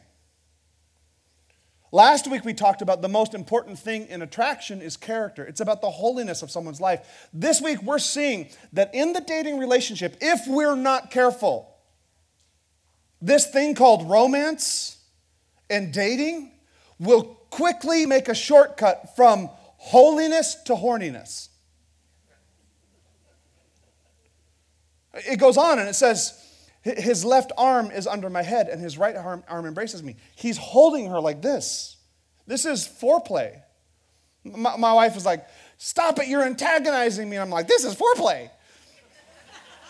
Last 1.91 2.29
week 2.29 2.45
we 2.45 2.53
talked 2.53 2.81
about 2.81 3.01
the 3.01 3.09
most 3.09 3.33
important 3.33 3.77
thing 3.77 4.07
in 4.07 4.21
attraction 4.21 4.81
is 4.81 4.95
character. 4.95 5.43
It's 5.43 5.61
about 5.61 5.81
the 5.81 5.89
holiness 5.89 6.41
of 6.43 6.51
someone's 6.51 6.79
life. 6.79 7.27
This 7.33 7.61
week 7.61 7.81
we're 7.81 7.99
seeing 7.99 8.49
that 8.71 8.93
in 8.93 9.11
the 9.11 9.21
dating 9.21 9.57
relationship, 9.57 10.15
if 10.21 10.47
we're 10.47 10.75
not 10.75 11.11
careful, 11.11 11.75
this 13.21 13.47
thing 13.47 13.75
called 13.75 14.09
romance 14.09 14.97
and 15.69 15.91
dating 15.91 16.51
will 16.99 17.23
quickly 17.49 18.05
make 18.05 18.29
a 18.29 18.35
shortcut 18.35 19.15
from 19.15 19.49
holiness 19.77 20.55
to 20.65 20.75
horniness. 20.75 21.49
It 25.15 25.39
goes 25.39 25.57
on 25.57 25.79
and 25.79 25.87
it 25.87 25.95
says, 25.95 26.41
his 26.81 27.25
left 27.25 27.51
arm 27.57 27.89
is 27.89 28.05
under 28.05 28.29
my 28.29 28.43
head 28.43 28.67
and 28.67 28.79
his 28.79 28.97
right 28.97 29.15
arm, 29.15 29.43
arm 29.47 29.65
embraces 29.65 30.03
me. 30.03 30.17
He's 30.35 30.57
holding 30.57 31.09
her 31.09 31.19
like 31.19 31.41
this. 31.41 31.97
This 32.45 32.65
is 32.65 32.87
foreplay. 32.87 33.61
My, 34.43 34.77
my 34.77 34.93
wife 34.93 35.17
is 35.17 35.25
like, 35.25 35.47
Stop 35.77 36.19
it, 36.19 36.27
you're 36.27 36.43
antagonizing 36.43 37.29
me. 37.29 37.35
And 37.37 37.43
I'm 37.43 37.49
like, 37.49 37.67
This 37.67 37.83
is 37.83 37.95
foreplay. 37.95 38.49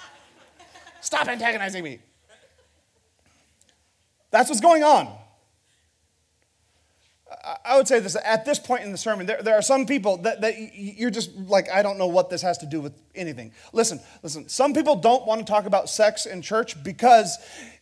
Stop 1.01 1.27
antagonizing 1.27 1.83
me. 1.83 1.99
That's 4.31 4.49
what's 4.49 4.61
going 4.61 4.83
on. 4.83 5.13
I 7.63 7.77
would 7.77 7.87
say 7.87 7.99
this 7.99 8.17
at 8.23 8.43
this 8.45 8.57
point 8.57 8.83
in 8.83 8.91
the 8.91 8.97
sermon, 8.97 9.27
there, 9.27 9.41
there 9.43 9.55
are 9.55 9.61
some 9.61 9.85
people 9.85 10.17
that, 10.17 10.41
that 10.41 10.55
you're 10.75 11.11
just 11.11 11.35
like, 11.35 11.69
I 11.69 11.83
don't 11.83 11.97
know 11.97 12.07
what 12.07 12.29
this 12.29 12.41
has 12.41 12.57
to 12.59 12.65
do 12.65 12.81
with 12.81 12.93
anything. 13.13 13.51
Listen, 13.71 13.99
listen, 14.23 14.49
some 14.49 14.73
people 14.73 14.95
don't 14.95 15.27
want 15.27 15.39
to 15.39 15.45
talk 15.45 15.65
about 15.65 15.89
sex 15.89 16.25
in 16.25 16.41
church 16.41 16.81
because 16.83 17.37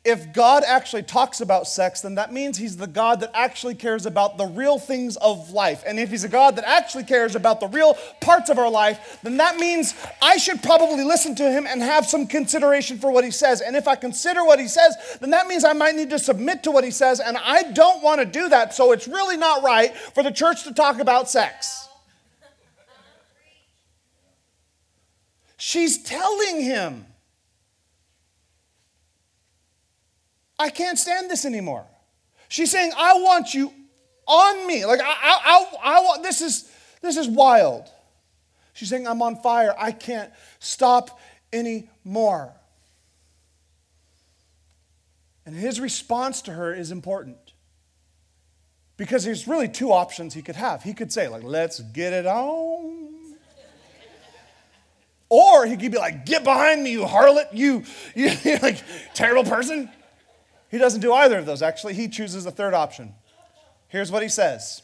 if 0.06 0.34
God 0.34 0.64
actually 0.68 1.04
talks 1.04 1.40
about 1.40 1.66
sex, 1.66 2.02
then 2.02 2.16
that 2.16 2.34
means 2.34 2.58
he's 2.58 2.76
the 2.76 2.88
God 2.88 3.22
that 3.22 3.32
actually 3.34 3.76
cares 3.76 4.06
about 4.06 4.38
the 4.38 4.46
real 4.46 4.78
things 4.78 5.16
of 5.16 5.52
life. 5.52 5.82
And 5.88 5.98
if 5.98 6.10
he's 6.10 6.26
a 6.26 6.30
God 6.30 6.58
that 6.58 6.66
actually 6.68 7.06
cares 7.06 7.38
about 7.38 7.62
the 7.62 7.70
real 7.70 7.94
parts 8.20 8.50
of 8.50 8.60
our 8.60 8.70
life, 8.70 9.20
then 9.24 9.38
that 9.38 9.56
means 9.56 9.94
I 10.22 10.36
should 10.36 10.62
probably 10.62 11.06
listen 11.06 11.36
to 11.36 11.50
him 11.50 11.66
and 11.66 11.82
have 11.82 12.06
some 12.06 12.28
consideration 12.28 12.98
for 12.98 13.12
what 13.12 13.24
he 13.24 13.32
says. 13.32 13.62
And 13.62 13.78
if 13.78 13.88
I 13.88 13.96
consider 13.96 14.44
what 14.44 14.60
he 14.60 14.68
says, 14.68 14.94
then 15.22 15.30
that 15.30 15.48
means 15.48 15.64
I 15.64 15.72
might 15.72 15.96
need 15.96 16.10
to 16.10 16.20
submit 16.20 16.64
to 16.64 16.72
what 16.72 16.84
he 16.84 16.92
says. 16.92 17.22
And 17.22 17.38
I 17.38 17.72
don't 17.72 18.04
want 18.04 18.20
to 18.20 18.26
do 18.26 18.50
that. 18.50 18.74
So 18.74 18.92
it's 18.92 19.08
really 19.08 19.38
not 19.38 19.64
right 19.64 19.96
for 19.96 20.22
the 20.22 20.32
church 20.32 20.66
to 20.66 20.74
talk 20.74 21.00
about 21.00 21.30
sex. 21.30 21.88
She's 25.56 26.04
telling 26.04 26.62
him. 26.62 27.06
I 30.64 30.70
can't 30.70 30.98
stand 30.98 31.30
this 31.30 31.44
anymore. 31.44 31.86
She's 32.48 32.72
saying, 32.72 32.94
I 32.96 33.16
want 33.16 33.54
you 33.54 33.74
on 34.26 34.66
me. 34.66 34.86
Like, 34.86 35.02
I, 35.02 35.06
I, 35.06 35.42
I, 35.44 35.98
I 35.98 36.00
want, 36.00 36.24
this 36.24 36.40
is, 36.40 36.72
this 37.02 37.18
is 37.18 37.28
wild. 37.28 37.90
She's 38.72 38.88
saying, 38.88 39.06
I'm 39.06 39.22
on 39.22 39.36
fire. 39.42 39.76
I 39.78 39.92
can't 39.92 40.32
stop 40.60 41.20
anymore. 41.52 42.54
And 45.46 45.54
his 45.54 45.82
response 45.82 46.42
to 46.44 46.54
her 46.54 46.74
is 46.74 46.92
important. 46.92 47.36
Because 48.96 49.26
there's 49.26 49.50
really 49.50 49.68
two 49.68 49.92
options 49.92 50.34
he 50.34 50.42
could 50.42 50.56
have. 50.56 50.82
He 50.82 50.94
could 50.94 51.12
say, 51.12 51.28
like, 51.28 51.44
let's 51.44 51.82
get 51.82 52.14
it 52.14 52.26
on. 52.26 53.10
or 55.28 55.66
he 55.66 55.76
could 55.76 55.92
be 55.92 55.98
like, 55.98 56.26
get 56.26 56.46
behind 56.46 56.82
me, 56.82 56.94
you 56.94 57.02
harlot, 57.02 57.48
you, 57.52 57.84
you 58.16 58.30
like, 58.62 58.82
terrible 59.14 59.44
person. 59.44 59.90
He 60.74 60.80
doesn't 60.80 61.02
do 61.02 61.14
either 61.14 61.38
of 61.38 61.46
those, 61.46 61.62
actually. 61.62 61.94
He 61.94 62.08
chooses 62.08 62.46
the 62.46 62.52
third 62.52 62.74
option. 62.74 63.14
Here's 63.90 64.12
what 64.12 64.24
he 64.24 64.28
says 64.28 64.82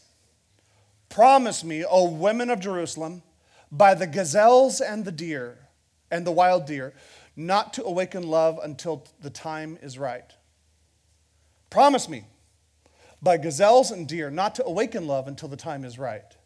Promise 1.09 1.63
me, 1.63 1.83
O 1.83 2.07
women 2.07 2.51
of 2.51 2.59
Jerusalem, 2.59 3.23
by 3.71 3.95
the 3.95 4.05
gazelles 4.05 4.81
and 4.81 5.03
the 5.03 5.11
deer 5.11 5.57
and 6.11 6.27
the 6.27 6.31
wild 6.31 6.67
deer, 6.67 6.93
not 7.35 7.73
to 7.73 7.83
awaken 7.83 8.21
love 8.21 8.59
until 8.61 9.07
the 9.19 9.31
time 9.31 9.79
is 9.81 9.97
right. 9.97 10.31
Promise 11.71 12.07
me, 12.07 12.25
by 13.19 13.37
gazelles 13.37 13.89
and 13.89 14.07
deer, 14.07 14.29
not 14.29 14.53
to 14.55 14.65
awaken 14.65 15.07
love 15.07 15.27
until 15.27 15.49
the 15.49 15.57
time 15.57 15.83
is 15.83 15.97
right. 15.97 16.37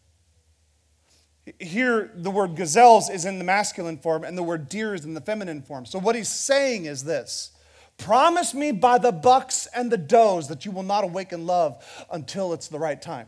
Here, 1.59 2.13
the 2.15 2.31
word 2.31 2.55
gazelles 2.55 3.09
is 3.09 3.25
in 3.25 3.39
the 3.39 3.43
masculine 3.43 3.97
form 3.97 4.23
and 4.23 4.37
the 4.37 4.43
word 4.43 4.69
deer 4.69 4.93
is 4.93 5.03
in 5.03 5.15
the 5.15 5.19
feminine 5.19 5.61
form. 5.61 5.85
So, 5.85 5.99
what 5.99 6.15
he's 6.15 6.29
saying 6.29 6.85
is 6.85 7.03
this 7.03 7.52
Promise 7.97 8.53
me 8.53 8.71
by 8.71 8.97
the 8.97 9.11
bucks 9.11 9.67
and 9.73 9.91
the 9.91 9.97
does 9.97 10.47
that 10.47 10.65
you 10.65 10.71
will 10.71 10.83
not 10.83 11.03
awaken 11.03 11.45
love 11.45 11.83
until 12.11 12.53
it's 12.53 12.67
the 12.67 12.79
right 12.79 13.01
time. 13.01 13.27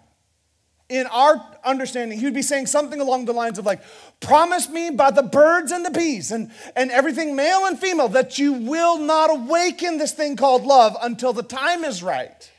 In 0.87 1.07
our 1.07 1.43
understanding, 1.63 2.19
he 2.19 2.25
would 2.25 2.33
be 2.33 2.43
saying 2.43 2.67
something 2.67 3.01
along 3.01 3.25
the 3.25 3.33
lines 3.33 3.57
of 3.57 3.65
like, 3.65 3.81
promise 4.19 4.69
me 4.69 4.91
by 4.91 5.09
the 5.09 5.23
birds 5.23 5.71
and 5.71 5.83
the 5.83 5.91
bees 5.91 6.31
and, 6.31 6.51
and 6.75 6.91
everything 6.91 7.35
male 7.35 7.65
and 7.65 7.79
female 7.79 8.09
that 8.09 8.37
you 8.37 8.53
will 8.53 8.99
not 8.99 9.31
awaken 9.31 9.97
this 9.97 10.11
thing 10.11 10.35
called 10.35 10.63
love 10.63 10.95
until 11.01 11.33
the 11.33 11.41
time 11.41 11.83
is 11.83 12.03
right. 12.03 12.51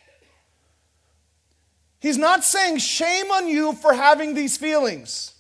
He's 2.01 2.19
not 2.19 2.45
saying 2.45 2.79
shame 2.79 3.31
on 3.31 3.49
you 3.49 3.73
for 3.75 3.93
having 3.93 4.35
these 4.35 4.57
feelings. 4.57 5.35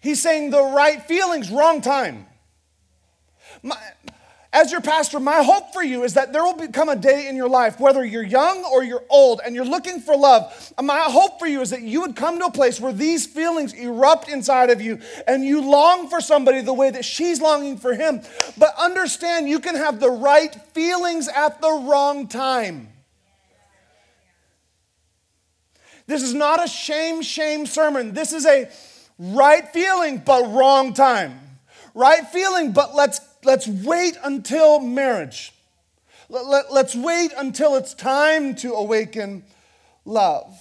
He's 0.00 0.22
saying 0.22 0.50
the 0.50 0.62
right 0.62 1.02
feelings, 1.02 1.50
wrong 1.50 1.80
time. 1.80 2.26
My, 3.62 3.76
as 4.58 4.72
your 4.72 4.80
pastor, 4.80 5.20
my 5.20 5.42
hope 5.42 5.72
for 5.72 5.84
you 5.84 6.02
is 6.02 6.14
that 6.14 6.32
there 6.32 6.42
will 6.42 6.56
become 6.56 6.88
a 6.88 6.96
day 6.96 7.28
in 7.28 7.36
your 7.36 7.48
life, 7.48 7.78
whether 7.78 8.04
you're 8.04 8.24
young 8.24 8.64
or 8.64 8.82
you're 8.82 9.04
old, 9.08 9.40
and 9.44 9.54
you're 9.54 9.64
looking 9.64 10.00
for 10.00 10.16
love. 10.16 10.72
My 10.82 10.98
hope 10.98 11.38
for 11.38 11.46
you 11.46 11.60
is 11.60 11.70
that 11.70 11.82
you 11.82 12.00
would 12.00 12.16
come 12.16 12.40
to 12.40 12.46
a 12.46 12.50
place 12.50 12.80
where 12.80 12.92
these 12.92 13.24
feelings 13.24 13.72
erupt 13.72 14.28
inside 14.28 14.70
of 14.70 14.80
you 14.80 15.00
and 15.28 15.44
you 15.44 15.60
long 15.60 16.08
for 16.08 16.20
somebody 16.20 16.60
the 16.60 16.74
way 16.74 16.90
that 16.90 17.04
she's 17.04 17.40
longing 17.40 17.78
for 17.78 17.94
him. 17.94 18.20
But 18.56 18.74
understand 18.76 19.48
you 19.48 19.60
can 19.60 19.76
have 19.76 20.00
the 20.00 20.10
right 20.10 20.52
feelings 20.72 21.28
at 21.28 21.60
the 21.60 21.70
wrong 21.70 22.26
time. 22.26 22.88
This 26.08 26.22
is 26.22 26.34
not 26.34 26.64
a 26.64 26.66
shame, 26.66 27.22
shame 27.22 27.64
sermon. 27.64 28.12
This 28.12 28.32
is 28.32 28.44
a 28.44 28.68
right 29.20 29.68
feeling, 29.68 30.18
but 30.18 30.50
wrong 30.52 30.94
time. 30.94 31.38
Right 31.94 32.26
feeling, 32.26 32.72
but 32.72 32.94
let's 32.94 33.20
let's 33.48 33.66
wait 33.66 34.14
until 34.22 34.78
marriage. 34.78 35.54
Let, 36.28 36.44
let, 36.44 36.70
let's 36.70 36.94
wait 36.94 37.32
until 37.34 37.76
it's 37.76 37.94
time 37.94 38.54
to 38.56 38.74
awaken 38.74 39.42
love. 40.04 40.54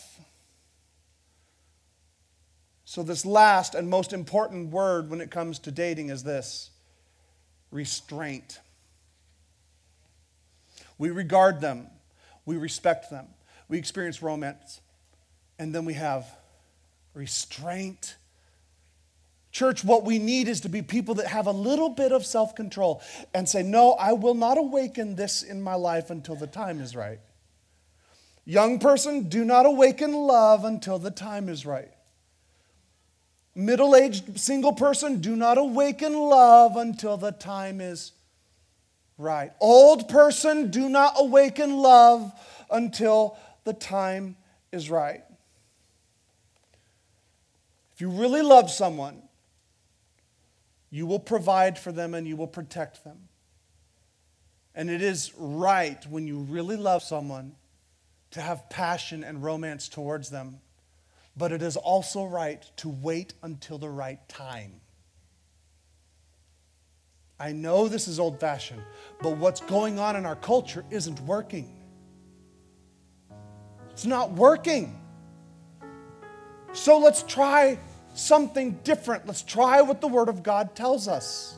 So, 2.86 3.04
this 3.04 3.26
last 3.26 3.76
and 3.76 3.90
most 3.90 4.14
important 4.14 4.72
word 4.72 5.10
when 5.10 5.20
it 5.20 5.30
comes 5.30 5.60
to 5.60 5.72
dating 5.72 6.12
is 6.12 6.24
this 6.24 6.70
restraint. 7.72 8.62
We 10.98 11.10
regard 11.10 11.60
them, 11.60 11.88
we 12.46 12.56
respect 12.56 13.10
them, 13.12 13.28
we 13.68 13.78
experience 13.78 14.24
romance, 14.24 14.80
and 15.60 15.76
then 15.76 15.84
we 15.84 15.96
have 15.96 16.26
restraint 17.14 18.16
Church, 19.58 19.84
what 19.84 20.04
we 20.06 20.20
need 20.20 20.48
is 20.48 20.62
to 20.62 20.70
be 20.70 20.84
people 20.84 21.16
that 21.16 21.26
have 21.26 21.48
a 21.48 21.52
little 21.52 21.90
bit 21.90 22.12
of 22.12 22.24
self 22.24 22.54
control 22.54 23.02
and 23.34 23.50
say, 23.50 23.64
No, 23.64 23.94
I 23.94 24.14
will 24.14 24.36
not 24.36 24.60
awaken 24.60 25.16
this 25.16 25.42
in 25.42 25.64
my 25.64 25.74
life 25.74 26.12
until 26.12 26.36
the 26.36 26.46
time 26.46 26.80
is 26.80 26.96
right. 26.96 27.18
Young 28.46 28.78
person, 28.78 29.30
do 29.30 29.44
not 29.44 29.66
awaken 29.66 30.14
love 30.14 30.64
until 30.64 31.00
the 31.00 31.10
time 31.10 31.50
is 31.50 31.66
right. 31.66 31.90
Middle 33.56 33.96
aged 33.96 34.40
single 34.40 34.74
person, 34.74 35.22
do 35.22 35.36
not 35.36 35.58
awaken 35.58 36.14
love 36.14 36.78
until 36.78 37.18
the 37.18 37.32
time 37.32 37.82
is 37.82 38.12
right. 39.18 39.54
Old 39.60 40.08
person, 40.08 40.70
do 40.70 40.88
not 40.88 41.16
awaken 41.18 41.78
love 41.78 42.32
until 42.70 43.40
the 43.64 43.74
time 43.74 44.36
is 44.72 44.88
right. 44.92 45.24
If 47.96 48.02
you 48.02 48.12
really 48.12 48.44
love 48.44 48.70
someone, 48.70 49.24
you 50.90 51.06
will 51.06 51.20
provide 51.20 51.78
for 51.78 51.92
them 51.92 52.14
and 52.14 52.28
you 52.28 52.36
will 52.36 52.48
protect 52.48 53.04
them. 53.04 53.28
And 54.74 54.90
it 54.90 55.02
is 55.02 55.34
right 55.38 56.06
when 56.08 56.28
you 56.28 56.40
really 56.40 56.78
love 56.78 57.02
someone 57.02 57.56
to 58.32 58.42
have 58.42 58.70
passion 58.70 59.24
and 59.24 59.44
romance 59.44 59.90
towards 59.90 60.30
them. 60.30 60.60
But 61.36 61.52
it 61.52 61.62
is 61.62 61.78
also 61.78 62.26
right 62.26 62.64
to 62.78 62.90
wait 62.90 63.34
until 63.44 63.78
the 63.78 63.90
right 63.90 64.28
time. 64.30 64.82
I 67.40 67.52
know 67.52 67.88
this 67.88 68.08
is 68.08 68.20
old 68.20 68.40
fashioned, 68.40 68.82
but 69.22 69.38
what's 69.38 69.62
going 69.62 70.00
on 70.00 70.16
in 70.16 70.26
our 70.26 70.36
culture 70.36 70.84
isn't 70.90 71.20
working. 71.22 71.76
It's 73.92 74.06
not 74.06 74.32
working. 74.32 75.00
So 76.74 77.00
let's 77.00 77.24
try 77.24 77.80
something 78.18 78.80
different. 78.84 79.28
Let's 79.28 79.44
try 79.44 79.82
what 79.82 80.02
the 80.02 80.08
Word 80.08 80.30
of 80.30 80.44
God 80.44 80.76
tells 80.76 81.08
us. 81.08 81.56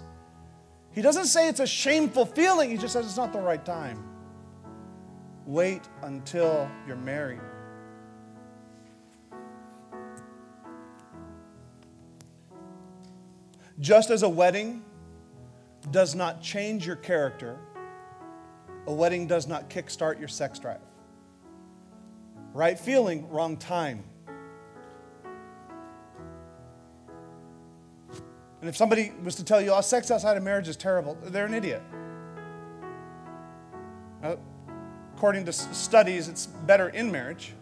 He 0.92 1.02
doesn't 1.02 1.26
say 1.26 1.48
it's 1.48 1.60
a 1.60 1.68
shameful 1.68 2.26
feeling, 2.26 2.70
He 2.70 2.78
just 2.78 2.94
says 2.94 3.06
it's 3.06 3.18
not 3.18 3.32
the 3.34 3.40
right 3.40 3.64
time. 3.64 4.04
Wait 5.46 5.82
until 6.04 6.70
you're 6.86 6.96
married. 6.96 7.40
Just 13.80 14.10
as 14.10 14.24
a 14.24 14.30
wedding 14.30 14.84
does 15.92 16.14
not 16.14 16.42
change 16.42 16.86
your 16.86 16.98
character, 16.98 17.58
a 18.86 18.94
wedding 18.94 19.26
does 19.26 19.48
not 19.48 19.70
kickstart 19.70 20.20
your 20.20 20.28
sex 20.28 20.60
drive. 20.60 20.82
Right 22.54 22.78
feeling, 22.78 23.30
wrong 23.30 23.56
time. 23.56 24.04
And 28.62 28.70
if 28.70 28.76
somebody 28.76 29.12
was 29.24 29.36
to 29.36 29.44
tell 29.44 29.62
you, 29.62 29.72
oh, 29.72 29.82
sex 29.82 30.12
outside 30.12 30.36
of 30.36 30.44
marriage 30.44 30.68
is 30.68 30.76
terrible, 30.76 31.18
they're 31.24 31.46
an 31.46 31.54
idiot. 31.54 31.82
Uh, 34.22 34.36
according 35.16 35.46
to 35.46 35.54
studies, 35.54 36.28
it's 36.28 36.48
better 36.48 36.90
in 36.90 37.12
marriage. 37.12 37.54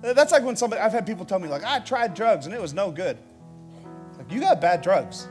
That's 0.00 0.32
like 0.32 0.42
when 0.42 0.56
somebody, 0.56 0.82
I've 0.82 0.92
had 0.92 1.06
people 1.06 1.24
tell 1.24 1.38
me, 1.38 1.46
like, 1.46 1.62
I 1.64 1.78
tried 1.78 2.14
drugs 2.14 2.46
and 2.46 2.54
it 2.54 2.60
was 2.60 2.74
no 2.74 2.90
good. 2.90 3.16
Like, 4.18 4.32
you 4.32 4.40
got 4.40 4.60
bad 4.60 4.82
drugs. 4.82 5.28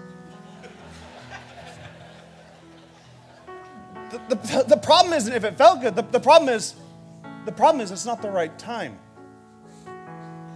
the, 4.09 4.35
the, 4.35 4.65
the 4.69 4.77
problem 4.77 5.13
isn't 5.13 5.33
if 5.33 5.43
it 5.43 5.57
felt 5.57 5.81
good, 5.81 5.95
the, 5.95 6.03
the 6.03 6.19
problem 6.19 6.47
is, 6.49 6.75
the 7.45 7.51
problem 7.51 7.81
is 7.81 7.91
it's 7.91 8.05
not 8.05 8.21
the 8.21 8.31
right 8.31 8.57
time. 8.57 8.97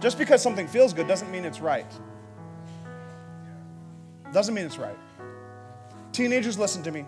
Just 0.00 0.16
because 0.16 0.42
something 0.42 0.66
feels 0.66 0.94
good 0.94 1.06
doesn't 1.06 1.30
mean 1.30 1.44
it's 1.44 1.60
right. 1.60 1.86
Doesn't 4.32 4.54
mean 4.54 4.66
it's 4.66 4.78
right. 4.78 4.96
Teenagers, 6.12 6.58
listen 6.58 6.82
to 6.82 6.92
me. 6.92 7.04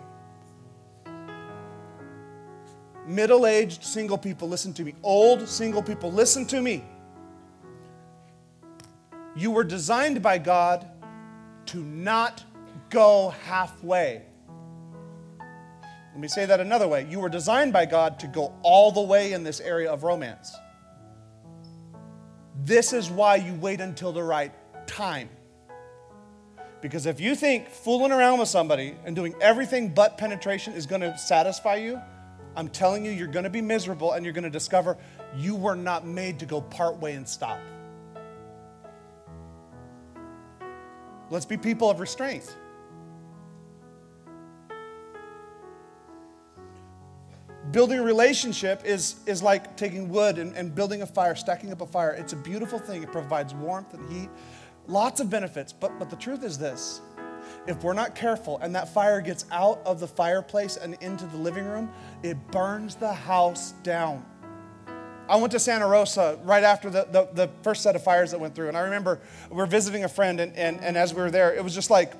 Middle 3.07 3.47
aged 3.47 3.83
single 3.83 4.17
people, 4.17 4.47
listen 4.47 4.73
to 4.73 4.83
me. 4.83 4.93
Old 5.01 5.47
single 5.47 5.81
people, 5.81 6.11
listen 6.11 6.45
to 6.47 6.61
me. 6.61 6.83
You 9.35 9.51
were 9.51 9.63
designed 9.63 10.21
by 10.21 10.37
God 10.37 10.87
to 11.67 11.77
not 11.77 12.43
go 12.89 13.33
halfway. 13.45 14.21
Let 15.39 16.19
me 16.19 16.27
say 16.27 16.45
that 16.45 16.59
another 16.59 16.87
way. 16.87 17.07
You 17.09 17.19
were 17.19 17.29
designed 17.29 17.71
by 17.71 17.85
God 17.85 18.19
to 18.19 18.27
go 18.27 18.53
all 18.61 18.91
the 18.91 19.01
way 19.01 19.33
in 19.33 19.43
this 19.43 19.59
area 19.59 19.91
of 19.91 20.03
romance. 20.03 20.55
This 22.63 22.93
is 22.93 23.09
why 23.09 23.37
you 23.37 23.53
wait 23.55 23.79
until 23.79 24.11
the 24.11 24.23
right 24.23 24.51
time. 24.85 25.29
Because 26.81 27.05
if 27.05 27.19
you 27.19 27.35
think 27.35 27.69
fooling 27.69 28.11
around 28.11 28.39
with 28.39 28.47
somebody 28.47 28.95
and 29.05 29.15
doing 29.15 29.35
everything 29.41 29.89
but 29.89 30.17
penetration 30.17 30.73
is 30.73 30.85
going 30.85 31.01
to 31.01 31.17
satisfy 31.17 31.75
you, 31.75 31.99
I'm 32.55 32.69
telling 32.69 33.05
you, 33.05 33.11
you're 33.11 33.27
going 33.27 33.43
to 33.43 33.49
be 33.49 33.61
miserable 33.61 34.13
and 34.13 34.25
you're 34.25 34.33
going 34.33 34.43
to 34.43 34.49
discover 34.49 34.97
you 35.35 35.55
were 35.55 35.75
not 35.75 36.05
made 36.05 36.39
to 36.39 36.45
go 36.45 36.61
part 36.61 36.97
way 36.97 37.13
and 37.13 37.27
stop. 37.27 37.59
Let's 41.29 41.45
be 41.45 41.57
people 41.57 41.89
of 41.89 41.99
restraint. 41.99 42.55
Building 47.71 47.99
a 47.99 48.03
relationship 48.03 48.83
is, 48.83 49.17
is 49.27 49.43
like 49.43 49.77
taking 49.77 50.09
wood 50.09 50.39
and, 50.39 50.55
and 50.55 50.73
building 50.73 51.03
a 51.03 51.05
fire, 51.05 51.35
stacking 51.35 51.71
up 51.71 51.81
a 51.81 51.85
fire. 51.85 52.13
It's 52.13 52.33
a 52.33 52.35
beautiful 52.35 52.79
thing. 52.79 53.03
It 53.03 53.11
provides 53.11 53.53
warmth 53.53 53.93
and 53.93 54.11
heat, 54.11 54.29
lots 54.89 55.21
of 55.21 55.29
benefits. 55.29 55.71
But, 55.71 55.97
but 55.99 56.09
the 56.09 56.15
truth 56.15 56.43
is 56.43 56.57
this 56.57 57.01
if 57.67 57.83
we're 57.83 57.93
not 57.93 58.15
careful 58.15 58.57
and 58.59 58.75
that 58.75 58.89
fire 58.93 59.21
gets 59.21 59.45
out 59.51 59.79
of 59.85 59.99
the 59.99 60.07
fireplace 60.07 60.77
and 60.77 60.97
into 61.01 61.25
the 61.27 61.37
living 61.37 61.65
room, 61.65 61.91
it 62.23 62.35
burns 62.51 62.95
the 62.95 63.13
house 63.13 63.73
down. 63.83 64.25
I 65.27 65.35
went 65.35 65.51
to 65.51 65.59
Santa 65.59 65.87
Rosa 65.87 66.39
right 66.43 66.63
after 66.63 66.89
the, 66.89 67.07
the, 67.11 67.29
the, 67.33 67.49
first 67.61 67.83
set 67.83 67.95
of 67.95 68.03
fires 68.03 68.31
that 68.31 68.39
went 68.39 68.55
through. 68.55 68.69
And 68.69 68.75
I 68.75 68.81
remember 68.81 69.19
we 69.51 69.57
were 69.57 69.67
visiting 69.67 70.03
a 70.03 70.09
friend, 70.09 70.39
and, 70.39 70.55
and, 70.55 70.81
and 70.81 70.97
as 70.97 71.13
we 71.13 71.21
were 71.21 71.29
there, 71.29 71.53
it 71.53 71.63
was 71.63 71.75
just 71.75 71.91
like 71.91 72.13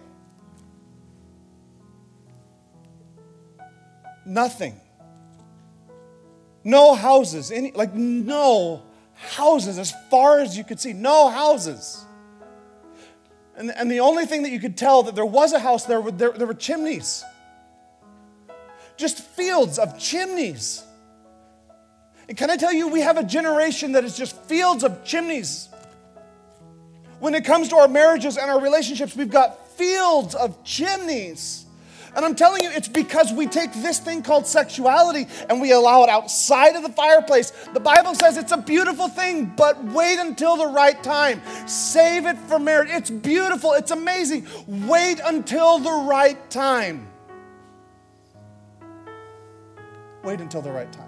nothing. 4.27 4.79
No 6.63 6.93
houses, 6.93 7.49
any, 7.49 7.71
like 7.71 7.95
no 7.95 8.83
houses 9.15 9.79
as 9.79 9.91
far 10.11 10.39
as 10.39 10.55
you 10.55 10.63
could 10.63 10.79
see, 10.79 10.93
no 10.93 11.29
houses. 11.29 12.05
And, 13.59 13.71
and 13.71 13.91
the 13.91 13.99
only 13.99 14.25
thing 14.25 14.43
that 14.43 14.51
you 14.51 14.59
could 14.59 14.77
tell 14.77 15.03
that 15.03 15.15
there 15.15 15.25
was 15.25 15.51
a 15.51 15.59
house 15.59 15.83
there, 15.83 16.01
there, 16.01 16.31
there 16.31 16.47
were 16.47 16.53
chimneys. 16.53 17.25
Just 18.95 19.19
fields 19.19 19.77
of 19.77 19.99
chimneys. 19.99 20.81
And 22.29 22.37
can 22.37 22.49
I 22.49 22.55
tell 22.55 22.71
you, 22.71 22.87
we 22.87 23.01
have 23.01 23.17
a 23.17 23.23
generation 23.23 23.91
that 23.91 24.05
is 24.05 24.15
just 24.15 24.41
fields 24.43 24.85
of 24.85 25.03
chimneys. 25.03 25.67
When 27.19 27.35
it 27.35 27.43
comes 27.43 27.67
to 27.69 27.75
our 27.75 27.89
marriages 27.89 28.37
and 28.37 28.49
our 28.49 28.61
relationships, 28.61 29.13
we've 29.13 29.29
got 29.29 29.67
fields 29.77 30.35
of 30.35 30.63
chimneys. 30.63 31.65
And 32.15 32.25
I'm 32.25 32.35
telling 32.35 32.63
you, 32.63 32.69
it's 32.71 32.87
because 32.87 33.31
we 33.31 33.47
take 33.47 33.71
this 33.73 33.99
thing 33.99 34.23
called 34.23 34.47
sexuality 34.47 35.27
and 35.49 35.61
we 35.61 35.71
allow 35.71 36.03
it 36.03 36.09
outside 36.09 36.75
of 36.75 36.83
the 36.83 36.89
fireplace. 36.89 37.51
The 37.73 37.79
Bible 37.79 38.15
says 38.15 38.37
it's 38.37 38.51
a 38.51 38.57
beautiful 38.57 39.07
thing, 39.07 39.53
but 39.55 39.83
wait 39.85 40.19
until 40.19 40.57
the 40.57 40.67
right 40.67 41.01
time. 41.03 41.41
Save 41.67 42.25
it 42.25 42.37
for 42.37 42.59
marriage. 42.59 42.89
It's 42.91 43.09
beautiful, 43.09 43.73
it's 43.73 43.91
amazing. 43.91 44.47
Wait 44.67 45.19
until 45.23 45.79
the 45.79 45.91
right 45.91 46.49
time. 46.49 47.07
Wait 50.23 50.41
until 50.41 50.61
the 50.61 50.71
right 50.71 50.91
time. 50.91 51.05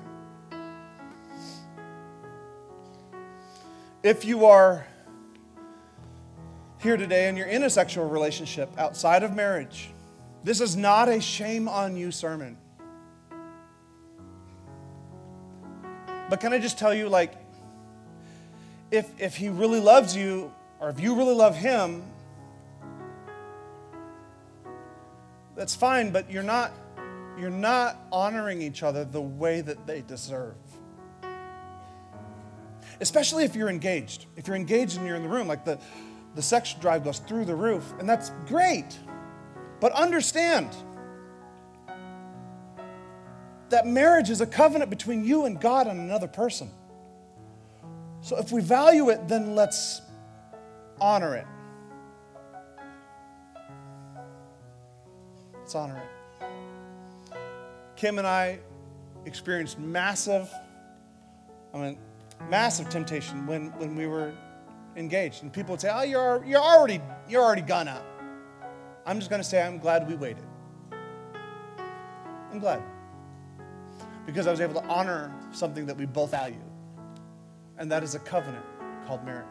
If 4.04 4.26
you 4.26 4.46
are 4.46 4.88
here 6.80 6.98
today 6.98 7.28
and 7.28 7.38
you're 7.38 7.48
in 7.48 7.62
a 7.64 7.70
sexual 7.70 8.10
relationship 8.10 8.72
outside 8.80 9.22
of 9.22 9.36
marriage, 9.36 9.91
this 10.44 10.62
is 10.62 10.76
not 10.76 11.10
a 11.10 11.20
shame 11.20 11.68
on 11.68 11.96
you 11.96 12.12
sermon. 12.12 12.58
But 16.30 16.40
can 16.40 16.54
I 16.54 16.60
just 16.60 16.78
tell 16.78 16.94
you, 16.94 17.10
like, 17.10 17.34
if, 18.90 19.10
if 19.20 19.36
he 19.36 19.50
really 19.50 19.80
loves 19.80 20.16
you, 20.16 20.54
or 20.80 20.90
if 20.90 21.00
you 21.00 21.16
really 21.16 21.36
love 21.36 21.56
him, 21.56 22.04
that's 25.56 25.76
fine, 25.76 26.12
but 26.12 26.32
you're 26.32 26.44
not, 26.44 26.72
you're 27.38 27.50
not 27.50 27.98
honoring 28.12 28.62
each 28.62 28.82
other 28.82 29.04
the 29.04 29.22
way 29.22 29.62
that 29.62 29.86
they 29.86 30.02
deserve 30.02 30.56
especially 33.02 33.44
if 33.44 33.56
you're 33.56 33.70
engaged. 33.70 34.28
If 34.38 34.48
you're 34.48 34.56
engaged 34.56 34.98
and 34.98 35.06
you're 35.06 35.16
in 35.16 35.24
the 35.24 35.30
room, 35.30 35.48
like 35.48 35.66
the, 35.66 35.78
the 36.36 36.42
sex 36.42 36.74
drive 36.76 37.04
goes 37.04 37.20
through 37.20 37.46
the 37.46 37.56
roof, 37.56 37.94
and 38.00 38.08
that's 38.08 38.32
great. 38.48 38.98
But 39.82 39.92
understand 39.94 40.70
that 43.70 43.88
marriage 43.88 44.30
is 44.30 44.40
a 44.40 44.46
covenant 44.46 44.90
between 44.92 45.26
you 45.26 45.46
and 45.46 45.60
God 45.60 45.88
and 45.88 46.00
another 46.00 46.28
person. 46.28 46.70
So 48.22 48.38
if 48.38 48.52
we 48.52 48.62
value 48.62 49.10
it, 49.10 49.28
then 49.28 49.56
let's 49.56 50.02
honor 51.02 51.36
it. 51.36 51.48
Let's 55.56 55.74
honor 55.74 55.98
it. 55.98 56.56
Kim 57.96 58.20
and 58.20 58.28
I 58.28 58.60
experienced 59.26 59.80
massive, 59.80 60.52
I 61.74 61.78
mean, 61.78 61.98
massive 62.50 62.90
temptation 62.90 63.48
when, 63.48 63.70
when 63.80 63.96
we 63.96 64.06
were 64.06 64.32
engaged. 64.96 65.42
And 65.42 65.52
people 65.52 65.72
would 65.72 65.82
say, 65.82 65.90
oh, 65.92 66.04
you're, 66.04 66.44
you're, 66.46 66.62
already, 66.62 67.02
you're 67.28 67.44
already 67.44 67.62
gone 67.64 67.88
out. 67.88 68.04
I'm 69.06 69.20
just 69.20 69.30
going 69.30 69.42
to 69.42 69.48
say, 69.48 69.62
I'm 69.62 69.78
glad 69.78 70.08
we 70.08 70.16
waited. 70.16 70.44
I'm 72.52 72.60
glad. 72.60 72.82
Because 74.26 74.48
I 74.48 74.52
was 74.52 74.62
able 74.62 74.80
to 74.82 74.88
honor 74.88 75.34
something 75.52 75.86
that 75.86 75.98
we 75.98 76.06
both 76.06 76.32
value. 76.32 76.62
And 77.78 77.92
that 77.92 78.04
is 78.04 78.16
a 78.16 78.20
covenant 78.20 78.66
called 79.08 79.26
marriage. 79.26 79.48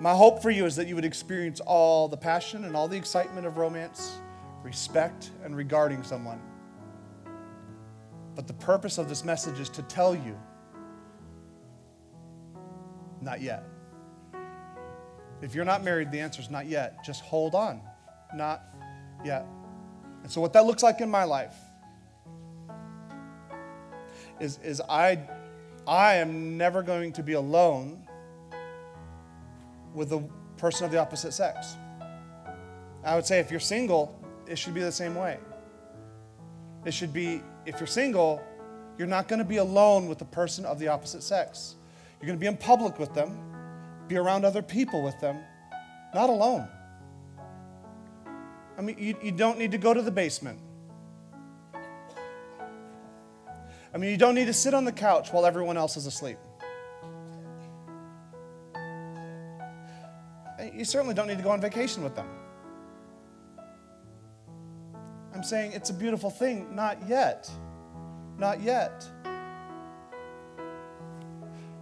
My 0.00 0.14
hope 0.14 0.42
for 0.42 0.50
you 0.50 0.64
is 0.64 0.76
that 0.76 0.86
you 0.86 0.94
would 0.94 1.04
experience 1.04 1.60
all 1.60 2.08
the 2.08 2.16
passion 2.16 2.64
and 2.64 2.76
all 2.76 2.86
the 2.86 2.96
excitement 2.96 3.46
of 3.46 3.56
romance, 3.56 4.18
respect, 4.62 5.30
and 5.44 5.56
regarding 5.56 6.02
someone 6.02 6.40
but 8.38 8.46
the 8.46 8.54
purpose 8.54 8.98
of 8.98 9.08
this 9.08 9.24
message 9.24 9.58
is 9.58 9.68
to 9.68 9.82
tell 9.82 10.14
you 10.14 10.38
not 13.20 13.40
yet. 13.40 13.64
If 15.40 15.54
you're 15.54 15.64
not 15.64 15.84
married, 15.84 16.10
the 16.10 16.20
answer 16.20 16.40
is 16.40 16.50
not 16.50 16.66
yet. 16.66 17.04
Just 17.04 17.22
hold 17.22 17.54
on. 17.54 17.80
Not 18.34 18.62
yet. 19.24 19.46
And 20.22 20.30
so, 20.30 20.40
what 20.40 20.52
that 20.52 20.64
looks 20.64 20.82
like 20.82 21.00
in 21.00 21.08
my 21.08 21.24
life 21.24 21.54
is, 24.40 24.58
is 24.62 24.80
I, 24.88 25.18
I 25.86 26.14
am 26.14 26.56
never 26.56 26.82
going 26.82 27.12
to 27.12 27.22
be 27.22 27.34
alone 27.34 28.06
with 29.94 30.12
a 30.12 30.22
person 30.56 30.84
of 30.84 30.92
the 30.92 30.98
opposite 30.98 31.32
sex. 31.32 31.76
I 33.04 33.14
would 33.14 33.26
say 33.26 33.38
if 33.38 33.50
you're 33.50 33.60
single, 33.60 34.20
it 34.46 34.58
should 34.58 34.74
be 34.74 34.80
the 34.80 34.92
same 34.92 35.14
way. 35.14 35.38
It 36.84 36.92
should 36.92 37.12
be 37.12 37.42
if 37.64 37.78
you're 37.80 37.86
single, 37.86 38.42
you're 38.98 39.06
not 39.06 39.28
going 39.28 39.38
to 39.38 39.44
be 39.44 39.58
alone 39.58 40.08
with 40.08 40.18
the 40.18 40.24
person 40.24 40.64
of 40.64 40.78
the 40.78 40.88
opposite 40.88 41.22
sex. 41.22 41.76
You're 42.20 42.26
going 42.26 42.38
to 42.38 42.40
be 42.40 42.46
in 42.46 42.56
public 42.56 42.98
with 42.98 43.14
them, 43.14 43.38
be 44.08 44.16
around 44.16 44.44
other 44.44 44.62
people 44.62 45.02
with 45.02 45.18
them, 45.20 45.38
not 46.14 46.30
alone. 46.30 46.66
I 48.76 48.80
mean, 48.80 48.96
you, 48.98 49.16
you 49.22 49.32
don't 49.32 49.58
need 49.58 49.72
to 49.72 49.78
go 49.78 49.92
to 49.92 50.00
the 50.00 50.10
basement. 50.10 50.60
I 53.92 53.98
mean, 53.98 54.10
you 54.10 54.16
don't 54.16 54.34
need 54.34 54.46
to 54.46 54.52
sit 54.52 54.74
on 54.74 54.84
the 54.84 54.92
couch 54.92 55.32
while 55.32 55.44
everyone 55.44 55.76
else 55.76 55.96
is 55.96 56.06
asleep. 56.06 56.38
You 60.74 60.84
certainly 60.84 61.14
don't 61.14 61.26
need 61.26 61.38
to 61.38 61.44
go 61.44 61.50
on 61.50 61.60
vacation 61.60 62.02
with 62.02 62.14
them. 62.14 62.28
I'm 65.34 65.42
saying 65.42 65.72
it's 65.72 65.90
a 65.90 65.94
beautiful 65.94 66.30
thing, 66.30 66.74
not 66.74 67.08
yet. 67.08 67.50
Not 68.38 68.60
yet. 68.60 69.08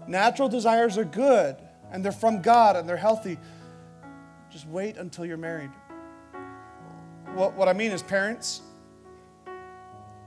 Natural 0.06 0.48
desires 0.48 0.96
are 0.96 1.04
good 1.04 1.56
and 1.96 2.04
they're 2.04 2.12
from 2.12 2.42
God 2.42 2.76
and 2.76 2.86
they're 2.86 2.94
healthy. 2.98 3.38
Just 4.50 4.68
wait 4.68 4.98
until 4.98 5.24
you're 5.24 5.38
married. 5.38 5.70
What, 7.32 7.54
what 7.54 7.68
I 7.68 7.72
mean 7.72 7.90
is, 7.90 8.02
parents, 8.02 8.60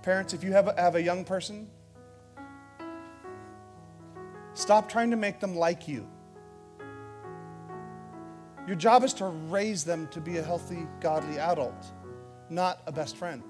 parents, 0.01 0.34
if 0.34 0.43
you 0.43 0.51
have 0.51 0.67
a, 0.67 0.74
have 0.82 0.95
a 0.95 1.01
young 1.01 1.24
person, 1.24 1.70
stop 4.55 4.89
trying 4.89 5.11
to 5.11 5.15
make 5.15 5.39
them 5.39 5.55
like 5.55 5.88
you. 5.88 6.07
Your 8.65 8.76
job 8.76 9.03
is 9.03 9.13
to 9.13 9.26
raise 9.26 9.84
them 9.84 10.07
to 10.07 10.20
be 10.20 10.38
a 10.38 10.43
healthy, 10.43 10.88
godly 10.99 11.38
adult 11.38 11.86
not 12.49 12.82
a 12.88 12.91
best 12.91 13.15
friend. 13.15 13.43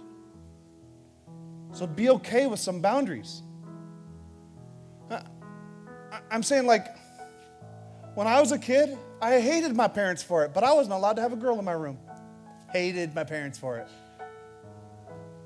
So 1.71 1.87
be 1.87 2.09
okay 2.09 2.47
with 2.47 2.59
some 2.59 2.81
boundaries. 2.81 3.43
I'm 6.29 6.43
saying, 6.43 6.65
like, 6.65 6.85
when 8.19 8.27
I 8.27 8.41
was 8.41 8.51
a 8.51 8.59
kid, 8.59 8.97
I 9.21 9.39
hated 9.39 9.73
my 9.77 9.87
parents 9.87 10.21
for 10.21 10.43
it, 10.43 10.53
but 10.53 10.61
I 10.61 10.73
wasn't 10.73 10.93
allowed 10.93 11.13
to 11.13 11.21
have 11.21 11.31
a 11.31 11.37
girl 11.37 11.57
in 11.57 11.63
my 11.63 11.71
room. 11.71 11.97
Hated 12.73 13.15
my 13.15 13.23
parents 13.23 13.57
for 13.57 13.77
it. 13.77 13.87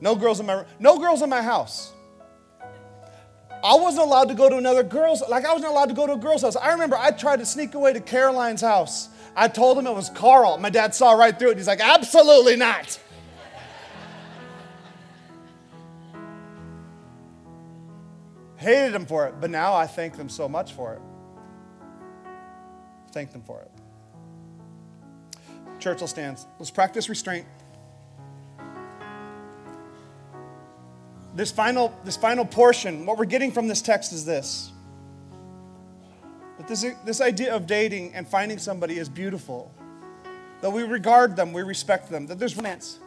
No 0.02 0.16
girls 0.16 0.40
in 0.40 0.48
my 0.48 0.54
room. 0.54 0.66
no 0.80 0.98
girls 0.98 1.22
in 1.22 1.30
my 1.30 1.44
house. 1.44 1.94
I 3.64 3.76
wasn't 3.76 4.08
allowed 4.08 4.30
to 4.30 4.34
go 4.34 4.50
to 4.50 4.58
another 4.58 4.82
girl's, 4.82 5.22
like 5.30 5.46
I 5.46 5.54
wasn't 5.54 5.70
allowed 5.70 5.90
to 5.90 5.94
go 5.94 6.08
to 6.08 6.14
a 6.14 6.18
girl's 6.18 6.42
house. 6.42 6.56
I 6.56 6.72
remember 6.72 6.96
I 6.98 7.12
tried 7.12 7.42
to 7.42 7.46
sneak 7.46 7.76
away 7.76 7.94
to 7.94 8.00
Caroline's 8.00 8.62
house. 8.62 9.08
I 9.36 9.50
told 9.50 9.78
him 9.78 9.86
it 9.86 9.94
was 9.94 10.10
Carl. 10.10 10.58
My 10.58 10.72
dad 10.72 10.96
saw 10.96 11.12
right 11.12 11.38
through 11.38 11.52
it. 11.52 11.58
He's 11.58 11.68
like, 11.68 11.80
absolutely 11.80 12.56
not. 12.56 13.00
Hated 18.56 18.94
them 18.94 19.06
for 19.06 19.28
it, 19.28 19.36
but 19.40 19.52
now 19.52 19.76
I 19.76 19.86
thank 19.86 20.18
them 20.18 20.28
so 20.28 20.50
much 20.50 20.74
for 20.74 20.96
it. 20.96 21.02
Thank 23.14 23.32
them 23.32 23.44
for 23.44 23.62
it. 23.62 23.72
Churchill 25.80 26.08
stands. 26.08 26.48
Let's 26.58 26.72
practice 26.72 27.08
restraint. 27.10 27.46
This 31.36 31.52
final, 31.52 31.98
this 32.04 32.18
final 32.18 32.46
portion, 32.46 33.06
what 33.06 33.18
we're 33.18 33.26
getting 33.26 33.52
from 33.52 33.68
this 33.68 33.82
text 33.82 34.14
is 34.14 34.26
this. 34.26 34.72
That 36.58 36.68
this, 36.68 36.86
this 37.06 37.22
idea 37.22 37.56
of 37.56 37.68
dating 37.68 38.14
and 38.14 38.28
finding 38.28 38.58
somebody 38.58 38.98
is 38.98 39.10
beautiful. 39.10 39.72
That 40.62 40.72
we 40.72 40.84
regard 40.84 41.36
them, 41.36 41.54
we 41.54 41.62
respect 41.62 42.10
them, 42.10 42.28
that 42.28 42.40
there's 42.40 42.56
romance. 42.56 43.00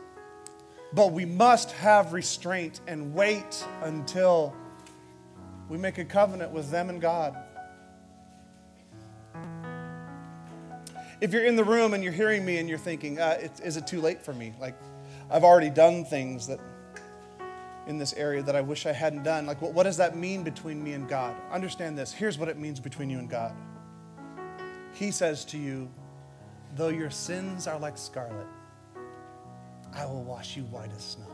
But 0.93 1.13
we 1.13 1.25
must 1.25 1.73
have 1.73 2.13
restraint 2.13 2.81
and 2.87 3.13
wait 3.13 3.65
until 3.83 4.55
we 5.69 5.79
make 5.79 5.99
a 5.99 6.05
covenant 6.05 6.53
with 6.53 6.71
them 6.71 6.91
and 6.91 7.01
God. 7.01 7.37
If 11.21 11.33
you're 11.33 11.45
in 11.45 11.57
the 11.57 11.65
room 11.65 11.95
and 11.95 12.05
you're 12.05 12.13
hearing 12.13 12.45
me 12.45 12.59
and 12.59 12.69
you're 12.69 12.79
thinking, 12.79 13.19
uh, 13.19 13.39
it, 13.41 13.61
is 13.65 13.77
it 13.77 13.87
too 13.87 14.01
late 14.01 14.23
for 14.23 14.35
me? 14.35 14.55
Like, 14.61 14.77
I've 15.31 15.45
already 15.45 15.71
done 15.71 16.05
things 16.05 16.47
that 16.47 16.61
in 17.87 17.99
this 17.99 18.13
area 18.15 18.43
that 18.43 18.57
I 18.57 18.61
wish 18.61 18.85
I 18.85 18.93
hadn't 18.93 19.23
done. 19.23 19.47
Like, 19.47 19.63
what, 19.63 19.73
what 19.73 19.85
does 19.85 19.97
that 19.97 20.17
mean 20.17 20.43
between 20.43 20.83
me 20.83 20.93
and 20.93 21.09
God? 21.09 21.37
Understand 21.51 21.97
this. 21.97 22.13
Here's 22.13 22.39
what 22.39 22.49
it 22.49 22.59
means 22.59 22.81
between 22.81 23.09
you 23.09 23.19
and 23.19 23.31
God. 23.31 23.55
He 24.93 25.11
says 25.11 25.45
to 25.47 25.59
you, 25.59 25.89
Though 26.75 26.89
your 26.89 27.11
sins 27.11 27.67
are 27.67 27.79
like 27.79 27.97
scarlet, 27.97 28.47
I 29.95 30.05
will 30.05 30.25
wash 30.25 30.57
you 30.57 30.65
white 30.65 30.91
as 30.95 31.03
snow. 31.03 31.25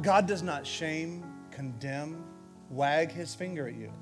God 0.00 0.26
does 0.26 0.42
not 0.42 0.66
shame, 0.66 1.24
condemn, 1.50 2.24
wag 2.70 3.12
his 3.12 3.34
finger 3.34 3.68
at 3.68 3.74
you. 3.74 3.92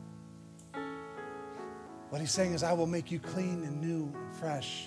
What 2.16 2.22
he's 2.22 2.30
saying 2.30 2.54
is, 2.54 2.62
I 2.62 2.72
will 2.72 2.86
make 2.86 3.10
you 3.10 3.18
clean 3.18 3.62
and 3.64 3.78
new 3.78 4.10
and 4.16 4.34
fresh. 4.36 4.86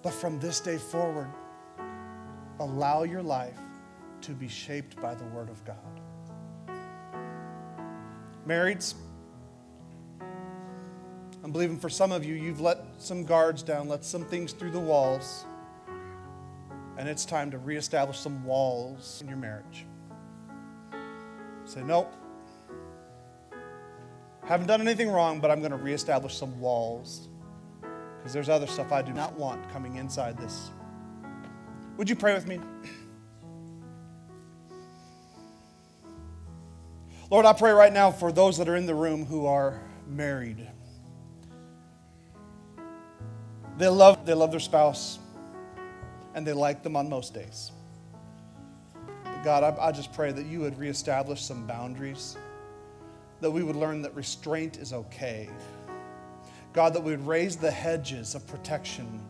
But 0.00 0.12
from 0.12 0.38
this 0.38 0.60
day 0.60 0.78
forward, 0.78 1.28
allow 2.60 3.02
your 3.02 3.20
life 3.20 3.58
to 4.20 4.30
be 4.30 4.46
shaped 4.46 4.94
by 5.02 5.16
the 5.16 5.24
Word 5.24 5.48
of 5.50 5.60
God. 5.64 6.00
Marrieds, 8.46 8.94
I'm 11.42 11.50
believing 11.50 11.80
for 11.80 11.88
some 11.88 12.12
of 12.12 12.24
you, 12.24 12.36
you've 12.36 12.60
let 12.60 12.78
some 12.98 13.24
guards 13.24 13.60
down, 13.64 13.88
let 13.88 14.04
some 14.04 14.24
things 14.24 14.52
through 14.52 14.70
the 14.70 14.78
walls, 14.78 15.46
and 16.96 17.08
it's 17.08 17.24
time 17.24 17.50
to 17.50 17.58
reestablish 17.58 18.20
some 18.20 18.44
walls 18.44 19.20
in 19.20 19.26
your 19.26 19.36
marriage. 19.36 19.84
Say, 21.64 21.82
nope. 21.82 22.14
Haven't 24.46 24.66
done 24.66 24.80
anything 24.80 25.10
wrong, 25.10 25.40
but 25.40 25.50
I'm 25.50 25.60
going 25.60 25.70
to 25.70 25.76
reestablish 25.76 26.36
some 26.36 26.58
walls 26.60 27.28
because 28.18 28.32
there's 28.32 28.48
other 28.48 28.66
stuff 28.66 28.92
I 28.92 29.02
do 29.02 29.12
not 29.12 29.34
want 29.34 29.70
coming 29.70 29.96
inside 29.96 30.38
this 30.38 30.70
would 31.96 32.10
you 32.10 32.16
pray 32.16 32.34
with 32.34 32.46
me? 32.46 32.58
Lord, 37.30 37.46
I 37.46 37.52
pray 37.52 37.72
right 37.72 37.92
now 37.92 38.10
for 38.10 38.32
those 38.32 38.58
that 38.58 38.68
are 38.68 38.76
in 38.76 38.86
the 38.86 38.94
room 38.94 39.24
who 39.24 39.46
are 39.46 39.80
married. 40.06 40.68
They 43.78 43.88
love, 43.88 44.26
they 44.26 44.34
love 44.34 44.50
their 44.50 44.60
spouse 44.60 45.18
and 46.34 46.46
they 46.46 46.52
like 46.52 46.82
them 46.82 46.96
on 46.96 47.08
most 47.08 47.32
days. 47.32 47.72
But 49.24 49.42
God, 49.44 49.62
I, 49.64 49.86
I 49.86 49.92
just 49.92 50.12
pray 50.12 50.32
that 50.32 50.46
you 50.46 50.60
would 50.60 50.78
reestablish 50.78 51.42
some 51.42 51.66
boundaries, 51.66 52.36
that 53.44 53.50
we 53.50 53.62
would 53.62 53.76
learn 53.76 54.02
that 54.02 54.14
restraint 54.16 54.78
is 54.78 54.92
okay. 54.92 55.48
God, 56.72 56.94
that 56.94 57.02
we 57.02 57.12
would 57.12 57.26
raise 57.26 57.54
the 57.54 57.70
hedges 57.70 58.34
of 58.34 58.44
protection 58.48 59.20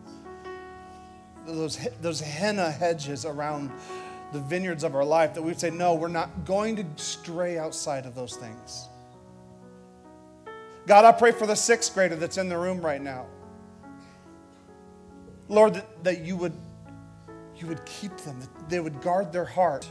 those, 1.45 1.87
those 2.01 2.19
henna 2.19 2.71
hedges 2.71 3.25
around 3.25 3.71
the 4.31 4.39
vineyards 4.39 4.83
of 4.83 4.95
our 4.95 5.05
life 5.05 5.33
that 5.33 5.41
we 5.41 5.49
would 5.49 5.59
say, 5.59 5.69
no, 5.69 5.93
we're 5.95 6.07
not 6.07 6.45
going 6.45 6.75
to 6.75 6.85
stray 6.95 7.57
outside 7.57 8.05
of 8.05 8.15
those 8.15 8.35
things. 8.35 8.87
God, 10.87 11.05
I 11.05 11.11
pray 11.11 11.31
for 11.31 11.47
the 11.47 11.55
sixth 11.55 11.93
grader 11.93 12.15
that's 12.15 12.37
in 12.37 12.49
the 12.49 12.57
room 12.57 12.81
right 12.81 13.01
now. 13.01 13.25
Lord, 15.47 15.75
that, 15.75 16.03
that 16.03 16.21
you 16.21 16.35
would 16.37 16.53
you 17.55 17.67
would 17.67 17.85
keep 17.85 18.17
them, 18.17 18.41
that 18.41 18.69
they 18.69 18.81
would 18.81 19.01
guard 19.01 19.31
their 19.31 19.45
heart. 19.45 19.89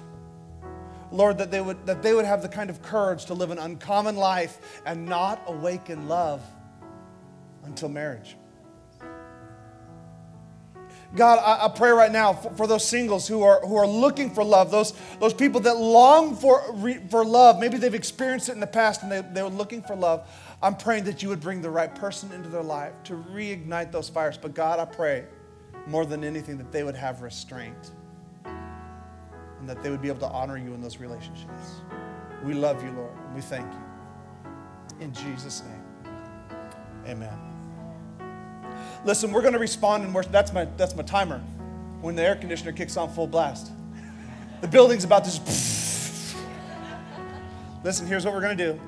Lord, 1.11 1.38
that 1.38 1.50
they 1.50 1.61
would 1.61 1.86
that 1.86 2.02
they 2.02 2.14
would 2.14 2.24
have 2.24 2.42
the 2.42 2.48
kind 2.48 2.70
of 2.70 2.82
courage 2.82 3.26
to 3.26 3.34
live 3.34 3.50
an 3.50 3.59
uncommon 3.59 4.16
life 4.16 4.82
and 4.84 5.07
not 5.07 5.42
awaken 5.46 6.09
love 6.09 6.42
until 7.64 7.88
marriage. 7.88 8.36
God, 11.14 11.38
I, 11.38 11.66
I 11.66 11.68
pray 11.68 11.90
right 11.90 12.11
now 12.11 12.32
for, 12.32 12.50
for, 12.57 12.66
those 12.66 12.86
singles 12.86 13.28
who 13.28 13.42
are, 13.42 13.61
who 13.61 13.76
are 13.76 13.86
looking 13.86 14.30
for 14.34 14.42
love, 14.42 14.72
those, 14.72 14.94
those 15.20 15.32
people 15.32 15.61
that 15.61 15.76
long 15.76 16.34
for, 16.34 16.62
for 17.09 17.24
love. 17.24 17.61
Maybe 17.61 17.78
they've 17.78 17.94
experienced 17.94 18.48
it 18.48 18.52
in 18.52 18.61
the 18.61 18.66
past 18.66 19.05
and 19.05 19.12
they, 19.12 19.20
they 19.20 19.42
were 19.42 19.48
looking 19.48 19.80
for 19.80 19.94
love. 19.94 20.28
I'm 20.61 20.76
praying 20.76 21.05
that 21.05 21.22
you 21.22 21.28
would 21.28 21.40
bring 21.40 21.62
the 21.62 21.70
right 21.70 21.94
person 21.94 22.32
into 22.32 22.48
their 22.48 22.64
life 22.64 22.94
to 23.05 23.12
reignite 23.32 23.92
those 23.92 24.09
fires. 24.09 24.36
But 24.36 24.55
God, 24.55 24.80
I 24.80 24.86
pray 24.86 25.26
more 25.86 26.05
than 26.05 26.24
anything 26.24 26.59
that 26.59 26.72
they 26.72 26.82
would 26.82 26.96
have 26.96 27.22
restraint 27.22 27.92
and 29.64 29.70
that 29.70 29.82
they 29.82 29.88
would 29.88 30.02
be 30.02 30.08
able 30.08 30.20
to 30.20 30.28
honor 30.28 30.58
you 30.58 30.74
in 30.74 30.82
those 30.82 30.98
relationships. 30.98 31.80
We 32.44 32.52
love 32.52 32.84
you, 32.84 32.90
Lord, 32.90 33.12
and 33.26 33.34
we 33.34 33.40
thank 33.40 33.66
you. 33.72 35.00
In 35.00 35.10
Jesus' 35.14 35.62
name, 35.62 36.12
amen. 37.06 37.32
Listen, 39.06 39.32
we're 39.32 39.40
going 39.40 39.54
to 39.54 39.58
respond 39.58 40.04
in 40.04 40.12
worship. 40.12 40.32
That's 40.32 40.52
my, 40.52 40.66
that's 40.76 40.94
my 40.94 41.02
timer 41.02 41.38
when 42.02 42.14
the 42.14 42.22
air 42.22 42.36
conditioner 42.36 42.72
kicks 42.72 42.98
on 42.98 43.08
full 43.08 43.26
blast. 43.26 43.72
The 44.60 44.68
building's 44.68 45.04
about 45.04 45.24
to 45.24 45.30
just. 45.30 46.36
Listen, 47.84 48.06
here's 48.06 48.26
what 48.26 48.34
we're 48.34 48.42
going 48.42 48.58
to 48.58 48.72
do 48.72 48.80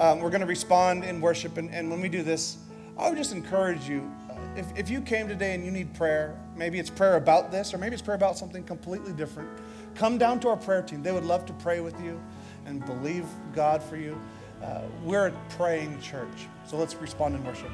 um, 0.00 0.20
we're 0.20 0.30
going 0.30 0.40
to 0.40 0.46
respond 0.46 1.04
in 1.04 1.20
worship. 1.20 1.58
And, 1.58 1.70
and 1.70 1.90
when 1.90 2.00
we 2.00 2.08
do 2.08 2.22
this, 2.22 2.56
I 2.96 3.10
would 3.10 3.18
just 3.18 3.32
encourage 3.32 3.86
you 3.86 4.10
uh, 4.30 4.36
if, 4.56 4.66
if 4.74 4.88
you 4.88 5.02
came 5.02 5.28
today 5.28 5.54
and 5.54 5.66
you 5.66 5.70
need 5.70 5.92
prayer, 5.92 6.34
maybe 6.56 6.78
it's 6.78 6.88
prayer 6.88 7.16
about 7.16 7.50
this, 7.50 7.74
or 7.74 7.78
maybe 7.78 7.92
it's 7.92 8.02
prayer 8.02 8.16
about 8.16 8.38
something 8.38 8.64
completely 8.64 9.12
different, 9.12 9.50
come 9.94 10.18
down 10.18 10.40
to 10.40 10.48
our 10.48 10.56
prayer 10.56 10.82
team. 10.82 11.02
They 11.02 11.12
would 11.12 11.24
love 11.24 11.46
to 11.46 11.52
pray 11.54 11.80
with 11.80 11.98
you 12.00 12.20
and 12.66 12.84
believe 12.84 13.24
God 13.54 13.82
for 13.82 13.96
you. 13.96 14.20
Uh, 14.62 14.82
we're 15.02 15.28
a 15.28 15.32
praying 15.56 16.00
church. 16.00 16.48
So 16.66 16.76
let's 16.76 16.94
respond 16.94 17.34
in 17.34 17.44
worship. 17.44 17.70